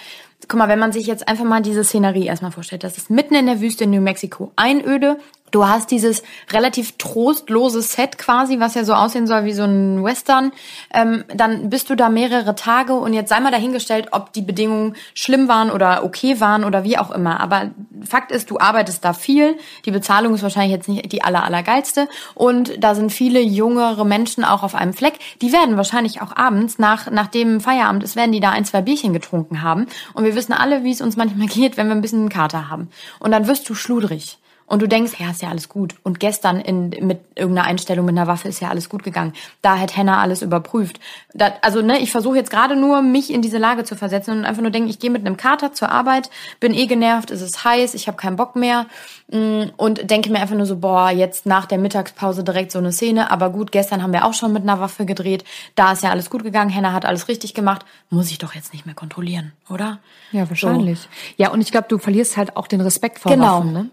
guck 0.47 0.59
mal, 0.59 0.67
wenn 0.67 0.79
man 0.79 0.91
sich 0.91 1.07
jetzt 1.07 1.27
einfach 1.27 1.45
mal 1.45 1.61
diese 1.61 1.85
Szenerie 1.85 2.25
erstmal 2.25 2.51
vorstellt, 2.51 2.83
das 2.83 2.97
ist 2.97 3.09
mitten 3.09 3.35
in 3.35 3.45
der 3.45 3.61
Wüste 3.61 3.85
in 3.85 3.91
New 3.91 4.01
Mexico, 4.01 4.51
Einöde, 4.57 5.17
Du 5.55 5.65
hast 5.65 5.89
dieses 5.89 6.21
relativ 6.51 6.97
trostlose 6.97 7.81
Set 7.81 8.17
quasi, 8.17 8.59
was 8.59 8.75
ja 8.75 8.83
so 8.83 8.91
aussehen 8.91 9.25
soll 9.25 9.45
wie 9.45 9.53
so 9.53 9.63
ein 9.63 10.03
Western. 10.03 10.51
Ähm, 10.93 11.23
dann 11.33 11.69
bist 11.69 11.89
du 11.89 11.95
da 11.95 12.09
mehrere 12.09 12.55
Tage 12.55 12.93
und 12.93 13.13
jetzt 13.13 13.29
sei 13.29 13.39
mal 13.39 13.51
dahingestellt, 13.51 14.09
ob 14.11 14.33
die 14.33 14.41
Bedingungen 14.41 14.97
schlimm 15.13 15.47
waren 15.47 15.71
oder 15.71 16.03
okay 16.03 16.41
waren 16.41 16.65
oder 16.65 16.83
wie 16.83 16.97
auch 16.97 17.09
immer. 17.09 17.39
Aber 17.39 17.71
Fakt 18.03 18.33
ist, 18.33 18.51
du 18.51 18.59
arbeitest 18.59 19.05
da 19.05 19.13
viel. 19.13 19.55
Die 19.85 19.91
Bezahlung 19.91 20.35
ist 20.35 20.43
wahrscheinlich 20.43 20.73
jetzt 20.73 20.89
nicht 20.89 21.09
die 21.13 21.23
aller, 21.23 21.45
allergeilste. 21.45 22.09
Und 22.33 22.83
da 22.83 22.93
sind 22.93 23.13
viele 23.13 23.39
jüngere 23.39 24.03
Menschen 24.03 24.43
auch 24.43 24.61
auf 24.61 24.75
einem 24.75 24.91
Fleck. 24.91 25.19
Die 25.41 25.53
werden 25.53 25.77
wahrscheinlich 25.77 26.21
auch 26.21 26.35
abends, 26.35 26.79
nach, 26.79 27.09
nach 27.09 27.27
dem 27.27 27.61
Feierabend 27.61 28.03
ist, 28.03 28.17
werden 28.17 28.33
die 28.33 28.41
da 28.41 28.49
ein, 28.49 28.65
zwei 28.65 28.81
Bierchen 28.81 29.13
getrunken 29.13 29.61
haben. 29.61 29.87
Und 30.13 30.25
wir 30.25 30.35
wissen 30.35 30.51
alle, 30.51 30.83
wie 30.83 30.91
es 30.91 30.99
uns 30.99 31.15
manchmal 31.15 31.47
geht, 31.47 31.77
wenn 31.77 31.87
wir 31.87 31.95
ein 31.95 32.01
bisschen 32.01 32.19
einen 32.19 32.29
Kater 32.29 32.69
haben. 32.69 32.89
Und 33.19 33.31
dann 33.31 33.47
wirst 33.47 33.69
du 33.69 33.73
schludrig. 33.73 34.37
Und 34.67 34.81
du 34.81 34.87
denkst, 34.87 35.13
ja, 35.19 35.29
ist 35.29 35.43
ja 35.43 35.49
alles 35.49 35.69
gut. 35.69 35.93
Und 36.01 36.19
gestern 36.19 36.59
in, 36.59 36.89
mit 36.89 37.19
irgendeiner 37.35 37.67
Einstellung 37.67 38.05
mit 38.05 38.17
einer 38.17 38.25
Waffe 38.25 38.47
ist 38.47 38.61
ja 38.61 38.69
alles 38.69 38.89
gut 38.89 39.03
gegangen. 39.03 39.33
Da 39.61 39.77
hat 39.77 39.95
Hannah 39.95 40.21
alles 40.21 40.41
überprüft. 40.41 40.99
Da, 41.35 41.53
also, 41.61 41.83
ne, 41.83 41.99
ich 41.99 42.11
versuche 42.11 42.35
jetzt 42.37 42.49
gerade 42.49 42.75
nur, 42.75 43.03
mich 43.03 43.31
in 43.31 43.43
diese 43.43 43.59
Lage 43.59 43.83
zu 43.83 43.95
versetzen 43.95 44.39
und 44.39 44.45
einfach 44.45 44.63
nur 44.63 44.71
denken, 44.71 44.89
ich 44.89 44.97
gehe 44.97 45.11
mit 45.11 45.23
einem 45.23 45.37
Kater 45.37 45.73
zur 45.73 45.89
Arbeit, 45.89 46.31
bin 46.59 46.73
eh 46.73 46.87
genervt, 46.87 47.29
es 47.29 47.41
ist 47.41 47.63
heiß, 47.63 47.93
ich 47.93 48.07
habe 48.07 48.17
keinen 48.17 48.37
Bock 48.37 48.55
mehr 48.55 48.87
mm, 49.27 49.65
und 49.77 50.09
denke 50.09 50.31
mir 50.31 50.39
einfach 50.39 50.55
nur 50.55 50.65
so, 50.65 50.77
boah, 50.77 51.11
jetzt 51.11 51.45
nach 51.45 51.67
der 51.67 51.77
Mittagspause 51.77 52.43
direkt 52.43 52.71
so 52.71 52.79
eine 52.79 52.91
Szene. 52.91 53.29
Aber 53.29 53.51
gut, 53.51 53.71
gestern 53.71 54.01
haben 54.01 54.13
wir 54.13 54.25
auch 54.25 54.33
schon 54.33 54.51
mit 54.51 54.63
einer 54.63 54.79
Waffe 54.79 55.05
gedreht. 55.05 55.43
Da 55.75 55.91
ist 55.91 56.01
ja 56.01 56.09
alles 56.09 56.31
gut 56.31 56.43
gegangen. 56.43 56.73
Hannah 56.73 56.91
hat 56.91 57.05
alles 57.05 57.27
richtig 57.27 57.53
gemacht. 57.53 57.85
Muss 58.09 58.31
ich 58.31 58.39
doch 58.39 58.55
jetzt 58.55 58.73
nicht 58.73 58.87
mehr 58.87 58.95
kontrollieren, 58.95 59.51
oder? 59.69 59.99
Ja, 60.31 60.49
wahrscheinlich. 60.49 61.01
So. 61.01 61.07
Ja, 61.37 61.51
und 61.51 61.61
ich 61.61 61.71
glaube, 61.71 61.85
du 61.87 61.99
verlierst 61.99 62.35
halt 62.35 62.57
auch 62.57 62.65
den 62.65 62.81
Respekt 62.81 63.19
vor 63.19 63.31
genau. 63.31 63.59
Waffen, 63.59 63.73
ne? 63.73 63.89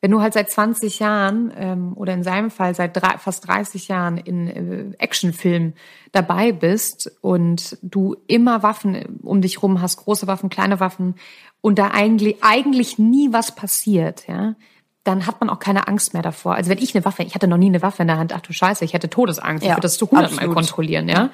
Wenn 0.00 0.12
du 0.12 0.20
halt 0.20 0.32
seit 0.32 0.50
20 0.50 1.00
Jahren 1.00 1.52
ähm, 1.56 1.92
oder 1.96 2.14
in 2.14 2.22
seinem 2.22 2.50
Fall 2.50 2.74
seit 2.74 2.96
drei, 2.96 3.18
fast 3.18 3.48
30 3.48 3.88
Jahren 3.88 4.16
in 4.16 4.48
äh, 4.48 4.96
Actionfilmen 4.98 5.74
dabei 6.12 6.52
bist 6.52 7.10
und 7.20 7.78
du 7.82 8.16
immer 8.28 8.62
Waffen 8.62 9.20
um 9.22 9.40
dich 9.40 9.62
rum 9.62 9.82
hast, 9.82 9.96
große 9.96 10.26
Waffen, 10.28 10.50
kleine 10.50 10.78
Waffen 10.78 11.16
und 11.60 11.78
da 11.78 11.88
eigentlich 11.88 12.36
eigentlich 12.42 12.98
nie 12.98 13.32
was 13.32 13.54
passiert, 13.54 14.28
ja, 14.28 14.54
dann 15.02 15.26
hat 15.26 15.40
man 15.40 15.50
auch 15.50 15.58
keine 15.58 15.88
Angst 15.88 16.12
mehr 16.12 16.22
davor. 16.22 16.54
Also 16.54 16.70
wenn 16.70 16.78
ich 16.78 16.94
eine 16.94 17.04
Waffe, 17.04 17.22
ich 17.22 17.34
hatte 17.34 17.48
noch 17.48 17.56
nie 17.56 17.66
eine 17.66 17.82
Waffe 17.82 18.02
in 18.02 18.08
der 18.08 18.18
Hand, 18.18 18.32
ach 18.32 18.40
du 18.40 18.52
Scheiße, 18.52 18.84
ich 18.84 18.92
hätte 18.92 19.10
Todesangst, 19.10 19.64
ja, 19.64 19.70
ich 19.70 19.76
würde 19.76 19.82
das 19.82 19.98
zu 19.98 20.10
hundertmal 20.10 20.48
kontrollieren, 20.48 21.08
ja. 21.08 21.30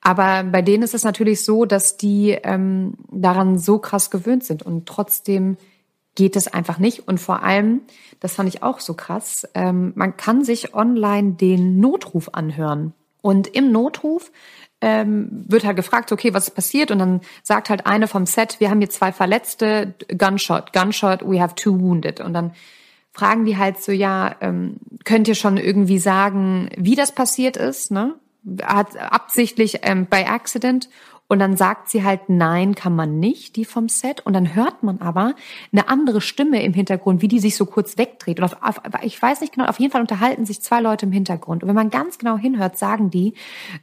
Aber 0.00 0.44
bei 0.44 0.62
denen 0.62 0.82
ist 0.82 0.94
es 0.94 1.04
natürlich 1.04 1.44
so, 1.44 1.66
dass 1.66 1.98
die 1.98 2.30
ähm, 2.30 2.94
daran 3.10 3.58
so 3.58 3.78
krass 3.78 4.10
gewöhnt 4.10 4.44
sind 4.44 4.62
und 4.62 4.86
trotzdem 4.86 5.58
geht 6.14 6.36
es 6.36 6.48
einfach 6.48 6.78
nicht. 6.78 7.06
Und 7.08 7.18
vor 7.18 7.42
allem, 7.42 7.82
das 8.20 8.34
fand 8.34 8.48
ich 8.48 8.62
auch 8.62 8.80
so 8.80 8.94
krass, 8.94 9.48
ähm, 9.54 9.92
man 9.94 10.16
kann 10.16 10.44
sich 10.44 10.74
online 10.74 11.32
den 11.32 11.80
Notruf 11.80 12.30
anhören. 12.32 12.94
Und 13.22 13.48
im 13.48 13.70
Notruf 13.70 14.30
ähm, 14.80 15.44
wird 15.46 15.64
halt 15.64 15.76
gefragt, 15.76 16.10
okay, 16.10 16.32
was 16.32 16.48
ist 16.48 16.54
passiert? 16.54 16.90
Und 16.90 16.98
dann 16.98 17.20
sagt 17.42 17.70
halt 17.70 17.86
eine 17.86 18.08
vom 18.08 18.26
Set, 18.26 18.60
wir 18.60 18.70
haben 18.70 18.78
hier 18.78 18.90
zwei 18.90 19.12
Verletzte, 19.12 19.94
Gunshot, 20.16 20.72
Gunshot, 20.72 21.22
we 21.22 21.40
have 21.40 21.54
two 21.54 21.78
wounded. 21.78 22.20
Und 22.20 22.32
dann 22.32 22.52
fragen 23.12 23.44
die 23.44 23.58
halt 23.58 23.82
so, 23.82 23.92
ja, 23.92 24.36
ähm, 24.40 24.76
könnt 25.04 25.28
ihr 25.28 25.34
schon 25.34 25.56
irgendwie 25.56 25.98
sagen, 25.98 26.70
wie 26.76 26.94
das 26.94 27.12
passiert 27.12 27.56
ist? 27.56 27.90
Ne? 27.90 28.14
Hat 28.62 28.96
absichtlich 28.96 29.80
ähm, 29.82 30.06
bei 30.08 30.28
Accident 30.28 30.88
und 31.30 31.38
dann 31.38 31.56
sagt 31.56 31.88
sie 31.88 32.02
halt, 32.02 32.22
nein, 32.28 32.74
kann 32.74 32.96
man 32.96 33.20
nicht, 33.20 33.54
die 33.54 33.64
vom 33.64 33.88
Set. 33.88 34.26
Und 34.26 34.32
dann 34.32 34.56
hört 34.56 34.82
man 34.82 35.00
aber 35.00 35.36
eine 35.70 35.86
andere 35.88 36.20
Stimme 36.20 36.60
im 36.60 36.74
Hintergrund, 36.74 37.22
wie 37.22 37.28
die 37.28 37.38
sich 37.38 37.54
so 37.54 37.66
kurz 37.66 37.96
wegdreht. 37.96 38.40
Und 38.40 38.46
auf, 38.46 38.56
auf, 38.60 38.80
ich 39.02 39.22
weiß 39.22 39.40
nicht 39.40 39.52
genau, 39.52 39.68
auf 39.68 39.78
jeden 39.78 39.92
Fall 39.92 40.00
unterhalten 40.00 40.44
sich 40.44 40.60
zwei 40.60 40.80
Leute 40.80 41.06
im 41.06 41.12
Hintergrund. 41.12 41.62
Und 41.62 41.68
wenn 41.68 41.76
man 41.76 41.88
ganz 41.88 42.18
genau 42.18 42.36
hinhört, 42.36 42.76
sagen 42.76 43.10
die, 43.10 43.34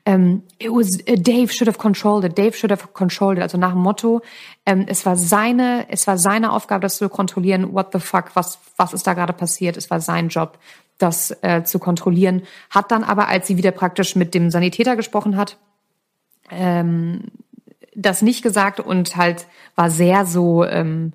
ähm, 0.06 0.43
it 0.60 0.70
was, 0.70 0.98
uh, 1.10 1.16
Dave 1.16 1.48
should 1.48 1.70
have 1.70 1.78
controlled 1.78 2.26
it, 2.26 2.38
Dave 2.38 2.52
should 2.52 2.70
have 2.70 2.89
controlled 2.91 3.38
it. 3.38 3.43
Also 3.43 3.58
nach 3.58 3.72
dem 3.72 3.82
Motto, 3.82 4.22
ähm, 4.66 4.84
es 4.86 5.06
war 5.06 5.16
seine, 5.16 5.86
es 5.89 6.06
war 6.06 6.18
seine 6.18 6.52
Aufgabe, 6.52 6.82
das 6.82 6.98
zu 6.98 7.08
kontrollieren. 7.08 7.74
What 7.74 7.93
the 7.93 8.00
fuck, 8.00 8.32
was, 8.34 8.60
was 8.76 8.91
ist 8.91 9.08
da 9.08 9.14
gerade 9.14 9.32
passiert? 9.32 9.78
Es 9.78 9.89
war 9.89 10.02
sein 10.02 10.28
Job 10.28 10.60
das 10.98 11.32
äh, 11.43 11.64
zu 11.64 11.80
kontrollieren, 11.80 12.41
hat 12.72 12.91
dann 12.91 13.06
aber, 13.06 13.30
als 13.30 13.48
sie 13.48 13.56
wieder 13.56 13.72
praktisch 13.72 14.18
mit 14.18 14.34
dem 14.34 14.52
Sanitäter 14.52 14.98
gesprochen 14.98 15.38
hat, 15.38 15.58
ähm, 16.50 17.24
das 17.95 18.22
nicht 18.22 18.43
gesagt 18.43 18.80
und 18.80 19.16
halt 19.16 19.48
war 19.76 19.89
sehr 19.89 20.26
so 20.26 20.64
ähm, 20.64 21.14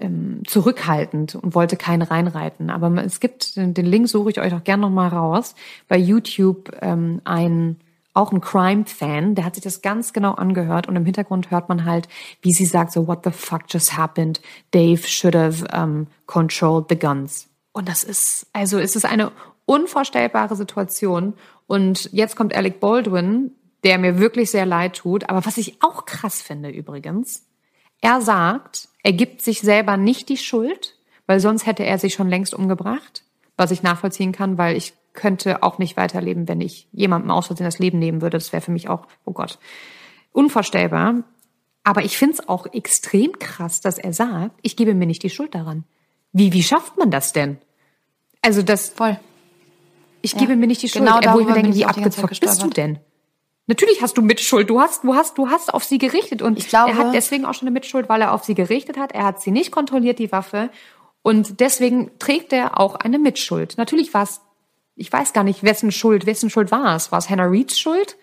ähm, 0.00 0.42
zurückhaltend 0.46 1.36
und 1.36 1.54
wollte 1.54 1.76
keinen 1.76 2.02
reinreiten. 2.02 2.70
Aber 2.70 2.92
es 3.04 3.20
gibt, 3.20 3.56
den 3.56 3.74
Link 3.74 4.08
suche 4.08 4.30
ich 4.30 4.40
euch 4.40 4.52
auch 4.52 4.64
gerne 4.64 4.82
nochmal 4.82 5.08
raus, 5.08 5.54
bei 5.88 5.96
YouTube 5.96 6.76
ähm, 6.80 7.20
ein 7.24 7.76
auch 8.14 8.30
ein 8.30 8.42
Crime-Fan, 8.42 9.34
der 9.34 9.44
hat 9.44 9.54
sich 9.54 9.64
das 9.64 9.80
ganz 9.80 10.12
genau 10.12 10.32
angehört 10.32 10.86
und 10.86 10.96
im 10.96 11.04
Hintergrund 11.06 11.50
hört 11.50 11.70
man 11.70 11.86
halt, 11.86 12.08
wie 12.42 12.52
sie 12.52 12.66
sagt, 12.66 12.92
so, 12.92 13.06
what 13.06 13.20
the 13.24 13.30
fuck 13.30 13.62
just 13.70 13.96
happened? 13.96 14.42
Dave 14.70 15.06
should 15.08 15.34
have 15.34 15.66
um, 15.74 16.08
controlled 16.26 16.86
the 16.90 16.98
guns. 16.98 17.48
Und 17.72 17.88
das 17.88 18.04
ist, 18.04 18.48
also 18.52 18.78
es 18.78 18.96
ist 18.96 19.06
eine 19.06 19.32
unvorstellbare 19.64 20.56
Situation. 20.56 21.32
Und 21.66 22.10
jetzt 22.12 22.36
kommt 22.36 22.54
Alec 22.54 22.80
Baldwin, 22.80 23.52
der 23.84 23.98
mir 23.98 24.18
wirklich 24.18 24.50
sehr 24.50 24.66
leid 24.66 24.96
tut. 24.96 25.28
Aber 25.28 25.44
was 25.44 25.58
ich 25.58 25.82
auch 25.82 26.04
krass 26.04 26.42
finde 26.42 26.70
übrigens, 26.70 27.46
er 28.00 28.20
sagt, 28.20 28.88
er 29.02 29.12
gibt 29.12 29.42
sich 29.42 29.60
selber 29.60 29.96
nicht 29.96 30.28
die 30.28 30.36
Schuld, 30.36 30.96
weil 31.26 31.40
sonst 31.40 31.66
hätte 31.66 31.84
er 31.84 31.98
sich 31.98 32.14
schon 32.14 32.28
längst 32.28 32.54
umgebracht, 32.54 33.24
was 33.56 33.70
ich 33.70 33.82
nachvollziehen 33.82 34.32
kann, 34.32 34.58
weil 34.58 34.76
ich 34.76 34.94
könnte 35.12 35.62
auch 35.62 35.78
nicht 35.78 35.96
weiterleben, 35.96 36.48
wenn 36.48 36.60
ich 36.60 36.88
jemandem 36.92 37.30
aus 37.30 37.48
Versehen 37.48 37.66
das 37.66 37.78
Leben 37.78 37.98
nehmen 37.98 38.22
würde. 38.22 38.38
Das 38.38 38.52
wäre 38.52 38.62
für 38.62 38.70
mich 38.70 38.88
auch, 38.88 39.06
oh 39.24 39.32
Gott, 39.32 39.58
unvorstellbar. 40.32 41.22
Aber 41.84 42.04
ich 42.04 42.16
finde 42.16 42.34
es 42.34 42.48
auch 42.48 42.66
extrem 42.72 43.38
krass, 43.38 43.80
dass 43.80 43.98
er 43.98 44.12
sagt, 44.12 44.58
ich 44.62 44.76
gebe 44.76 44.94
mir 44.94 45.06
nicht 45.06 45.22
die 45.22 45.30
Schuld 45.30 45.54
daran. 45.54 45.84
Wie, 46.32 46.52
wie 46.52 46.62
schafft 46.62 46.96
man 46.96 47.10
das 47.10 47.32
denn? 47.32 47.58
Also 48.40 48.62
das. 48.62 48.90
Voll. 48.90 49.18
Ich 50.22 50.32
ja. 50.32 50.38
gebe 50.38 50.56
mir 50.56 50.66
nicht 50.66 50.82
die 50.82 50.88
Schuld. 50.88 51.04
Genau 51.04 51.34
wo 51.34 51.40
ich 51.40 51.46
mir 51.46 51.54
denke, 51.54 51.74
wie 51.74 51.84
abgezockt 51.84 52.40
bist 52.40 52.62
du 52.62 52.70
denn? 52.70 52.98
Natürlich 53.66 54.02
hast 54.02 54.16
du 54.16 54.22
Mitschuld. 54.22 54.68
Du 54.68 54.80
hast, 54.80 55.04
du 55.04 55.14
hast, 55.14 55.38
du 55.38 55.48
hast 55.48 55.72
auf 55.72 55.84
sie 55.84 55.98
gerichtet 55.98 56.42
und 56.42 56.58
ich 56.58 56.68
glaube, 56.68 56.90
er 56.90 56.98
hat 56.98 57.14
deswegen 57.14 57.44
auch 57.44 57.54
schon 57.54 57.68
eine 57.68 57.74
Mitschuld, 57.74 58.08
weil 58.08 58.20
er 58.20 58.32
auf 58.32 58.44
sie 58.44 58.54
gerichtet 58.54 58.98
hat. 58.98 59.12
Er 59.12 59.24
hat 59.24 59.40
sie 59.40 59.52
nicht 59.52 59.70
kontrolliert, 59.70 60.18
die 60.18 60.32
Waffe. 60.32 60.70
Und 61.22 61.60
deswegen 61.60 62.10
trägt 62.18 62.52
er 62.52 62.80
auch 62.80 62.96
eine 62.96 63.18
Mitschuld. 63.18 63.78
Natürlich 63.78 64.12
war 64.12 64.24
es, 64.24 64.40
ich 64.96 65.12
weiß 65.12 65.32
gar 65.32 65.44
nicht, 65.44 65.62
wessen 65.62 65.92
Schuld, 65.92 66.26
wessen 66.26 66.50
Schuld 66.50 66.72
war 66.72 66.96
es? 66.96 67.12
War 67.12 67.20
es 67.20 67.30
Hannah 67.30 67.44
Reeds 67.44 67.78
Schuld? 67.78 68.16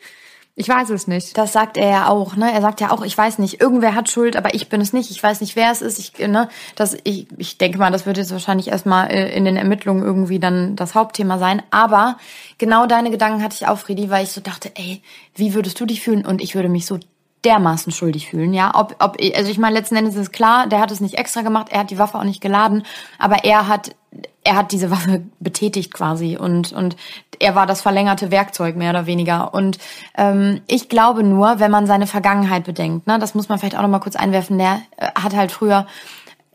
Ich 0.56 0.68
weiß 0.68 0.90
es 0.90 1.08
nicht. 1.08 1.38
Das 1.38 1.54
sagt 1.54 1.78
er 1.78 1.90
ja 1.90 2.08
auch, 2.10 2.36
ne? 2.36 2.52
Er 2.52 2.60
sagt 2.60 2.82
ja 2.82 2.92
auch, 2.92 3.04
ich 3.04 3.18
weiß 3.18 3.40
nicht, 3.40 3.62
irgendwer 3.62 3.96
hat 3.96 4.10
Schuld, 4.10 4.36
aber 4.36 4.54
ich 4.54 4.68
bin 4.68 4.82
es 4.82 4.92
nicht. 4.92 5.10
Ich 5.10 5.24
weiß 5.24 5.40
nicht, 5.40 5.56
wer 5.56 5.72
es 5.72 5.82
ist. 5.82 6.00
Ich, 6.00 6.18
ne, 6.20 6.50
das, 6.76 6.98
ich, 7.06 7.28
ich 7.38 7.58
denke 7.58 7.78
mal, 7.78 7.92
das 7.92 8.06
wird 8.06 8.18
jetzt 8.18 8.32
wahrscheinlich 8.32 8.68
erstmal 8.68 9.10
äh, 9.10 9.34
in 9.34 9.46
den 9.46 9.56
Ermittlungen 9.56 10.04
irgendwie 10.04 10.40
dann 10.40 10.76
das 10.76 10.96
Hauptthema 10.96 11.38
sein. 11.38 11.62
Aber 11.72 12.18
genau 12.58 12.88
deine 12.88 13.10
Gedanken 13.10 13.42
hatte 13.42 13.56
ich 13.56 13.68
auch, 13.68 13.78
Friedi, 13.78 14.10
weil 14.10 14.26
ich 14.26 14.32
so 14.32 14.42
dachte, 14.42 14.72
ey, 14.76 15.02
wie 15.34 15.54
würdest 15.54 15.80
du 15.80 15.86
dich 15.86 16.02
fühlen? 16.02 16.26
Und 16.26 16.42
ich 16.42 16.56
würde 16.56 16.68
mich 16.68 16.86
so 16.86 17.00
dermaßen 17.46 17.92
schuldig 17.92 18.30
fühlen, 18.30 18.54
ja. 18.54 18.72
Ob, 18.76 18.96
ob, 19.00 19.18
also 19.36 19.50
ich 19.50 19.58
meine, 19.58 19.76
letzten 19.76 19.96
Endes 19.96 20.16
ist 20.16 20.34
klar, 20.34 20.68
der 20.68 20.80
hat 20.80 20.92
es 20.92 21.00
nicht 21.00 21.16
extra 21.16 21.42
gemacht, 21.42 21.68
er 21.70 21.82
hat 21.82 21.92
die 21.92 21.98
Waffe 21.98 22.18
auch 22.18 22.24
nicht 22.24 22.42
geladen, 22.42 22.84
aber 23.18 23.44
er 23.46 23.68
hat, 23.68 23.96
er 24.44 24.58
hat 24.58 24.72
diese 24.72 24.92
Waffe 24.92 25.24
betätigt 25.40 25.94
quasi 25.94 26.38
und, 26.38 26.74
und 26.74 26.98
er 27.40 27.56
war 27.56 27.66
das 27.66 27.82
verlängerte 27.82 28.32
Werkzeug 28.32 28.76
mehr 28.76 28.90
oder 28.90 29.06
weniger. 29.06 29.54
Und 29.54 29.78
ähm, 30.18 30.62
ich 30.68 30.90
glaube 30.90 31.24
nur, 31.24 31.60
wenn 31.60 31.72
man 31.72 31.88
seine 31.88 32.08
Vergangenheit 32.08 32.66
bedenkt, 32.66 33.08
ne, 33.08 33.20
das 33.20 33.36
muss 33.36 33.48
man 33.48 33.60
vielleicht 33.60 33.78
auch 33.78 33.82
noch 33.82 33.90
mal 33.90 34.00
kurz 34.00 34.18
einwerfen, 34.18 34.58
der 34.58 34.82
äh, 34.98 35.08
hat 35.16 35.36
halt 35.36 35.52
früher 35.52 35.88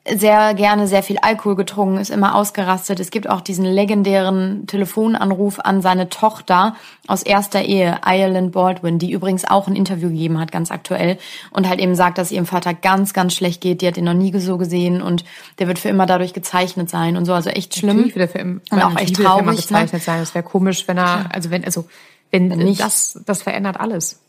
sehr 0.07 0.53
gerne 0.53 0.87
sehr 0.87 1.03
viel 1.03 1.17
Alkohol 1.19 1.57
getrunken, 1.57 1.97
ist 1.97 2.11
immer 2.11 2.35
ausgerastet. 2.35 3.01
Es 3.01 3.11
gibt 3.11 3.29
auch 3.29 3.41
diesen 3.41 3.65
legendären 3.65 4.67
Telefonanruf 4.67 5.61
an 5.61 5.81
seine 5.81 6.11
Tochter 6.11 6.77
aus 7.07 7.23
erster 7.23 7.63
Ehe, 7.63 8.01
Ireland 8.05 8.53
Baldwin, 8.53 8.99
die 8.99 9.13
übrigens 9.13 9.47
auch 9.47 9.67
ein 9.67 9.75
Interview 9.75 10.11
gegeben 10.11 10.39
hat, 10.39 10.53
ganz 10.53 10.71
aktuell, 10.71 11.17
und 11.53 11.69
halt 11.69 11.81
eben 11.81 11.95
sagt, 11.95 12.19
dass 12.19 12.33
ihrem 12.33 12.45
Vater 12.45 12.75
ganz, 12.75 13.15
ganz 13.15 13.35
schlecht 13.35 13.63
geht. 13.63 13.81
Die 13.81 13.87
hat 13.87 13.97
ihn 13.97 14.05
noch 14.05 14.13
nie 14.13 14.39
so 14.39 14.59
gesehen 14.59 15.01
und 15.01 15.25
der 15.59 15.69
wird 15.69 15.79
für 15.79 15.89
immer 15.89 16.05
dadurch 16.05 16.35
gezeichnet 16.35 16.91
sein 16.91 17.17
und 17.17 17.25
so. 17.25 17.33
Also 17.33 17.49
echt 17.49 17.75
schlimm. 17.75 17.97
Natürlich 17.97 18.17
wird 18.17 18.29
er 18.29 18.33
für 18.33 18.39
immer, 18.39 18.61
und 18.71 18.83
auch 18.83 19.01
echt 19.01 19.17
traurig. 19.17 19.57
Gezeichnet 19.57 19.93
ne? 19.93 20.01
sein. 20.01 20.21
Das 20.21 20.35
wäre 20.35 20.45
komisch, 20.45 20.87
wenn 20.87 20.99
er, 20.99 21.31
also 21.33 21.51
wenn, 21.51 21.65
also 21.65 21.87
wenn, 22.31 22.51
wenn 22.51 22.59
nicht. 22.59 22.81
das, 22.81 23.21
das 23.25 23.43
verändert 23.43 23.81
alles. 23.81 24.21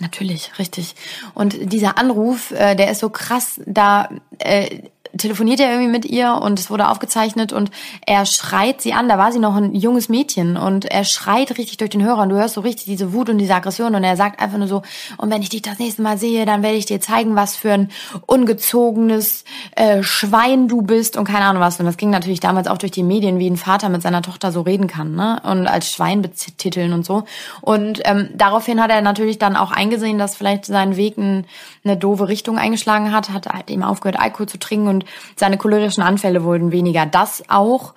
Natürlich, 0.00 0.58
richtig. 0.58 0.94
Und 1.34 1.72
dieser 1.72 1.98
Anruf, 1.98 2.52
äh, 2.52 2.76
der 2.76 2.90
ist 2.90 3.00
so 3.00 3.10
krass, 3.10 3.60
da 3.66 4.08
äh, 4.38 4.82
telefoniert 5.16 5.60
er 5.60 5.70
irgendwie 5.70 5.90
mit 5.90 6.04
ihr 6.04 6.34
und 6.42 6.58
es 6.58 6.70
wurde 6.70 6.88
aufgezeichnet 6.88 7.52
und 7.52 7.70
er 8.06 8.26
schreit 8.26 8.80
sie 8.82 8.92
an. 8.92 9.08
Da 9.08 9.18
war 9.18 9.32
sie 9.32 9.38
noch 9.38 9.56
ein 9.56 9.74
junges 9.74 10.08
Mädchen 10.08 10.56
und 10.56 10.84
er 10.84 11.04
schreit 11.04 11.56
richtig 11.58 11.76
durch 11.78 11.90
den 11.90 12.04
Hörer 12.04 12.22
und 12.22 12.30
du 12.30 12.36
hörst 12.36 12.54
so 12.54 12.60
richtig 12.60 12.86
diese 12.86 13.12
Wut 13.12 13.30
und 13.30 13.38
diese 13.38 13.54
Aggression 13.54 13.94
und 13.94 14.04
er 14.04 14.16
sagt 14.16 14.40
einfach 14.40 14.58
nur 14.58 14.68
so, 14.68 14.82
und 15.16 15.30
wenn 15.30 15.42
ich 15.42 15.48
dich 15.48 15.62
das 15.62 15.78
nächste 15.78 16.02
Mal 16.02 16.18
sehe, 16.18 16.46
dann 16.46 16.62
werde 16.62 16.76
ich 16.76 16.86
dir 16.86 17.00
zeigen, 17.00 17.36
was 17.36 17.56
für 17.56 17.72
ein 17.72 17.90
ungezogenes 18.26 19.44
äh, 19.74 20.02
Schwein 20.02 20.68
du 20.68 20.82
bist 20.82 21.16
und 21.16 21.24
keine 21.24 21.44
Ahnung 21.44 21.62
was. 21.62 21.78
Und 21.80 21.86
das 21.86 21.96
ging 21.96 22.10
natürlich 22.10 22.40
damals 22.40 22.68
auch 22.68 22.78
durch 22.78 22.92
die 22.92 23.02
Medien, 23.02 23.38
wie 23.38 23.48
ein 23.48 23.56
Vater 23.56 23.88
mit 23.88 24.02
seiner 24.02 24.22
Tochter 24.22 24.52
so 24.52 24.62
reden 24.62 24.86
kann, 24.86 25.14
ne? 25.14 25.40
Und 25.44 25.66
als 25.66 25.92
Schwein 25.92 26.22
betiteln 26.22 26.92
und 26.92 27.04
so. 27.04 27.24
Und 27.60 28.00
ähm, 28.04 28.30
daraufhin 28.34 28.82
hat 28.82 28.90
er 28.90 29.00
natürlich 29.02 29.38
dann 29.38 29.56
auch 29.56 29.70
eingesehen, 29.70 30.18
dass 30.18 30.36
vielleicht 30.36 30.64
sein 30.64 30.96
Weg 30.96 31.16
ein, 31.18 31.46
eine 31.88 31.96
doofe 31.96 32.28
Richtung 32.28 32.58
eingeschlagen 32.58 33.12
hat, 33.12 33.30
hat 33.30 33.46
halt 33.46 33.70
eben 33.70 33.82
aufgehört, 33.82 34.20
Alkohol 34.20 34.46
zu 34.46 34.58
trinken 34.58 34.88
und 34.88 35.04
seine 35.36 35.58
cholerischen 35.58 36.02
Anfälle 36.02 36.44
wurden 36.44 36.72
weniger. 36.72 37.06
Das 37.06 37.42
auch 37.48 37.94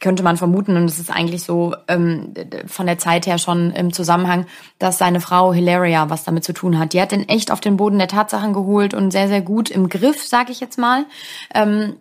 könnte 0.00 0.22
man 0.22 0.36
vermuten, 0.36 0.76
und 0.76 0.84
es 0.84 0.98
ist 0.98 1.10
eigentlich 1.10 1.42
so 1.42 1.74
ähm, 1.88 2.34
von 2.66 2.86
der 2.86 2.98
Zeit 2.98 3.26
her 3.26 3.38
schon 3.38 3.70
im 3.70 3.92
Zusammenhang, 3.92 4.46
dass 4.78 4.98
seine 4.98 5.20
Frau 5.20 5.52
Hilaria 5.52 6.10
was 6.10 6.24
damit 6.24 6.44
zu 6.44 6.52
tun 6.52 6.78
hat. 6.78 6.92
Die 6.92 7.00
hat 7.00 7.12
den 7.12 7.28
echt 7.28 7.50
auf 7.50 7.60
den 7.60 7.76
Boden 7.76 7.98
der 7.98 8.08
Tatsachen 8.08 8.52
geholt 8.52 8.94
und 8.94 9.10
sehr, 9.10 9.28
sehr 9.28 9.40
gut 9.40 9.70
im 9.70 9.88
Griff, 9.88 10.22
sag 10.22 10.50
ich 10.50 10.60
jetzt 10.60 10.78
mal. 10.78 11.06
Ähm, 11.54 11.96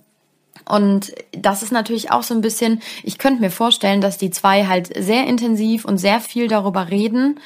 und 0.65 1.13
das 1.31 1.61
ist 1.61 1.71
natürlich 1.71 2.11
auch 2.11 2.23
so 2.23 2.33
ein 2.33 2.41
bisschen, 2.41 2.81
ich 3.03 3.17
könnte 3.17 3.41
mir 3.41 3.51
vorstellen, 3.51 4.01
dass 4.01 4.17
die 4.17 4.29
zwei 4.29 4.65
halt 4.65 4.91
sehr 4.95 5.25
intensiv 5.27 5.83
und 5.83 5.97
sehr 5.97 6.19
viel 6.19 6.47
darüber 6.47 6.89
reden, 6.89 7.39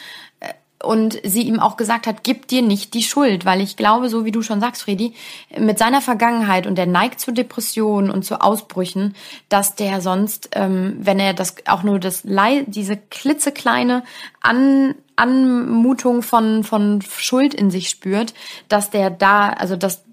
und 0.83 1.19
sie 1.23 1.43
ihm 1.43 1.59
auch 1.59 1.75
gesagt 1.75 2.05
hat, 2.05 2.23
gib 2.23 2.47
dir 2.47 2.61
nicht 2.61 2.93
die 2.93 3.03
Schuld, 3.03 3.45
weil 3.45 3.61
ich 3.61 3.77
glaube, 3.77 4.09
so 4.09 4.25
wie 4.25 4.31
du 4.31 4.41
schon 4.41 4.59
sagst, 4.59 4.83
Fredi, 4.83 5.13
mit 5.57 5.79
seiner 5.79 6.01
Vergangenheit 6.01 6.67
und 6.67 6.75
der 6.75 6.85
neigt 6.85 7.19
zu 7.19 7.31
Depressionen 7.31 8.11
und 8.11 8.23
zu 8.23 8.41
Ausbrüchen, 8.41 9.15
dass 9.49 9.75
der 9.75 10.01
sonst, 10.01 10.49
ähm, 10.53 10.97
wenn 10.99 11.19
er 11.19 11.33
das 11.33 11.55
auch 11.67 11.83
nur 11.83 11.99
das 11.99 12.23
diese 12.25 12.97
klitzekleine 12.97 14.03
An 14.41 14.95
Anmutung 15.15 16.21
von 16.21 16.63
von 16.63 17.01
Schuld 17.01 17.55
in 17.55 17.71
sich 17.71 17.89
spürt, 17.89 18.35
dass 18.69 18.91
der 18.91 19.09
da, 19.09 19.49
also 19.49 19.75
das 19.75 20.03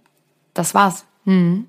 das 0.55 0.75
war's. 0.75 1.05
Mhm 1.27 1.67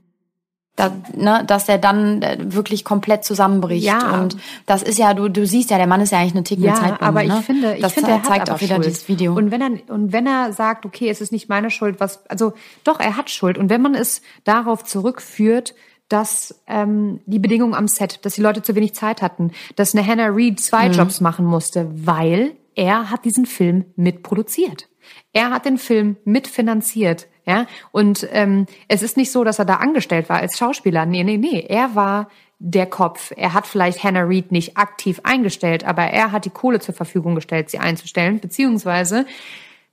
da, 0.75 0.91
ne, 1.15 1.43
dass 1.47 1.69
er 1.69 1.77
dann 1.77 2.21
äh, 2.21 2.37
wirklich 2.39 2.83
komplett 2.83 3.23
zusammenbricht. 3.23 3.85
Ja. 3.85 4.19
Und 4.19 4.37
das 4.65 4.83
ist 4.83 4.97
ja, 4.97 5.13
du, 5.13 5.29
du 5.29 5.45
siehst 5.45 5.69
ja, 5.69 5.77
der 5.77 5.87
Mann 5.87 6.01
ist 6.01 6.11
ja 6.11 6.19
eigentlich 6.19 6.33
eine 6.33 6.43
tickende 6.43 6.69
ja, 6.69 6.75
Zeitbombe. 6.75 7.03
aber 7.03 7.23
ich 7.23 7.29
ne? 7.29 7.41
finde, 7.41 7.75
ich 7.75 7.81
das 7.81 7.93
finde, 7.93 8.11
er 8.11 8.23
zeigt 8.23 8.49
auch 8.49 8.59
wieder 8.59 8.75
Schuld. 8.75 8.87
dieses 8.87 9.07
Video. 9.07 9.33
Und 9.35 9.51
wenn 9.51 9.61
er 9.61 9.93
und 9.93 10.11
wenn 10.11 10.27
er 10.27 10.51
sagt, 10.51 10.85
okay, 10.85 11.09
es 11.09 11.21
ist 11.21 11.31
nicht 11.31 11.47
meine 11.47 11.69
Schuld, 11.69 11.99
was, 11.99 12.25
also 12.29 12.53
doch, 12.83 12.99
er 12.99 13.15
hat 13.15 13.29
Schuld. 13.29 13.57
Und 13.57 13.69
wenn 13.69 13.81
man 13.81 13.95
es 13.95 14.21
darauf 14.43 14.83
zurückführt, 14.83 15.75
dass 16.09 16.61
ähm, 16.67 17.21
die 17.25 17.39
Bedingungen 17.39 17.73
am 17.73 17.87
Set, 17.87 18.25
dass 18.25 18.35
die 18.35 18.41
Leute 18.41 18.61
zu 18.61 18.75
wenig 18.75 18.93
Zeit 18.93 19.21
hatten, 19.21 19.51
dass 19.75 19.95
eine 19.95 20.05
Hannah 20.05 20.27
Reed 20.27 20.59
zwei 20.59 20.89
mhm. 20.89 20.93
Jobs 20.93 21.21
machen 21.21 21.45
musste, 21.45 21.89
weil 21.93 22.55
er 22.75 23.09
hat 23.09 23.25
diesen 23.25 23.45
Film 23.45 23.85
mitproduziert. 23.95 24.89
Er 25.33 25.49
hat 25.51 25.65
den 25.65 25.77
Film 25.77 26.17
mitfinanziert. 26.25 27.27
Ja, 27.45 27.67
und 27.91 28.27
ähm, 28.31 28.65
es 28.87 29.03
ist 29.03 29.17
nicht 29.17 29.31
so, 29.31 29.43
dass 29.43 29.59
er 29.59 29.65
da 29.65 29.75
angestellt 29.75 30.29
war 30.29 30.39
als 30.39 30.57
Schauspieler. 30.57 31.05
Nee, 31.05 31.23
nee, 31.23 31.37
nee. 31.37 31.65
Er 31.67 31.93
war 31.93 32.29
der 32.57 32.87
Kopf. 32.87 33.31
Er 33.35 33.53
hat 33.53 33.67
vielleicht 33.67 34.03
Hannah 34.03 34.23
Reed 34.23 34.51
nicht 34.51 34.77
aktiv 34.77 35.21
eingestellt, 35.23 35.83
aber 35.83 36.03
er 36.03 36.31
hat 36.31 36.45
die 36.45 36.49
Kohle 36.49 36.79
zur 36.79 36.95
Verfügung 36.95 37.35
gestellt, 37.35 37.69
sie 37.69 37.79
einzustellen, 37.79 38.39
beziehungsweise 38.39 39.25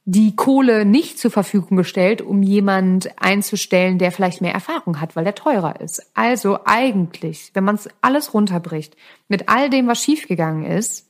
die 0.05 0.35
Kohle 0.35 0.85
nicht 0.85 1.19
zur 1.19 1.31
Verfügung 1.31 1.77
gestellt, 1.77 2.23
um 2.23 2.43
jemand 2.43 3.11
einzustellen, 3.21 3.99
der 3.99 4.11
vielleicht 4.11 4.41
mehr 4.41 4.53
Erfahrung 4.53 5.01
hat, 5.01 5.15
weil 5.15 5.25
der 5.25 5.35
teurer 5.35 5.81
ist. 5.81 6.11
Also 6.15 6.59
eigentlich, 6.65 7.51
wenn 7.55 7.65
man 7.65 7.77
es 7.77 7.89
alles 8.01 8.35
runterbricht, 8.35 8.97
mit 9.29 9.49
all 9.49 9.71
dem, 9.71 9.87
was 9.87 10.03
schiefgegangen 10.03 10.65
ist, 10.65 11.07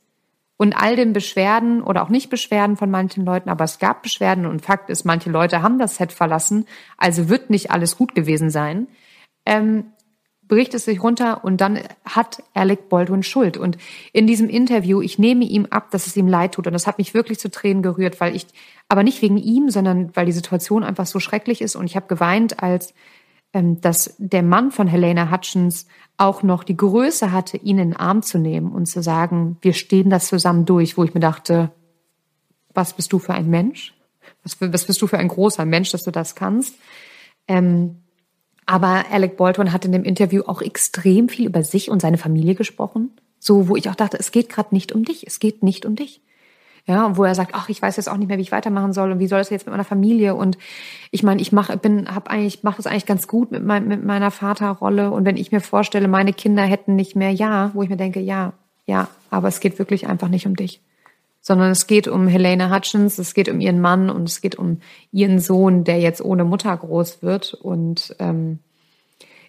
und 0.57 0.73
all 0.73 0.95
den 0.95 1.13
Beschwerden 1.13 1.81
oder 1.81 2.03
auch 2.03 2.09
nicht 2.09 2.29
Beschwerden 2.29 2.77
von 2.77 2.91
manchen 2.91 3.25
Leuten, 3.25 3.49
aber 3.49 3.65
es 3.65 3.79
gab 3.79 4.03
Beschwerden 4.03 4.45
und 4.45 4.63
Fakt 4.63 4.89
ist, 4.89 5.03
manche 5.03 5.29
Leute 5.29 5.61
haben 5.61 5.79
das 5.79 5.95
Set 5.95 6.11
verlassen, 6.11 6.65
also 6.97 7.29
wird 7.29 7.49
nicht 7.49 7.71
alles 7.71 7.97
gut 7.97 8.15
gewesen 8.15 8.49
sein, 8.49 8.87
ähm, 9.45 9.93
bricht 10.47 10.73
es 10.73 10.85
sich 10.85 11.01
runter 11.01 11.43
und 11.43 11.61
dann 11.61 11.79
hat 12.05 12.43
Alec 12.53 12.89
Baldwin 12.89 13.23
Schuld. 13.23 13.57
Und 13.57 13.77
in 14.11 14.27
diesem 14.27 14.49
Interview, 14.49 15.01
ich 15.01 15.17
nehme 15.17 15.45
ihm 15.45 15.65
ab, 15.69 15.89
dass 15.91 16.05
es 16.05 16.17
ihm 16.17 16.27
leid 16.27 16.53
tut. 16.53 16.67
Und 16.67 16.73
das 16.73 16.85
hat 16.85 16.97
mich 16.97 17.13
wirklich 17.13 17.39
zu 17.39 17.49
Tränen 17.49 17.81
gerührt, 17.81 18.19
weil 18.19 18.35
ich, 18.35 18.45
aber 18.89 19.03
nicht 19.03 19.21
wegen 19.21 19.37
ihm, 19.37 19.69
sondern 19.69 20.15
weil 20.15 20.25
die 20.25 20.31
Situation 20.31 20.83
einfach 20.83 21.05
so 21.05 21.19
schrecklich 21.19 21.61
ist. 21.61 21.75
Und 21.75 21.85
ich 21.85 21.95
habe 21.95 22.07
geweint, 22.07 22.61
als 22.61 22.93
dass 23.53 24.15
der 24.17 24.41
Mann 24.41 24.71
von 24.71 24.87
Helena 24.87 25.31
Hutchins 25.31 25.87
auch 26.17 26.41
noch 26.41 26.63
die 26.63 26.77
Größe 26.77 27.31
hatte, 27.31 27.57
ihn 27.57 27.77
in 27.77 27.89
den 27.89 27.95
Arm 27.95 28.23
zu 28.23 28.39
nehmen 28.39 28.71
und 28.71 28.87
zu 28.87 29.03
sagen, 29.03 29.57
wir 29.61 29.73
stehen 29.73 30.09
das 30.09 30.27
zusammen 30.27 30.65
durch, 30.65 30.97
wo 30.97 31.03
ich 31.03 31.13
mir 31.13 31.19
dachte, 31.19 31.71
was 32.73 32.93
bist 32.93 33.13
du 33.13 33.19
für 33.19 33.33
ein 33.33 33.49
Mensch? 33.49 33.93
Was, 34.43 34.59
was 34.59 34.85
bist 34.85 35.01
du 35.01 35.07
für 35.07 35.19
ein 35.19 35.27
großer 35.27 35.65
Mensch, 35.65 35.91
dass 35.91 36.03
du 36.03 36.11
das 36.11 36.33
kannst? 36.33 36.75
Ähm, 37.47 37.97
aber 38.65 39.05
Alec 39.11 39.37
Baldwin 39.37 39.71
hat 39.71 39.85
in 39.85 39.91
dem 39.91 40.03
Interview 40.03 40.43
auch 40.45 40.61
extrem 40.61 41.29
viel 41.29 41.45
über 41.45 41.63
sich 41.63 41.91
und 41.91 42.01
seine 42.01 42.17
Familie 42.17 42.55
gesprochen. 42.55 43.11
So, 43.39 43.67
wo 43.67 43.75
ich 43.75 43.89
auch 43.89 43.95
dachte, 43.95 44.17
es 44.17 44.31
geht 44.31 44.49
gerade 44.49 44.73
nicht 44.73 44.93
um 44.93 45.03
dich, 45.03 45.27
es 45.27 45.39
geht 45.39 45.63
nicht 45.63 45.85
um 45.85 45.95
dich. 45.95 46.21
Ja, 46.85 47.15
wo 47.15 47.23
er 47.23 47.33
sagt, 47.33 47.51
ach, 47.53 47.69
ich 47.69 47.81
weiß 47.81 47.95
jetzt 47.95 48.09
auch 48.09 48.17
nicht 48.17 48.27
mehr, 48.27 48.37
wie 48.37 48.41
ich 48.41 48.51
weitermachen 48.51 48.91
soll 48.91 49.11
und 49.11 49.19
wie 49.19 49.27
soll 49.27 49.39
das 49.39 49.49
jetzt 49.49 49.65
mit 49.65 49.71
meiner 49.71 49.85
Familie? 49.85 50.35
Und 50.35 50.57
ich 51.11 51.23
meine, 51.23 51.41
ich 51.41 51.53
mache 51.53 51.77
bin 51.77 52.13
habe 52.13 52.29
eigentlich 52.29 52.63
mache 52.63 52.77
das 52.77 52.87
eigentlich 52.87 53.05
ganz 53.05 53.27
gut 53.27 53.51
mit, 53.51 53.63
mein, 53.63 53.87
mit 53.87 54.03
meiner 54.03 54.31
Vaterrolle. 54.31 55.11
Und 55.11 55.23
wenn 55.23 55.37
ich 55.37 55.53
mir 55.53 55.61
vorstelle, 55.61 56.09
meine 56.09 56.33
Kinder 56.33 56.63
hätten 56.63 56.97
nicht 56.97 57.15
mehr 57.15 57.31
ja, 57.31 57.71
wo 57.73 57.83
ich 57.83 57.89
mir 57.89 57.95
denke, 57.95 58.19
ja, 58.19 58.51
ja, 58.85 59.07
aber 59.29 59.47
es 59.47 59.61
geht 59.61 59.79
wirklich 59.79 60.07
einfach 60.07 60.27
nicht 60.27 60.45
um 60.45 60.57
dich. 60.57 60.81
Sondern 61.39 61.71
es 61.71 61.87
geht 61.87 62.09
um 62.09 62.27
Helena 62.27 62.73
Hutchins, 62.73 63.17
es 63.17 63.33
geht 63.33 63.47
um 63.47 63.61
ihren 63.61 63.79
Mann 63.79 64.09
und 64.09 64.27
es 64.27 64.41
geht 64.41 64.57
um 64.57 64.79
ihren 65.11 65.39
Sohn, 65.39 65.85
der 65.85 65.99
jetzt 65.99 66.23
ohne 66.23 66.43
Mutter 66.43 66.75
groß 66.75 67.23
wird. 67.23 67.53
Und 67.53 68.13
ähm, 68.19 68.59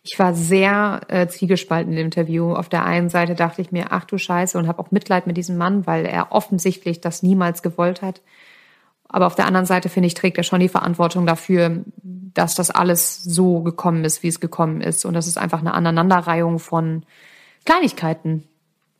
ich 0.07 0.19
war 0.19 0.35
sehr 0.35 1.01
äh, 1.09 1.27
zwiegespalten 1.29 1.93
im 1.95 1.99
Interview. 1.99 2.53
Auf 2.53 2.69
der 2.69 2.85
einen 2.85 3.09
Seite 3.09 3.35
dachte 3.35 3.63
ich 3.63 3.73
mir, 3.73 3.87
ach 3.91 4.05
du 4.05 4.19
Scheiße, 4.19 4.59
und 4.59 4.69
habe 4.69 4.79
auch 4.79 4.91
Mitleid 4.91 5.27
mit 5.27 5.39
diesem 5.39 5.57
Mann, 5.57 5.87
weil 5.87 6.05
er 6.05 6.31
offensichtlich 6.31 7.01
das 7.01 7.23
niemals 7.23 7.63
gewollt 7.63 8.03
hat. 8.03 8.21
Aber 9.09 9.27
auf 9.27 9.35
der 9.35 9.47
anderen 9.47 9.65
Seite, 9.65 9.89
finde 9.89 10.09
ich, 10.09 10.15
trägt 10.15 10.37
er 10.37 10.45
schon 10.45 10.61
die 10.61 10.69
Verantwortung 10.69 11.25
dafür, 11.25 11.85
dass 12.03 12.55
das 12.55 12.71
alles 12.71 13.23
so 13.23 13.63
gekommen 13.63 14.05
ist, 14.05 14.23
wie 14.23 14.29
es 14.29 14.41
gekommen 14.41 14.83
ist. 14.83 15.07
Und 15.07 15.15
das 15.15 15.27
ist 15.27 15.39
einfach 15.39 15.61
eine 15.61 15.73
Aneinanderreihung 15.73 16.59
von 16.59 17.05
Kleinigkeiten. 17.65 18.47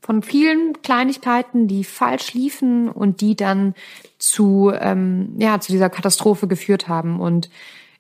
Von 0.01 0.23
vielen 0.23 0.81
Kleinigkeiten, 0.81 1.69
die 1.69 1.85
falsch 1.85 2.33
liefen 2.33 2.89
und 2.89 3.21
die 3.21 3.37
dann 3.37 3.75
zu, 4.19 4.73
ähm, 4.75 5.35
ja, 5.39 5.61
zu 5.61 5.71
dieser 5.71 5.91
Katastrophe 5.91 6.49
geführt 6.49 6.89
haben. 6.89 7.21
Und 7.21 7.51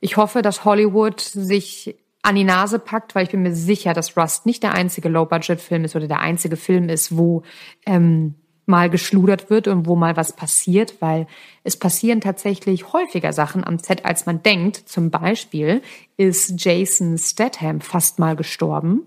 ich 0.01 0.17
hoffe, 0.17 0.41
dass 0.41 0.65
Hollywood 0.65 1.21
sich 1.21 1.97
an 2.25 2.37
die 2.37 2.45
Nase 2.45 2.79
packt, 2.79 3.15
weil 3.15 3.25
ich 3.25 3.31
bin 3.31 3.43
mir 3.43 3.55
sicher, 3.55 3.93
dass 3.93 4.17
Rust 4.17 4.47
nicht 4.47 4.63
der 4.63 4.73
einzige 4.73 5.11
Low-Budget-Film 5.11 5.85
ist 5.85 5.95
oder 5.95 6.09
der 6.09 6.21
einzige 6.21 6.57
Film 6.57 6.89
ist, 6.89 7.17
wo 7.17 7.43
ähm, 7.85 8.35
mal 8.65 8.89
geschludert 8.89 9.51
wird 9.51 9.69
und 9.69 9.87
wo 9.87 9.95
mal 9.95 10.17
was 10.17 10.33
passiert, 10.33 10.95
weil 11.01 11.27
es 11.65 11.77
passieren 11.77 12.23
tatsächlich 12.23 12.95
häufiger 12.95 13.35
Sachen 13.35 13.63
am 13.63 13.79
Set, 13.79 14.07
als 14.07 14.25
man 14.25 14.43
denkt. 14.43 14.77
Zum 14.89 15.11
Beispiel 15.11 15.83
ist 16.17 16.55
Jason 16.65 17.19
Statham 17.19 17.83
fast 17.83 18.19
mal 18.19 18.37
gestorben. 18.37 19.03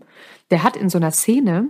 Der 0.52 0.62
hat 0.62 0.76
in 0.76 0.92
so 0.92 1.00
einer 1.00 1.12
Szene, 1.12 1.70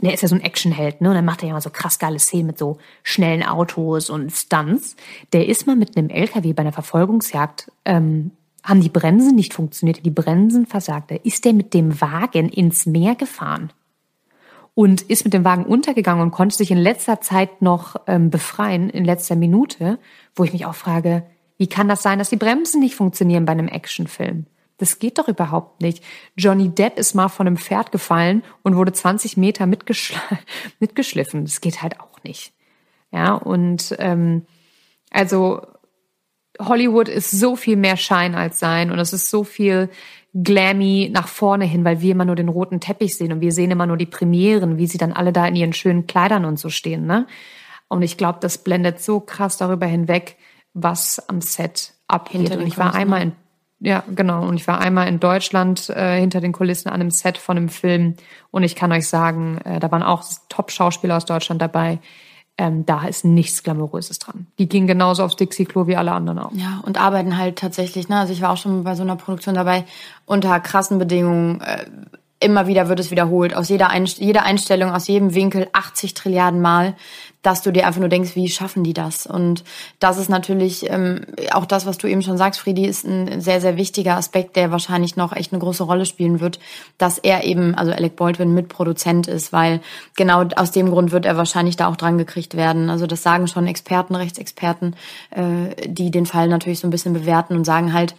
der 0.00 0.14
ist 0.14 0.22
ja 0.22 0.28
so 0.28 0.34
ein 0.34 0.40
Actionheld, 0.40 1.02
ne? 1.02 1.10
Und 1.10 1.16
dann 1.16 1.26
macht 1.26 1.42
er 1.42 1.48
ja 1.48 1.54
mal 1.54 1.60
so 1.60 1.68
krass 1.68 1.98
geile 1.98 2.18
Szenen 2.18 2.46
mit 2.46 2.58
so 2.58 2.78
schnellen 3.02 3.42
Autos 3.42 4.08
und 4.08 4.30
Stunts. 4.32 4.96
Der 5.34 5.46
ist 5.46 5.66
mal 5.66 5.76
mit 5.76 5.98
einem 5.98 6.08
LKW 6.08 6.54
bei 6.54 6.62
einer 6.62 6.72
Verfolgungsjagd 6.72 7.70
ähm, 7.84 8.30
haben 8.62 8.80
die 8.80 8.88
Bremsen 8.88 9.34
nicht 9.34 9.54
funktioniert, 9.54 10.04
die 10.04 10.10
Bremsen 10.10 10.66
versagte, 10.66 11.16
ist 11.16 11.44
der 11.44 11.52
mit 11.52 11.74
dem 11.74 12.00
Wagen 12.00 12.48
ins 12.48 12.86
Meer 12.86 13.14
gefahren 13.14 13.72
und 14.74 15.02
ist 15.02 15.24
mit 15.24 15.34
dem 15.34 15.44
Wagen 15.44 15.64
untergegangen 15.64 16.22
und 16.22 16.30
konnte 16.30 16.56
sich 16.56 16.70
in 16.70 16.78
letzter 16.78 17.20
Zeit 17.20 17.60
noch 17.60 17.96
ähm, 18.06 18.30
befreien, 18.30 18.88
in 18.88 19.04
letzter 19.04 19.36
Minute, 19.36 19.98
wo 20.34 20.44
ich 20.44 20.52
mich 20.52 20.66
auch 20.66 20.74
frage, 20.74 21.24
wie 21.58 21.66
kann 21.66 21.88
das 21.88 22.02
sein, 22.02 22.18
dass 22.18 22.30
die 22.30 22.36
Bremsen 22.36 22.80
nicht 22.80 22.94
funktionieren 22.94 23.44
bei 23.44 23.52
einem 23.52 23.68
Actionfilm? 23.68 24.46
Das 24.78 24.98
geht 24.98 25.18
doch 25.18 25.28
überhaupt 25.28 25.80
nicht. 25.80 26.02
Johnny 26.36 26.68
Depp 26.68 26.98
ist 26.98 27.14
mal 27.14 27.28
von 27.28 27.46
einem 27.46 27.56
Pferd 27.56 27.92
gefallen 27.92 28.42
und 28.62 28.74
wurde 28.76 28.92
20 28.92 29.36
Meter 29.36 29.66
mitgeschl 29.66 30.16
mitgeschliffen. 30.80 31.44
Das 31.44 31.60
geht 31.60 31.82
halt 31.82 32.00
auch 32.00 32.22
nicht. 32.24 32.52
Ja, 33.12 33.34
und 33.34 33.94
ähm, 33.98 34.46
also 35.10 35.60
Hollywood 36.68 37.08
ist 37.08 37.30
so 37.30 37.56
viel 37.56 37.76
mehr 37.76 37.96
Schein 37.96 38.34
als 38.34 38.58
Sein 38.58 38.90
und 38.90 38.98
es 38.98 39.12
ist 39.12 39.30
so 39.30 39.44
viel 39.44 39.88
glammy 40.34 41.10
nach 41.12 41.28
vorne 41.28 41.64
hin, 41.64 41.84
weil 41.84 42.00
wir 42.00 42.12
immer 42.12 42.24
nur 42.24 42.36
den 42.36 42.48
roten 42.48 42.80
Teppich 42.80 43.16
sehen 43.16 43.32
und 43.32 43.40
wir 43.40 43.52
sehen 43.52 43.70
immer 43.70 43.86
nur 43.86 43.98
die 43.98 44.06
Premieren, 44.06 44.78
wie 44.78 44.86
sie 44.86 44.98
dann 44.98 45.12
alle 45.12 45.32
da 45.32 45.46
in 45.46 45.56
ihren 45.56 45.72
schönen 45.72 46.06
Kleidern 46.06 46.44
und 46.44 46.58
so 46.58 46.70
stehen, 46.70 47.06
ne? 47.06 47.26
Und 47.88 48.00
ich 48.00 48.16
glaube, 48.16 48.38
das 48.40 48.56
blendet 48.56 49.02
so 49.02 49.20
krass 49.20 49.58
darüber 49.58 49.84
hinweg, 49.84 50.36
was 50.72 51.28
am 51.28 51.42
Set 51.42 51.92
abgeht. 52.08 52.50
Und 52.56 52.66
ich 52.66 52.78
war 52.78 52.94
einmal 52.94 53.20
in 53.20 53.32
Ja, 53.80 54.02
genau. 54.14 54.46
Und 54.46 54.56
ich 54.56 54.66
war 54.66 54.80
einmal 54.80 55.08
in 55.08 55.20
Deutschland 55.20 55.90
äh, 55.90 56.18
hinter 56.18 56.40
den 56.40 56.52
Kulissen 56.52 56.88
an 56.88 57.00
einem 57.00 57.10
Set 57.10 57.36
von 57.36 57.58
einem 57.58 57.68
Film. 57.68 58.14
Und 58.50 58.62
ich 58.62 58.76
kann 58.76 58.92
euch 58.92 59.08
sagen, 59.08 59.58
äh, 59.64 59.78
da 59.78 59.90
waren 59.90 60.02
auch 60.02 60.24
Top-Schauspieler 60.48 61.18
aus 61.18 61.26
Deutschland 61.26 61.60
dabei. 61.60 61.98
Ähm, 62.58 62.84
da 62.84 63.06
ist 63.06 63.24
nichts 63.24 63.62
Glamouröses 63.62 64.18
dran. 64.18 64.46
Die 64.58 64.68
gingen 64.68 64.86
genauso 64.86 65.24
aufs 65.24 65.36
Dixie-Klo 65.36 65.86
wie 65.86 65.96
alle 65.96 66.12
anderen 66.12 66.38
auch. 66.38 66.52
Ja, 66.52 66.82
und 66.84 67.00
arbeiten 67.00 67.38
halt 67.38 67.56
tatsächlich, 67.56 68.08
ne? 68.08 68.18
Also 68.18 68.32
ich 68.32 68.42
war 68.42 68.52
auch 68.52 68.58
schon 68.58 68.84
bei 68.84 68.94
so 68.94 69.02
einer 69.02 69.16
Produktion 69.16 69.54
dabei, 69.54 69.84
unter 70.26 70.60
krassen 70.60 70.98
Bedingungen. 70.98 71.62
Äh, 71.62 71.86
immer 72.40 72.66
wieder 72.66 72.88
wird 72.88 73.00
es 73.00 73.10
wiederholt, 73.10 73.54
aus 73.54 73.68
jeder, 73.68 73.88
Einst 73.88 74.18
jeder 74.18 74.44
Einstellung, 74.44 74.90
aus 74.90 75.06
jedem 75.06 75.34
Winkel 75.34 75.68
80 75.72 76.14
Trilliarden 76.14 76.60
Mal, 76.60 76.94
dass 77.42 77.62
du 77.62 77.72
dir 77.72 77.86
einfach 77.86 78.00
nur 78.00 78.08
denkst, 78.08 78.36
wie 78.36 78.48
schaffen 78.48 78.84
die 78.84 78.94
das? 78.94 79.26
Und 79.26 79.64
das 79.98 80.16
ist 80.16 80.28
natürlich 80.28 80.88
ähm, 80.88 81.26
auch 81.52 81.66
das, 81.66 81.86
was 81.86 81.98
du 81.98 82.06
eben 82.06 82.22
schon 82.22 82.38
sagst, 82.38 82.60
Friedi, 82.60 82.86
ist 82.86 83.04
ein 83.04 83.40
sehr, 83.40 83.60
sehr 83.60 83.76
wichtiger 83.76 84.16
Aspekt, 84.16 84.56
der 84.56 84.70
wahrscheinlich 84.70 85.16
noch 85.16 85.32
echt 85.32 85.52
eine 85.52 85.60
große 85.60 85.82
Rolle 85.82 86.06
spielen 86.06 86.40
wird, 86.40 86.60
dass 86.98 87.18
er 87.18 87.44
eben, 87.44 87.74
also 87.74 87.92
Alec 87.92 88.16
Baldwin, 88.16 88.54
Mitproduzent 88.54 89.26
ist, 89.26 89.52
weil 89.52 89.80
genau 90.16 90.44
aus 90.56 90.70
dem 90.70 90.90
Grund 90.90 91.10
wird 91.10 91.26
er 91.26 91.36
wahrscheinlich 91.36 91.76
da 91.76 91.88
auch 91.88 91.96
dran 91.96 92.16
gekriegt 92.16 92.56
werden. 92.56 92.90
Also 92.90 93.06
das 93.06 93.22
sagen 93.22 93.48
schon 93.48 93.66
Experten, 93.66 94.14
Rechtsexperten, 94.14 94.94
äh, 95.30 95.88
die 95.88 96.10
den 96.10 96.26
Fall 96.26 96.48
natürlich 96.48 96.78
so 96.78 96.86
ein 96.86 96.90
bisschen 96.92 97.12
bewerten 97.12 97.56
und 97.56 97.64
sagen 97.64 97.92
halt, 97.92 98.14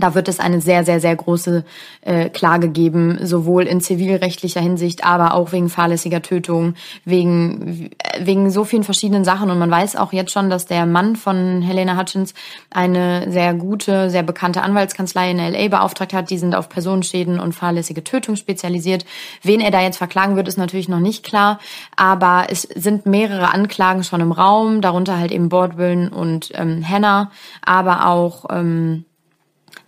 da 0.00 0.14
wird 0.14 0.28
es 0.28 0.40
eine 0.40 0.60
sehr, 0.60 0.84
sehr, 0.84 1.00
sehr 1.00 1.14
große 1.16 1.64
äh, 2.02 2.28
Klage 2.28 2.68
geben, 2.68 3.18
sowohl 3.22 3.64
in 3.64 3.80
zivilrechtlicher 3.80 4.60
Hinsicht, 4.60 5.04
aber 5.04 5.34
auch 5.34 5.52
wegen 5.52 5.68
fahrlässiger 5.68 6.22
Tötung, 6.22 6.74
wegen, 7.04 7.90
wegen 8.18 8.50
so 8.50 8.64
vielen 8.64 8.84
verschiedenen 8.84 9.24
Sachen. 9.24 9.50
Und 9.50 9.58
man 9.58 9.70
weiß 9.70 9.96
auch 9.96 10.12
jetzt 10.12 10.32
schon, 10.32 10.50
dass 10.50 10.66
der 10.66 10.86
Mann 10.86 11.16
von 11.16 11.62
Helena 11.62 11.98
Hutchins 11.98 12.34
eine 12.70 13.30
sehr 13.30 13.54
gute, 13.54 14.10
sehr 14.10 14.22
bekannte 14.22 14.62
Anwaltskanzlei 14.62 15.30
in 15.30 15.38
L.A. 15.38 15.68
beauftragt 15.68 16.12
hat. 16.12 16.30
Die 16.30 16.38
sind 16.38 16.54
auf 16.54 16.68
Personenschäden 16.68 17.40
und 17.40 17.54
fahrlässige 17.54 18.04
Tötung 18.04 18.36
spezialisiert. 18.36 19.04
Wen 19.42 19.60
er 19.60 19.70
da 19.70 19.80
jetzt 19.80 19.98
verklagen 19.98 20.36
wird, 20.36 20.48
ist 20.48 20.58
natürlich 20.58 20.88
noch 20.88 21.00
nicht 21.00 21.24
klar. 21.24 21.58
Aber 21.96 22.46
es 22.48 22.62
sind 22.62 23.06
mehrere 23.06 23.52
Anklagen 23.52 24.04
schon 24.04 24.20
im 24.20 24.32
Raum, 24.32 24.80
darunter 24.80 25.18
halt 25.18 25.32
eben 25.32 25.48
Baldwin 25.48 26.08
und 26.08 26.52
ähm, 26.54 26.86
Hannah, 26.86 27.30
aber 27.62 28.06
auch... 28.06 28.46
Ähm, 28.50 29.04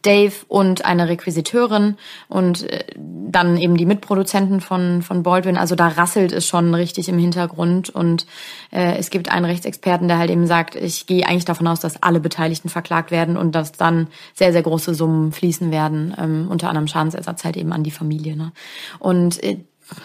Dave 0.02 0.34
und 0.46 0.84
eine 0.84 1.08
Requisiteurin 1.08 1.96
und 2.28 2.70
äh, 2.70 2.84
dann 2.96 3.56
eben 3.56 3.76
die 3.76 3.86
Mitproduzenten 3.86 4.60
von, 4.60 5.02
von 5.02 5.22
Baldwin. 5.22 5.56
Also 5.56 5.74
da 5.74 5.88
rasselt 5.88 6.32
es 6.32 6.46
schon 6.46 6.74
richtig 6.74 7.08
im 7.08 7.18
Hintergrund 7.18 7.90
und 7.90 8.26
äh, 8.70 8.96
es 8.96 9.10
gibt 9.10 9.30
einen 9.30 9.44
Rechtsexperten, 9.44 10.08
der 10.08 10.18
halt 10.18 10.30
eben 10.30 10.46
sagt, 10.46 10.76
ich 10.76 11.06
gehe 11.06 11.26
eigentlich 11.26 11.44
davon 11.44 11.66
aus, 11.66 11.80
dass 11.80 12.02
alle 12.02 12.20
Beteiligten 12.20 12.68
verklagt 12.68 13.10
werden 13.10 13.36
und 13.36 13.54
dass 13.54 13.72
dann 13.72 14.08
sehr, 14.34 14.52
sehr 14.52 14.62
große 14.62 14.94
Summen 14.94 15.32
fließen 15.32 15.70
werden, 15.70 16.14
ähm, 16.18 16.48
unter 16.48 16.68
anderem 16.68 16.86
Schadensersatz 16.86 17.44
halt 17.44 17.56
eben 17.56 17.72
an 17.72 17.82
die 17.82 17.90
Familie. 17.90 18.36
Ne? 18.36 18.52
Und 18.98 19.42
äh, 19.42 19.58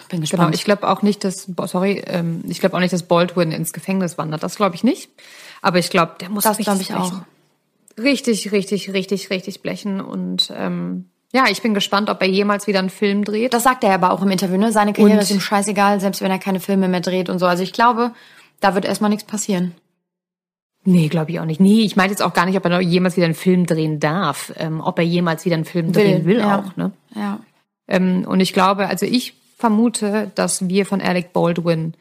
bin 0.08 0.20
gespannt. 0.20 0.42
Genau, 0.42 0.54
ich 0.54 0.64
glaube 0.64 0.88
auch 0.88 1.02
nicht, 1.02 1.24
dass, 1.24 1.48
sorry, 1.66 2.02
ähm, 2.06 2.42
ich 2.48 2.60
glaube 2.60 2.76
auch 2.76 2.80
nicht, 2.80 2.92
dass 2.92 3.02
Baldwin 3.02 3.52
ins 3.52 3.72
Gefängnis 3.72 4.18
wandert. 4.18 4.42
Das 4.42 4.56
glaube 4.56 4.74
ich 4.74 4.84
nicht. 4.84 5.10
Aber 5.62 5.78
ich 5.78 5.90
glaube, 5.90 6.14
der 6.20 6.30
muss 6.30 6.44
das 6.44 6.58
glaube 6.58 6.82
ich 6.82 6.94
auch 6.94 7.22
richtig, 7.98 8.52
richtig, 8.52 8.92
richtig, 8.92 9.30
richtig 9.30 9.62
blechen. 9.62 10.00
Und 10.00 10.52
ähm, 10.56 11.06
ja, 11.32 11.44
ich 11.50 11.62
bin 11.62 11.74
gespannt, 11.74 12.10
ob 12.10 12.22
er 12.22 12.28
jemals 12.28 12.66
wieder 12.66 12.78
einen 12.78 12.90
Film 12.90 13.24
dreht. 13.24 13.54
Das 13.54 13.64
sagt 13.64 13.84
er 13.84 13.94
aber 13.94 14.12
auch 14.12 14.22
im 14.22 14.30
Interview, 14.30 14.56
ne? 14.56 14.72
Seine 14.72 14.92
Karriere 14.92 15.14
und 15.14 15.22
ist 15.22 15.30
ihm 15.30 15.40
scheißegal, 15.40 16.00
selbst 16.00 16.22
wenn 16.22 16.30
er 16.30 16.38
keine 16.38 16.60
Filme 16.60 16.88
mehr 16.88 17.00
dreht 17.00 17.28
und 17.28 17.38
so. 17.38 17.46
Also 17.46 17.62
ich 17.62 17.72
glaube, 17.72 18.12
da 18.60 18.74
wird 18.74 18.84
erstmal 18.84 19.10
nichts 19.10 19.24
passieren. 19.24 19.74
Nee, 20.84 21.08
glaube 21.08 21.30
ich 21.30 21.40
auch 21.40 21.44
nicht. 21.46 21.60
Nee, 21.60 21.80
ich 21.80 21.96
meine 21.96 22.10
jetzt 22.10 22.22
auch 22.22 22.34
gar 22.34 22.46
nicht, 22.46 22.56
ob 22.56 22.64
er 22.64 22.70
noch 22.70 22.80
jemals 22.80 23.16
wieder 23.16 23.24
einen 23.24 23.34
Film 23.34 23.66
drehen 23.66 24.00
darf. 24.00 24.52
Ähm, 24.56 24.80
ob 24.80 24.98
er 24.98 25.04
jemals 25.04 25.44
wieder 25.44 25.56
einen 25.56 25.64
Film 25.64 25.92
drehen 25.92 26.26
will, 26.26 26.38
ja. 26.38 26.60
auch, 26.60 26.76
ne? 26.76 26.92
Ja. 27.14 27.40
Ähm, 27.88 28.24
und 28.28 28.40
ich 28.40 28.52
glaube, 28.52 28.86
also 28.86 29.06
ich 29.06 29.34
vermute, 29.56 30.30
dass 30.34 30.68
wir 30.68 30.84
von 30.84 31.00
Alec 31.00 31.32
Baldwin 31.32 31.94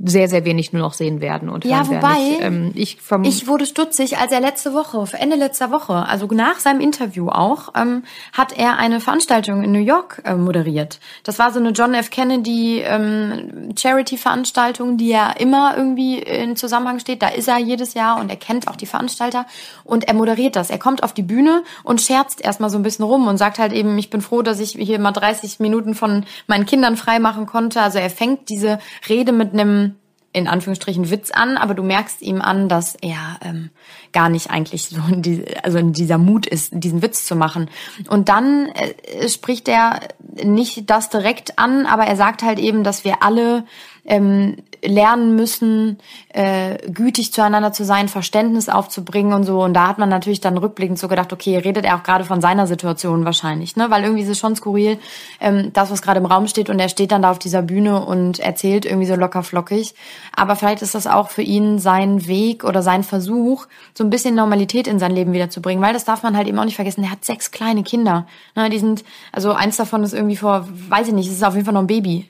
sehr, 0.00 0.28
sehr 0.28 0.44
wenig 0.44 0.72
nur 0.72 0.82
noch 0.82 0.92
sehen 0.92 1.20
werden 1.20 1.48
und 1.48 1.64
ja, 1.64 1.86
wobei, 1.88 2.38
werden. 2.38 2.72
Ich, 2.76 2.98
ähm, 3.10 3.22
ich, 3.24 3.40
ich 3.40 3.46
wurde 3.48 3.66
stutzig, 3.66 4.18
als 4.18 4.30
er 4.30 4.40
letzte 4.40 4.72
Woche, 4.72 5.04
Ende 5.18 5.34
letzter 5.34 5.72
Woche, 5.72 6.06
also 6.06 6.26
nach 6.26 6.60
seinem 6.60 6.80
Interview 6.80 7.28
auch, 7.28 7.70
ähm, 7.74 8.04
hat 8.32 8.56
er 8.56 8.76
eine 8.76 9.00
Veranstaltung 9.00 9.64
in 9.64 9.72
New 9.72 9.80
York 9.80 10.22
äh, 10.24 10.34
moderiert. 10.34 11.00
Das 11.24 11.40
war 11.40 11.52
so 11.52 11.58
eine 11.58 11.70
John 11.70 11.94
F. 11.94 12.10
Kennedy 12.10 12.80
ähm, 12.80 13.74
Charity-Veranstaltung, 13.76 14.98
die 14.98 15.08
ja 15.08 15.30
immer 15.32 15.76
irgendwie 15.76 16.18
in 16.20 16.54
Zusammenhang 16.54 17.00
steht. 17.00 17.20
Da 17.20 17.28
ist 17.28 17.48
er 17.48 17.58
jedes 17.58 17.94
Jahr 17.94 18.20
und 18.20 18.30
er 18.30 18.36
kennt 18.36 18.68
auch 18.68 18.76
die 18.76 18.86
Veranstalter 18.86 19.46
und 19.82 20.06
er 20.06 20.14
moderiert 20.14 20.54
das. 20.54 20.70
Er 20.70 20.78
kommt 20.78 21.02
auf 21.02 21.12
die 21.12 21.22
Bühne 21.22 21.64
und 21.82 22.00
scherzt 22.00 22.40
erstmal 22.44 22.70
so 22.70 22.78
ein 22.78 22.84
bisschen 22.84 23.04
rum 23.04 23.26
und 23.26 23.36
sagt 23.36 23.58
halt 23.58 23.72
eben, 23.72 23.98
ich 23.98 24.10
bin 24.10 24.20
froh, 24.20 24.42
dass 24.42 24.60
ich 24.60 24.72
hier 24.78 25.00
mal 25.00 25.10
30 25.10 25.58
Minuten 25.58 25.96
von 25.96 26.24
meinen 26.46 26.66
Kindern 26.66 26.96
freimachen 26.96 27.46
konnte. 27.46 27.80
Also 27.80 27.98
er 27.98 28.10
fängt 28.10 28.48
diese 28.48 28.78
Rede 29.08 29.32
mit 29.32 29.52
einem 29.52 29.87
in 30.32 30.46
Anführungsstrichen 30.46 31.10
Witz 31.10 31.30
an, 31.30 31.56
aber 31.56 31.74
du 31.74 31.82
merkst 31.82 32.20
ihm 32.20 32.42
an, 32.42 32.68
dass 32.68 32.94
er 32.96 33.38
ähm, 33.42 33.70
gar 34.12 34.28
nicht 34.28 34.50
eigentlich 34.50 34.88
so 34.88 35.00
in 35.10 35.22
die, 35.22 35.44
also 35.62 35.78
in 35.78 35.92
dieser 35.92 36.18
Mut 36.18 36.46
ist, 36.46 36.70
diesen 36.72 37.02
Witz 37.02 37.24
zu 37.24 37.34
machen. 37.34 37.70
Und 38.08 38.28
dann 38.28 38.68
äh, 38.68 39.28
spricht 39.28 39.68
er 39.68 40.00
nicht 40.44 40.90
das 40.90 41.08
direkt 41.08 41.58
an, 41.58 41.86
aber 41.86 42.04
er 42.04 42.16
sagt 42.16 42.42
halt 42.42 42.58
eben, 42.58 42.84
dass 42.84 43.04
wir 43.04 43.22
alle 43.22 43.64
ähm, 44.08 44.56
lernen 44.82 45.36
müssen, 45.36 45.98
äh, 46.30 46.78
gütig 46.88 47.32
zueinander 47.32 47.72
zu 47.72 47.84
sein, 47.84 48.08
Verständnis 48.08 48.68
aufzubringen 48.68 49.32
und 49.32 49.44
so. 49.44 49.62
Und 49.62 49.74
da 49.74 49.88
hat 49.88 49.98
man 49.98 50.08
natürlich 50.08 50.40
dann 50.40 50.56
rückblickend 50.56 50.98
so 50.98 51.08
gedacht, 51.08 51.32
okay, 51.32 51.58
redet 51.58 51.84
er 51.84 51.96
auch 51.96 52.02
gerade 52.02 52.24
von 52.24 52.40
seiner 52.40 52.66
Situation 52.66 53.24
wahrscheinlich, 53.24 53.76
ne? 53.76 53.90
Weil 53.90 54.04
irgendwie 54.04 54.22
ist 54.22 54.28
es 54.28 54.38
schon 54.38 54.56
skurril, 54.56 54.98
ähm, 55.40 55.72
das, 55.72 55.90
was 55.90 56.02
gerade 56.02 56.20
im 56.20 56.26
Raum 56.26 56.46
steht, 56.46 56.70
und 56.70 56.78
er 56.78 56.88
steht 56.88 57.12
dann 57.12 57.22
da 57.22 57.30
auf 57.30 57.38
dieser 57.38 57.62
Bühne 57.62 58.04
und 58.04 58.38
erzählt 58.38 58.86
irgendwie 58.86 59.06
so 59.06 59.14
locker 59.14 59.42
flockig. 59.42 59.94
Aber 60.34 60.56
vielleicht 60.56 60.82
ist 60.82 60.94
das 60.94 61.06
auch 61.06 61.28
für 61.30 61.42
ihn 61.42 61.78
sein 61.78 62.26
Weg 62.26 62.64
oder 62.64 62.82
sein 62.82 63.02
Versuch, 63.02 63.66
so 63.94 64.04
ein 64.04 64.10
bisschen 64.10 64.34
Normalität 64.34 64.86
in 64.86 64.98
sein 64.98 65.12
Leben 65.12 65.32
wiederzubringen, 65.32 65.82
weil 65.82 65.92
das 65.92 66.04
darf 66.04 66.22
man 66.22 66.36
halt 66.36 66.48
eben 66.48 66.58
auch 66.58 66.64
nicht 66.64 66.76
vergessen. 66.76 67.04
Er 67.04 67.10
hat 67.10 67.24
sechs 67.24 67.50
kleine 67.50 67.82
Kinder. 67.82 68.26
Ne? 68.54 68.70
Die 68.70 68.78
sind, 68.78 69.04
also 69.32 69.52
eins 69.52 69.76
davon 69.76 70.02
ist 70.02 70.14
irgendwie 70.14 70.36
vor, 70.36 70.68
weiß 70.88 71.08
ich 71.08 71.14
nicht, 71.14 71.28
es 71.28 71.34
ist 71.34 71.44
auf 71.44 71.54
jeden 71.54 71.64
Fall 71.64 71.74
noch 71.74 71.82
ein 71.82 71.86
Baby. 71.86 72.28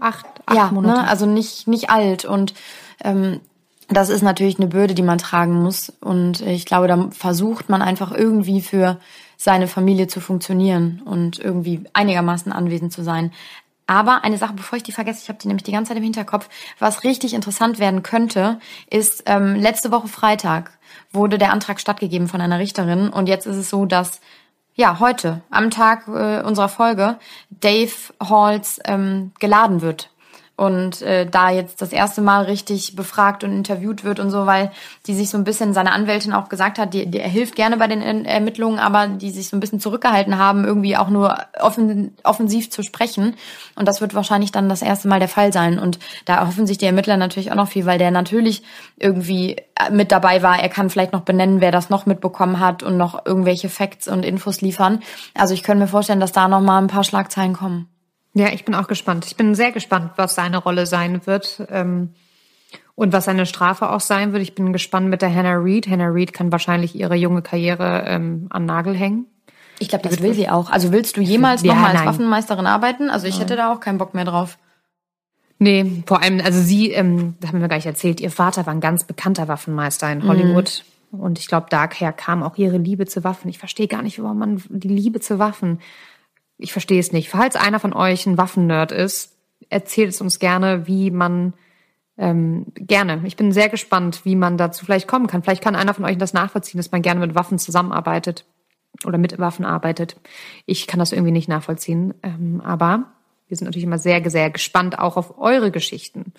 Acht, 0.00 0.26
acht 0.46 0.56
ja, 0.56 0.70
Monate. 0.70 1.00
Ne? 1.00 1.08
Also 1.08 1.26
nicht, 1.26 1.66
nicht 1.66 1.90
alt. 1.90 2.24
Und 2.24 2.54
ähm, 3.02 3.40
das 3.88 4.08
ist 4.08 4.22
natürlich 4.22 4.58
eine 4.58 4.68
Bürde, 4.68 4.94
die 4.94 5.02
man 5.02 5.18
tragen 5.18 5.62
muss. 5.62 5.92
Und 6.00 6.40
ich 6.40 6.66
glaube, 6.66 6.88
da 6.88 7.08
versucht 7.10 7.68
man 7.68 7.82
einfach 7.82 8.12
irgendwie 8.12 8.60
für 8.60 8.98
seine 9.36 9.68
Familie 9.68 10.06
zu 10.06 10.20
funktionieren 10.20 11.02
und 11.04 11.38
irgendwie 11.38 11.84
einigermaßen 11.92 12.52
anwesend 12.52 12.92
zu 12.92 13.02
sein. 13.02 13.32
Aber 13.86 14.24
eine 14.24 14.38
Sache, 14.38 14.54
bevor 14.54 14.76
ich 14.78 14.82
die 14.82 14.92
vergesse, 14.92 15.20
ich 15.22 15.28
habe 15.28 15.38
die 15.38 15.48
nämlich 15.48 15.64
die 15.64 15.72
ganze 15.72 15.90
Zeit 15.90 15.98
im 15.98 16.04
Hinterkopf, 16.04 16.48
was 16.78 17.04
richtig 17.04 17.34
interessant 17.34 17.78
werden 17.78 18.02
könnte, 18.02 18.58
ist 18.88 19.24
ähm, 19.26 19.56
letzte 19.56 19.90
Woche 19.90 20.08
Freitag 20.08 20.78
wurde 21.12 21.36
der 21.36 21.52
Antrag 21.52 21.80
stattgegeben 21.80 22.28
von 22.28 22.40
einer 22.40 22.58
Richterin 22.58 23.10
und 23.10 23.28
jetzt 23.28 23.46
ist 23.46 23.56
es 23.56 23.68
so, 23.68 23.84
dass 23.84 24.20
ja, 24.74 24.98
heute, 24.98 25.42
am 25.50 25.70
Tag 25.70 26.08
äh, 26.08 26.42
unserer 26.42 26.68
Folge, 26.68 27.18
Dave 27.50 27.92
Halls 28.20 28.80
ähm, 28.84 29.32
geladen 29.38 29.82
wird 29.82 30.10
und 30.56 31.02
äh, 31.02 31.26
da 31.26 31.50
jetzt 31.50 31.82
das 31.82 31.92
erste 31.92 32.20
Mal 32.20 32.44
richtig 32.44 32.94
befragt 32.94 33.42
und 33.42 33.52
interviewt 33.52 34.04
wird 34.04 34.20
und 34.20 34.30
so, 34.30 34.46
weil 34.46 34.70
die 35.06 35.14
sich 35.14 35.28
so 35.28 35.36
ein 35.36 35.42
bisschen, 35.42 35.74
seine 35.74 35.90
Anwältin 35.90 36.32
auch 36.32 36.48
gesagt 36.48 36.78
hat, 36.78 36.94
die, 36.94 37.06
die, 37.06 37.18
er 37.18 37.28
hilft 37.28 37.56
gerne 37.56 37.76
bei 37.76 37.88
den 37.88 38.24
Ermittlungen, 38.24 38.78
aber 38.78 39.08
die 39.08 39.30
sich 39.30 39.48
so 39.48 39.56
ein 39.56 39.60
bisschen 39.60 39.80
zurückgehalten 39.80 40.38
haben, 40.38 40.64
irgendwie 40.64 40.96
auch 40.96 41.08
nur 41.08 41.36
offen, 41.60 42.16
offensiv 42.22 42.70
zu 42.70 42.84
sprechen. 42.84 43.34
Und 43.74 43.88
das 43.88 44.00
wird 44.00 44.14
wahrscheinlich 44.14 44.52
dann 44.52 44.68
das 44.68 44.82
erste 44.82 45.08
Mal 45.08 45.18
der 45.18 45.28
Fall 45.28 45.52
sein. 45.52 45.80
Und 45.80 45.98
da 46.24 46.36
erhoffen 46.36 46.68
sich 46.68 46.78
die 46.78 46.86
Ermittler 46.86 47.16
natürlich 47.16 47.50
auch 47.50 47.56
noch 47.56 47.68
viel, 47.68 47.84
weil 47.84 47.98
der 47.98 48.12
natürlich 48.12 48.62
irgendwie 48.96 49.56
mit 49.90 50.12
dabei 50.12 50.42
war. 50.42 50.60
Er 50.60 50.68
kann 50.68 50.88
vielleicht 50.88 51.12
noch 51.12 51.22
benennen, 51.22 51.60
wer 51.60 51.72
das 51.72 51.90
noch 51.90 52.06
mitbekommen 52.06 52.60
hat 52.60 52.84
und 52.84 52.96
noch 52.96 53.26
irgendwelche 53.26 53.68
Facts 53.68 54.06
und 54.06 54.24
Infos 54.24 54.60
liefern. 54.60 55.00
Also 55.34 55.52
ich 55.52 55.64
könnte 55.64 55.82
mir 55.82 55.88
vorstellen, 55.88 56.20
dass 56.20 56.30
da 56.30 56.46
noch 56.46 56.60
mal 56.60 56.78
ein 56.78 56.86
paar 56.86 57.02
Schlagzeilen 57.02 57.54
kommen. 57.54 57.88
Ja, 58.34 58.48
ich 58.52 58.64
bin 58.64 58.74
auch 58.74 58.88
gespannt. 58.88 59.26
Ich 59.26 59.36
bin 59.36 59.54
sehr 59.54 59.72
gespannt, 59.72 60.12
was 60.16 60.34
seine 60.34 60.58
Rolle 60.58 60.86
sein 60.86 61.24
wird 61.24 61.64
ähm, 61.70 62.10
und 62.96 63.12
was 63.12 63.26
seine 63.26 63.46
Strafe 63.46 63.90
auch 63.90 64.00
sein 64.00 64.32
wird. 64.32 64.42
Ich 64.42 64.56
bin 64.56 64.72
gespannt 64.72 65.08
mit 65.08 65.22
der 65.22 65.32
Hannah 65.32 65.54
Reed. 65.54 65.88
Hannah 65.88 66.08
Reed 66.08 66.32
kann 66.32 66.50
wahrscheinlich 66.50 66.96
ihre 66.96 67.14
junge 67.14 67.42
Karriere 67.42 68.04
ähm, 68.06 68.48
an 68.50 68.66
Nagel 68.66 68.94
hängen. 68.94 69.26
Ich 69.78 69.88
glaube, 69.88 70.08
das 70.08 70.20
will 70.20 70.34
sie 70.34 70.48
auch. 70.48 70.70
Also 70.70 70.92
willst 70.92 71.16
du 71.16 71.20
jemals 71.20 71.62
ja, 71.62 71.74
nochmal 71.74 71.96
als 71.96 72.06
Waffenmeisterin 72.06 72.66
arbeiten? 72.66 73.08
Also 73.08 73.26
ich 73.26 73.40
hätte 73.40 73.56
da 73.56 73.72
auch 73.72 73.80
keinen 73.80 73.98
Bock 73.98 74.14
mehr 74.14 74.24
drauf. 74.24 74.58
Nee, 75.58 76.02
vor 76.06 76.20
allem, 76.20 76.40
also 76.44 76.60
sie, 76.60 76.90
ähm, 76.90 77.34
das 77.40 77.50
haben 77.50 77.60
wir 77.60 77.68
gar 77.68 77.76
nicht 77.76 77.86
erzählt, 77.86 78.20
ihr 78.20 78.30
Vater 78.30 78.66
war 78.66 78.74
ein 78.74 78.80
ganz 78.80 79.04
bekannter 79.04 79.46
Waffenmeister 79.46 80.10
in 80.10 80.26
Hollywood. 80.26 80.84
Mhm. 81.10 81.20
Und 81.20 81.38
ich 81.38 81.46
glaube, 81.46 81.66
daher 81.70 82.12
kam 82.12 82.42
auch 82.42 82.56
ihre 82.56 82.76
Liebe 82.76 83.06
zu 83.06 83.22
Waffen. 83.22 83.48
Ich 83.48 83.58
verstehe 83.58 83.86
gar 83.86 84.02
nicht, 84.02 84.20
warum 84.20 84.38
man 84.38 84.62
die 84.68 84.88
Liebe 84.88 85.20
zu 85.20 85.38
Waffen 85.38 85.78
ich 86.58 86.72
verstehe 86.72 87.00
es 87.00 87.12
nicht. 87.12 87.30
Falls 87.30 87.56
einer 87.56 87.80
von 87.80 87.92
euch 87.92 88.26
ein 88.26 88.38
Waffennerd 88.38 88.92
ist, 88.92 89.36
erzählt 89.68 90.10
es 90.10 90.20
uns 90.20 90.38
gerne, 90.38 90.86
wie 90.86 91.10
man 91.10 91.54
ähm, 92.16 92.66
gerne. 92.74 93.22
Ich 93.24 93.36
bin 93.36 93.52
sehr 93.52 93.68
gespannt, 93.68 94.24
wie 94.24 94.36
man 94.36 94.56
dazu 94.56 94.84
vielleicht 94.84 95.08
kommen 95.08 95.26
kann. 95.26 95.42
Vielleicht 95.42 95.62
kann 95.62 95.76
einer 95.76 95.94
von 95.94 96.04
euch 96.04 96.16
das 96.16 96.32
nachvollziehen, 96.32 96.78
dass 96.78 96.92
man 96.92 97.02
gerne 97.02 97.20
mit 97.20 97.34
Waffen 97.34 97.58
zusammenarbeitet. 97.58 98.44
oder 99.04 99.18
mit 99.18 99.38
Waffen 99.38 99.64
arbeitet. 99.64 100.16
Ich 100.66 100.86
kann 100.86 101.00
das 101.00 101.12
irgendwie 101.12 101.32
nicht 101.32 101.48
nachvollziehen. 101.48 102.14
Ähm, 102.22 102.60
aber 102.64 103.12
wir 103.48 103.56
sind 103.56 103.66
natürlich 103.66 103.84
immer 103.84 103.98
sehr, 103.98 104.30
sehr 104.30 104.50
gespannt 104.50 104.98
auch 104.98 105.16
auf 105.16 105.38
eure 105.38 105.70
Geschichten. 105.70 106.32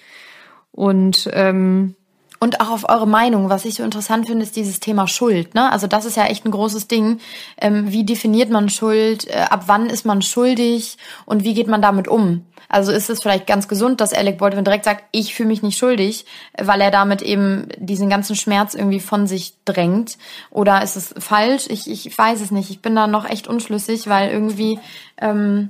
Und 0.72 1.30
ähm, 1.34 1.96
und 2.40 2.62
auch 2.62 2.70
auf 2.70 2.90
eure 2.90 3.08
Meinung. 3.08 3.50
Was 3.50 3.66
ich 3.66 3.76
so 3.76 3.84
interessant 3.84 4.28
finde, 4.28 4.44
ist 4.44 4.56
dieses 4.56 4.80
Thema 4.80 5.08
Schuld. 5.08 5.56
Ne? 5.56 5.72
Also 5.72 5.88
das 5.88 6.06
ist 6.06 6.18
ja 6.18 6.26
echt 6.26 6.46
ein 6.46 6.52
großes 6.52 6.88
Ding. 6.88 7.20
Ähm, 7.60 7.92
wie 7.92 8.04
definiert 8.04 8.50
man 8.50 8.70
Schuld? 8.70 9.28
Äh, 9.28 9.46
ab 9.50 9.64
wann 9.68 9.90
ist 9.90 10.06
man 10.06 10.22
schuldig? 10.22 10.98
Und 11.26 11.44
wie 11.44 11.54
geht 11.54 11.68
man 11.68 11.82
damit 11.82 12.08
um? 12.08 12.46
Also 12.68 12.92
ist 12.92 13.10
es 13.10 13.22
vielleicht 13.22 13.48
ganz 13.48 13.68
gesund, 13.68 14.02
dass 14.02 14.14
Alec 14.14 14.38
Baldwin 14.38 14.66
direkt 14.66 14.86
sagt, 14.86 15.04
ich 15.12 15.36
fühle 15.36 15.50
mich 15.50 15.62
nicht 15.62 15.78
schuldig, 15.78 16.26
weil 16.58 16.82
er 16.82 16.92
damit 16.92 17.22
eben 17.22 17.70
diesen 17.78 18.10
ganzen 18.10 18.36
Schmerz 18.36 18.74
irgendwie 18.74 19.00
von 19.00 19.28
sich 19.28 19.54
drängt? 19.66 20.18
Oder 20.50 20.82
ist 20.82 20.96
es 20.96 21.14
falsch? 21.18 21.66
Ich, 21.70 21.90
ich 21.90 22.18
weiß 22.18 22.42
es 22.42 22.52
nicht. 22.52 22.70
Ich 22.70 22.82
bin 22.82 22.96
da 22.96 23.08
noch 23.08 23.30
echt 23.30 23.48
unschlüssig, 23.48 24.08
weil 24.08 24.30
irgendwie... 24.30 24.80
Ähm, 25.18 25.70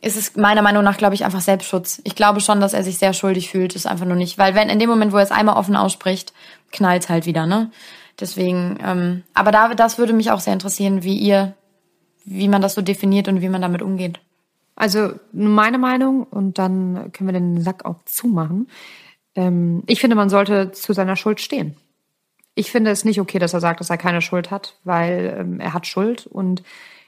ist 0.00 0.16
es 0.16 0.36
meiner 0.36 0.62
Meinung 0.62 0.84
nach, 0.84 0.98
glaube 0.98 1.14
ich, 1.14 1.24
einfach 1.24 1.40
Selbstschutz. 1.40 2.00
Ich 2.04 2.14
glaube 2.14 2.40
schon, 2.40 2.60
dass 2.60 2.74
er 2.74 2.84
sich 2.84 2.98
sehr 2.98 3.12
schuldig 3.12 3.50
fühlt, 3.50 3.74
ist 3.74 3.86
einfach 3.86 4.06
nur 4.06 4.16
nicht. 4.16 4.38
Weil 4.38 4.54
wenn 4.54 4.68
in 4.68 4.78
dem 4.78 4.90
Moment, 4.90 5.12
wo 5.12 5.16
er 5.16 5.22
es 5.22 5.30
einmal 5.30 5.56
offen 5.56 5.76
ausspricht, 5.76 6.32
knallt 6.72 7.08
halt 7.08 7.26
wieder, 7.26 7.46
ne? 7.46 7.70
Deswegen, 8.18 8.78
ähm, 8.82 9.22
aber 9.34 9.50
da, 9.50 9.74
das 9.74 9.98
würde 9.98 10.12
mich 10.12 10.30
auch 10.30 10.40
sehr 10.40 10.52
interessieren, 10.52 11.02
wie 11.02 11.18
ihr, 11.18 11.54
wie 12.24 12.48
man 12.48 12.62
das 12.62 12.74
so 12.74 12.82
definiert 12.82 13.28
und 13.28 13.40
wie 13.42 13.48
man 13.48 13.62
damit 13.62 13.82
umgeht. 13.82 14.20
Also 14.74 15.12
meine 15.32 15.78
Meinung, 15.78 16.24
und 16.24 16.58
dann 16.58 17.10
können 17.12 17.28
wir 17.28 17.32
den 17.32 17.60
Sack 17.62 17.84
auch 17.84 17.96
zumachen. 18.04 18.68
Ähm, 19.34 19.82
ich 19.86 20.00
finde, 20.00 20.16
man 20.16 20.28
sollte 20.28 20.72
zu 20.72 20.92
seiner 20.92 21.16
Schuld 21.16 21.40
stehen. 21.40 21.76
Ich 22.54 22.70
finde 22.70 22.90
es 22.90 23.04
nicht 23.04 23.20
okay, 23.20 23.38
dass 23.38 23.54
er 23.54 23.60
sagt, 23.60 23.80
dass 23.80 23.90
er 23.90 23.98
keine 23.98 24.22
Schuld 24.22 24.50
hat, 24.50 24.78
weil 24.84 25.36
ähm, 25.38 25.60
er 25.60 25.74
hat 25.74 25.86
Schuld 25.86 26.26
und 26.26 26.62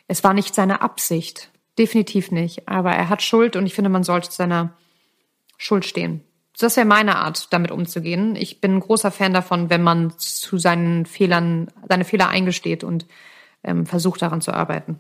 es 0.09 0.24
war 0.24 0.34
nicht 0.34 0.55
seine 0.55 0.82
Absicht. 0.82 1.51
Definitiv 1.79 2.33
nicht. 2.33 2.68
Aber 2.68 2.91
er 2.91 3.09
hat 3.09 3.22
Schuld 3.22 3.57
und 3.57 3.64
ich 3.64 3.74
finde, 3.74 3.89
man 3.89 4.03
sollte 4.03 4.29
zu 4.29 4.37
seiner 4.37 4.74
Schuld 5.57 5.87
stehen. 5.87 6.22
Das 6.59 6.76
wäre 6.76 6.87
meine 6.87 7.16
Art, 7.16 7.53
damit 7.53 7.70
umzugehen. 7.70 8.35
Ich 8.35 8.61
bin 8.61 8.76
ein 8.76 8.81
großer 8.81 9.12
Fan 9.12 9.33
davon, 9.33 9.70
wenn 9.70 9.83
man 9.83 10.12
zu 10.18 10.59
seinen 10.59 11.07
Fehlern, 11.07 11.70
seine 11.89 12.05
Fehler 12.05 12.29
eingesteht 12.29 12.83
und 12.83 13.07
ähm, 13.62 13.87
versucht 13.87 14.22
daran 14.22 14.41
zu 14.41 14.53
arbeiten. 14.53 14.99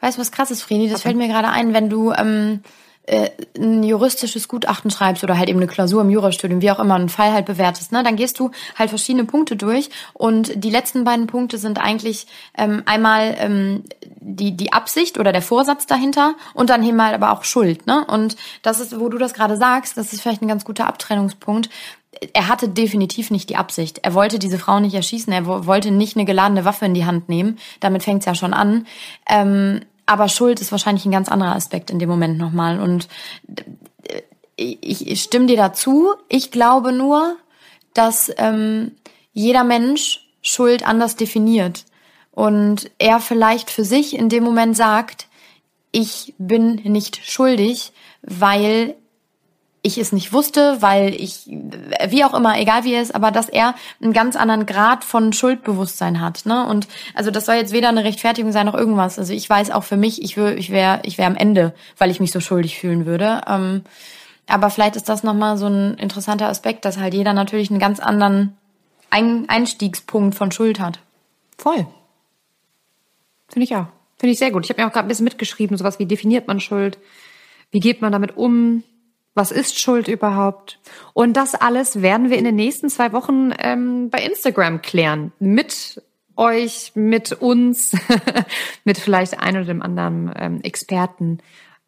Weißt 0.00 0.18
du, 0.18 0.20
was 0.20 0.32
krass 0.32 0.50
ist, 0.50 0.62
Vreni? 0.62 0.88
Das 0.88 1.00
okay. 1.00 1.10
fällt 1.10 1.16
mir 1.18 1.28
gerade 1.28 1.48
ein, 1.48 1.72
wenn 1.72 1.88
du 1.88 2.10
ähm, 2.10 2.62
äh, 3.06 3.30
ein 3.58 3.82
juristisches 3.82 4.46
Gutachten 4.46 4.90
schreibst 4.90 5.24
oder 5.24 5.36
halt 5.36 5.48
eben 5.48 5.58
eine 5.58 5.66
Klausur 5.66 6.02
im 6.02 6.10
Jurastudium, 6.10 6.62
wie 6.62 6.70
auch 6.70 6.78
immer, 6.78 6.94
einen 6.94 7.08
Fall 7.08 7.32
halt 7.32 7.46
bewertest, 7.46 7.90
ne, 7.90 8.02
dann 8.02 8.16
gehst 8.16 8.38
du 8.38 8.50
halt 8.78 8.90
verschiedene 8.90 9.24
Punkte 9.24 9.56
durch 9.56 9.90
und 10.12 10.52
die 10.62 10.70
letzten 10.70 11.04
beiden 11.04 11.26
Punkte 11.26 11.58
sind 11.58 11.78
eigentlich 11.80 12.26
ähm, 12.56 12.82
einmal 12.86 13.34
ähm, 13.38 13.82
die 14.20 14.56
die 14.56 14.72
Absicht 14.72 15.18
oder 15.18 15.32
der 15.32 15.42
Vorsatz 15.42 15.86
dahinter 15.86 16.34
und 16.54 16.70
dann 16.70 16.84
eben 16.84 17.02
halt 17.02 17.14
aber 17.14 17.32
auch 17.32 17.44
Schuld, 17.44 17.86
ne? 17.86 18.06
Und 18.06 18.36
das 18.62 18.78
ist, 18.80 18.98
wo 18.98 19.08
du 19.08 19.18
das 19.18 19.34
gerade 19.34 19.56
sagst, 19.56 19.96
das 19.96 20.12
ist 20.12 20.22
vielleicht 20.22 20.42
ein 20.42 20.48
ganz 20.48 20.64
guter 20.64 20.86
Abtrennungspunkt. 20.86 21.70
Er 22.34 22.48
hatte 22.48 22.68
definitiv 22.68 23.30
nicht 23.30 23.48
die 23.48 23.56
Absicht. 23.56 24.00
Er 24.02 24.14
wollte 24.14 24.38
diese 24.38 24.58
Frau 24.58 24.78
nicht 24.78 24.94
erschießen. 24.94 25.32
Er 25.32 25.46
wollte 25.46 25.90
nicht 25.90 26.16
eine 26.16 26.26
geladene 26.26 26.64
Waffe 26.64 26.84
in 26.84 26.94
die 26.94 27.06
Hand 27.06 27.28
nehmen. 27.28 27.58
Damit 27.80 28.02
fängt's 28.02 28.26
ja 28.26 28.34
schon 28.34 28.54
an. 28.54 28.86
Ähm, 29.28 29.80
aber 30.06 30.28
Schuld 30.28 30.60
ist 30.60 30.72
wahrscheinlich 30.72 31.04
ein 31.04 31.12
ganz 31.12 31.28
anderer 31.28 31.54
Aspekt 31.54 31.90
in 31.90 31.98
dem 31.98 32.08
Moment 32.08 32.38
nochmal. 32.38 32.80
Und 32.80 33.08
äh, 34.08 34.22
ich, 34.56 35.22
stimme 35.22 35.46
dir 35.46 35.56
dazu. 35.56 36.14
Ich 36.28 36.50
glaube 36.50 36.92
nur, 36.92 37.36
dass 37.94 38.32
ähm, 38.36 38.92
jeder 39.32 39.64
Mensch 39.64 40.28
Schuld 40.42 40.86
anders 40.86 41.16
definiert. 41.16 41.84
Und 42.30 42.90
er 42.98 43.20
vielleicht 43.20 43.70
für 43.70 43.84
sich 43.84 44.16
in 44.16 44.28
dem 44.28 44.42
Moment 44.42 44.76
sagt, 44.76 45.28
ich 45.92 46.34
bin 46.38 46.76
nicht 46.76 47.20
schuldig, 47.24 47.92
weil 48.22 48.96
ich 49.82 49.98
es 49.98 50.12
nicht 50.12 50.32
wusste, 50.32 50.80
weil 50.80 51.12
ich, 51.12 51.46
wie 51.46 52.24
auch 52.24 52.34
immer, 52.34 52.58
egal 52.58 52.84
wie 52.84 52.94
er 52.94 53.02
ist, 53.02 53.14
aber 53.14 53.32
dass 53.32 53.48
er 53.48 53.74
einen 54.00 54.12
ganz 54.12 54.36
anderen 54.36 54.64
Grad 54.64 55.02
von 55.02 55.32
Schuldbewusstsein 55.32 56.20
hat. 56.20 56.46
Ne? 56.46 56.64
Und 56.66 56.86
also 57.14 57.32
das 57.32 57.46
soll 57.46 57.56
jetzt 57.56 57.72
weder 57.72 57.88
eine 57.88 58.04
Rechtfertigung 58.04 58.52
sein 58.52 58.66
noch 58.66 58.74
irgendwas. 58.74 59.18
Also 59.18 59.32
ich 59.32 59.48
weiß 59.50 59.72
auch 59.72 59.82
für 59.82 59.96
mich, 59.96 60.22
ich, 60.22 60.36
wär, 60.36 60.56
ich 60.56 60.70
wäre 60.70 61.00
ich 61.02 61.18
wär 61.18 61.26
am 61.26 61.34
Ende, 61.34 61.74
weil 61.98 62.10
ich 62.10 62.20
mich 62.20 62.30
so 62.30 62.38
schuldig 62.38 62.78
fühlen 62.78 63.06
würde. 63.06 63.40
Ähm, 63.48 63.82
aber 64.46 64.70
vielleicht 64.70 64.94
ist 64.94 65.08
das 65.08 65.24
nochmal 65.24 65.56
so 65.56 65.66
ein 65.66 65.94
interessanter 65.94 66.48
Aspekt, 66.48 66.84
dass 66.84 66.98
halt 66.98 67.14
jeder 67.14 67.32
natürlich 67.32 67.70
einen 67.70 67.80
ganz 67.80 67.98
anderen 67.98 68.56
ein 69.10 69.48
Einstiegspunkt 69.48 70.36
von 70.36 70.52
Schuld 70.52 70.78
hat. 70.78 71.00
Voll. 71.58 71.86
Finde 73.48 73.64
ich 73.64 73.76
auch. 73.76 73.86
Finde 74.16 74.32
ich 74.32 74.38
sehr 74.38 74.52
gut. 74.52 74.64
Ich 74.64 74.70
habe 74.70 74.80
mir 74.80 74.88
auch 74.88 74.92
gerade 74.92 75.06
ein 75.06 75.08
bisschen 75.08 75.24
mitgeschrieben, 75.24 75.76
sowas 75.76 75.98
wie 75.98 76.06
definiert 76.06 76.46
man 76.46 76.60
Schuld? 76.60 76.98
Wie 77.72 77.80
geht 77.80 78.00
man 78.00 78.12
damit 78.12 78.36
um? 78.36 78.84
Was 79.34 79.50
ist 79.50 79.80
Schuld 79.80 80.08
überhaupt? 80.08 80.78
Und 81.14 81.36
das 81.36 81.54
alles 81.54 82.02
werden 82.02 82.30
wir 82.30 82.38
in 82.38 82.44
den 82.44 82.56
nächsten 82.56 82.90
zwei 82.90 83.12
Wochen 83.12 83.52
ähm, 83.58 84.10
bei 84.10 84.22
Instagram 84.22 84.82
klären. 84.82 85.32
Mit 85.38 86.02
euch, 86.36 86.92
mit 86.94 87.32
uns, 87.32 87.92
mit 88.84 88.98
vielleicht 88.98 89.40
ein 89.40 89.56
oder 89.56 89.66
dem 89.66 89.82
anderen 89.82 90.32
ähm, 90.36 90.60
Experten. 90.62 91.38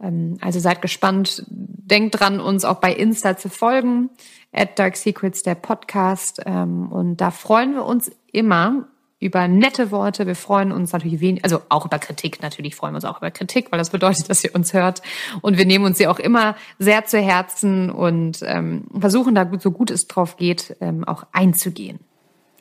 Ähm, 0.00 0.38
also 0.40 0.58
seid 0.58 0.80
gespannt. 0.80 1.44
Denkt 1.48 2.18
dran, 2.18 2.40
uns 2.40 2.64
auch 2.64 2.80
bei 2.80 2.92
Insta 2.94 3.36
zu 3.36 3.48
folgen. 3.48 4.10
At 4.52 4.78
Dark 4.78 4.96
Secrets, 4.96 5.42
der 5.42 5.54
Podcast. 5.54 6.40
Ähm, 6.46 6.90
und 6.90 7.18
da 7.18 7.30
freuen 7.30 7.74
wir 7.74 7.84
uns 7.84 8.10
immer 8.32 8.88
über 9.24 9.48
nette 9.48 9.90
Worte. 9.90 10.26
Wir 10.26 10.36
freuen 10.36 10.70
uns 10.70 10.92
natürlich 10.92 11.20
wenig, 11.20 11.42
also 11.44 11.62
auch 11.70 11.86
über 11.86 11.98
Kritik. 11.98 12.42
Natürlich 12.42 12.76
freuen 12.76 12.92
wir 12.92 12.96
uns 12.96 13.04
auch 13.04 13.18
über 13.18 13.30
Kritik, 13.30 13.72
weil 13.72 13.78
das 13.78 13.90
bedeutet, 13.90 14.28
dass 14.28 14.44
ihr 14.44 14.54
uns 14.54 14.74
hört. 14.74 15.00
Und 15.40 15.56
wir 15.56 15.64
nehmen 15.64 15.86
uns 15.86 15.98
sie 15.98 16.06
auch 16.06 16.18
immer 16.18 16.56
sehr 16.78 17.06
zu 17.06 17.18
Herzen 17.18 17.90
und 17.90 18.40
ähm, 18.42 18.84
versuchen 18.98 19.34
da 19.34 19.50
so 19.58 19.70
gut 19.70 19.90
es 19.90 20.06
drauf 20.06 20.36
geht, 20.36 20.76
ähm, 20.80 21.04
auch 21.04 21.24
einzugehen. 21.32 22.00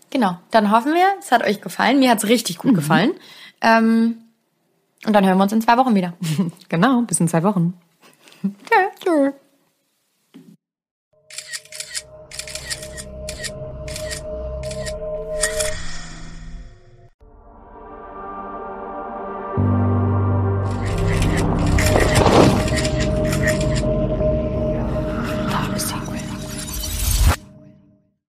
Genau. 0.09 0.38
Dann 0.51 0.72
hoffen 0.72 0.93
wir, 0.93 1.05
es 1.20 1.32
hat 1.32 1.43
euch 1.43 1.59
gefallen. 1.59 1.99
Mir 1.99 2.11
hat 2.11 2.20
es 2.20 2.30
richtig 2.30 2.59
gut 2.59 2.72
mhm. 2.72 2.76
gefallen. 2.76 3.11
Ähm, 3.61 4.20
und 5.05 5.14
dann 5.14 5.26
hören 5.26 5.38
wir 5.38 5.43
uns 5.43 5.51
in 5.51 5.61
zwei 5.61 5.78
Wochen 5.78 5.95
wieder. 5.95 6.14
genau. 6.70 7.01
Bis 7.01 7.20
in 7.20 7.28
zwei 7.28 7.43
Wochen. 7.43 7.74
Tschö. 8.41 9.03
Tschö. 9.03 9.32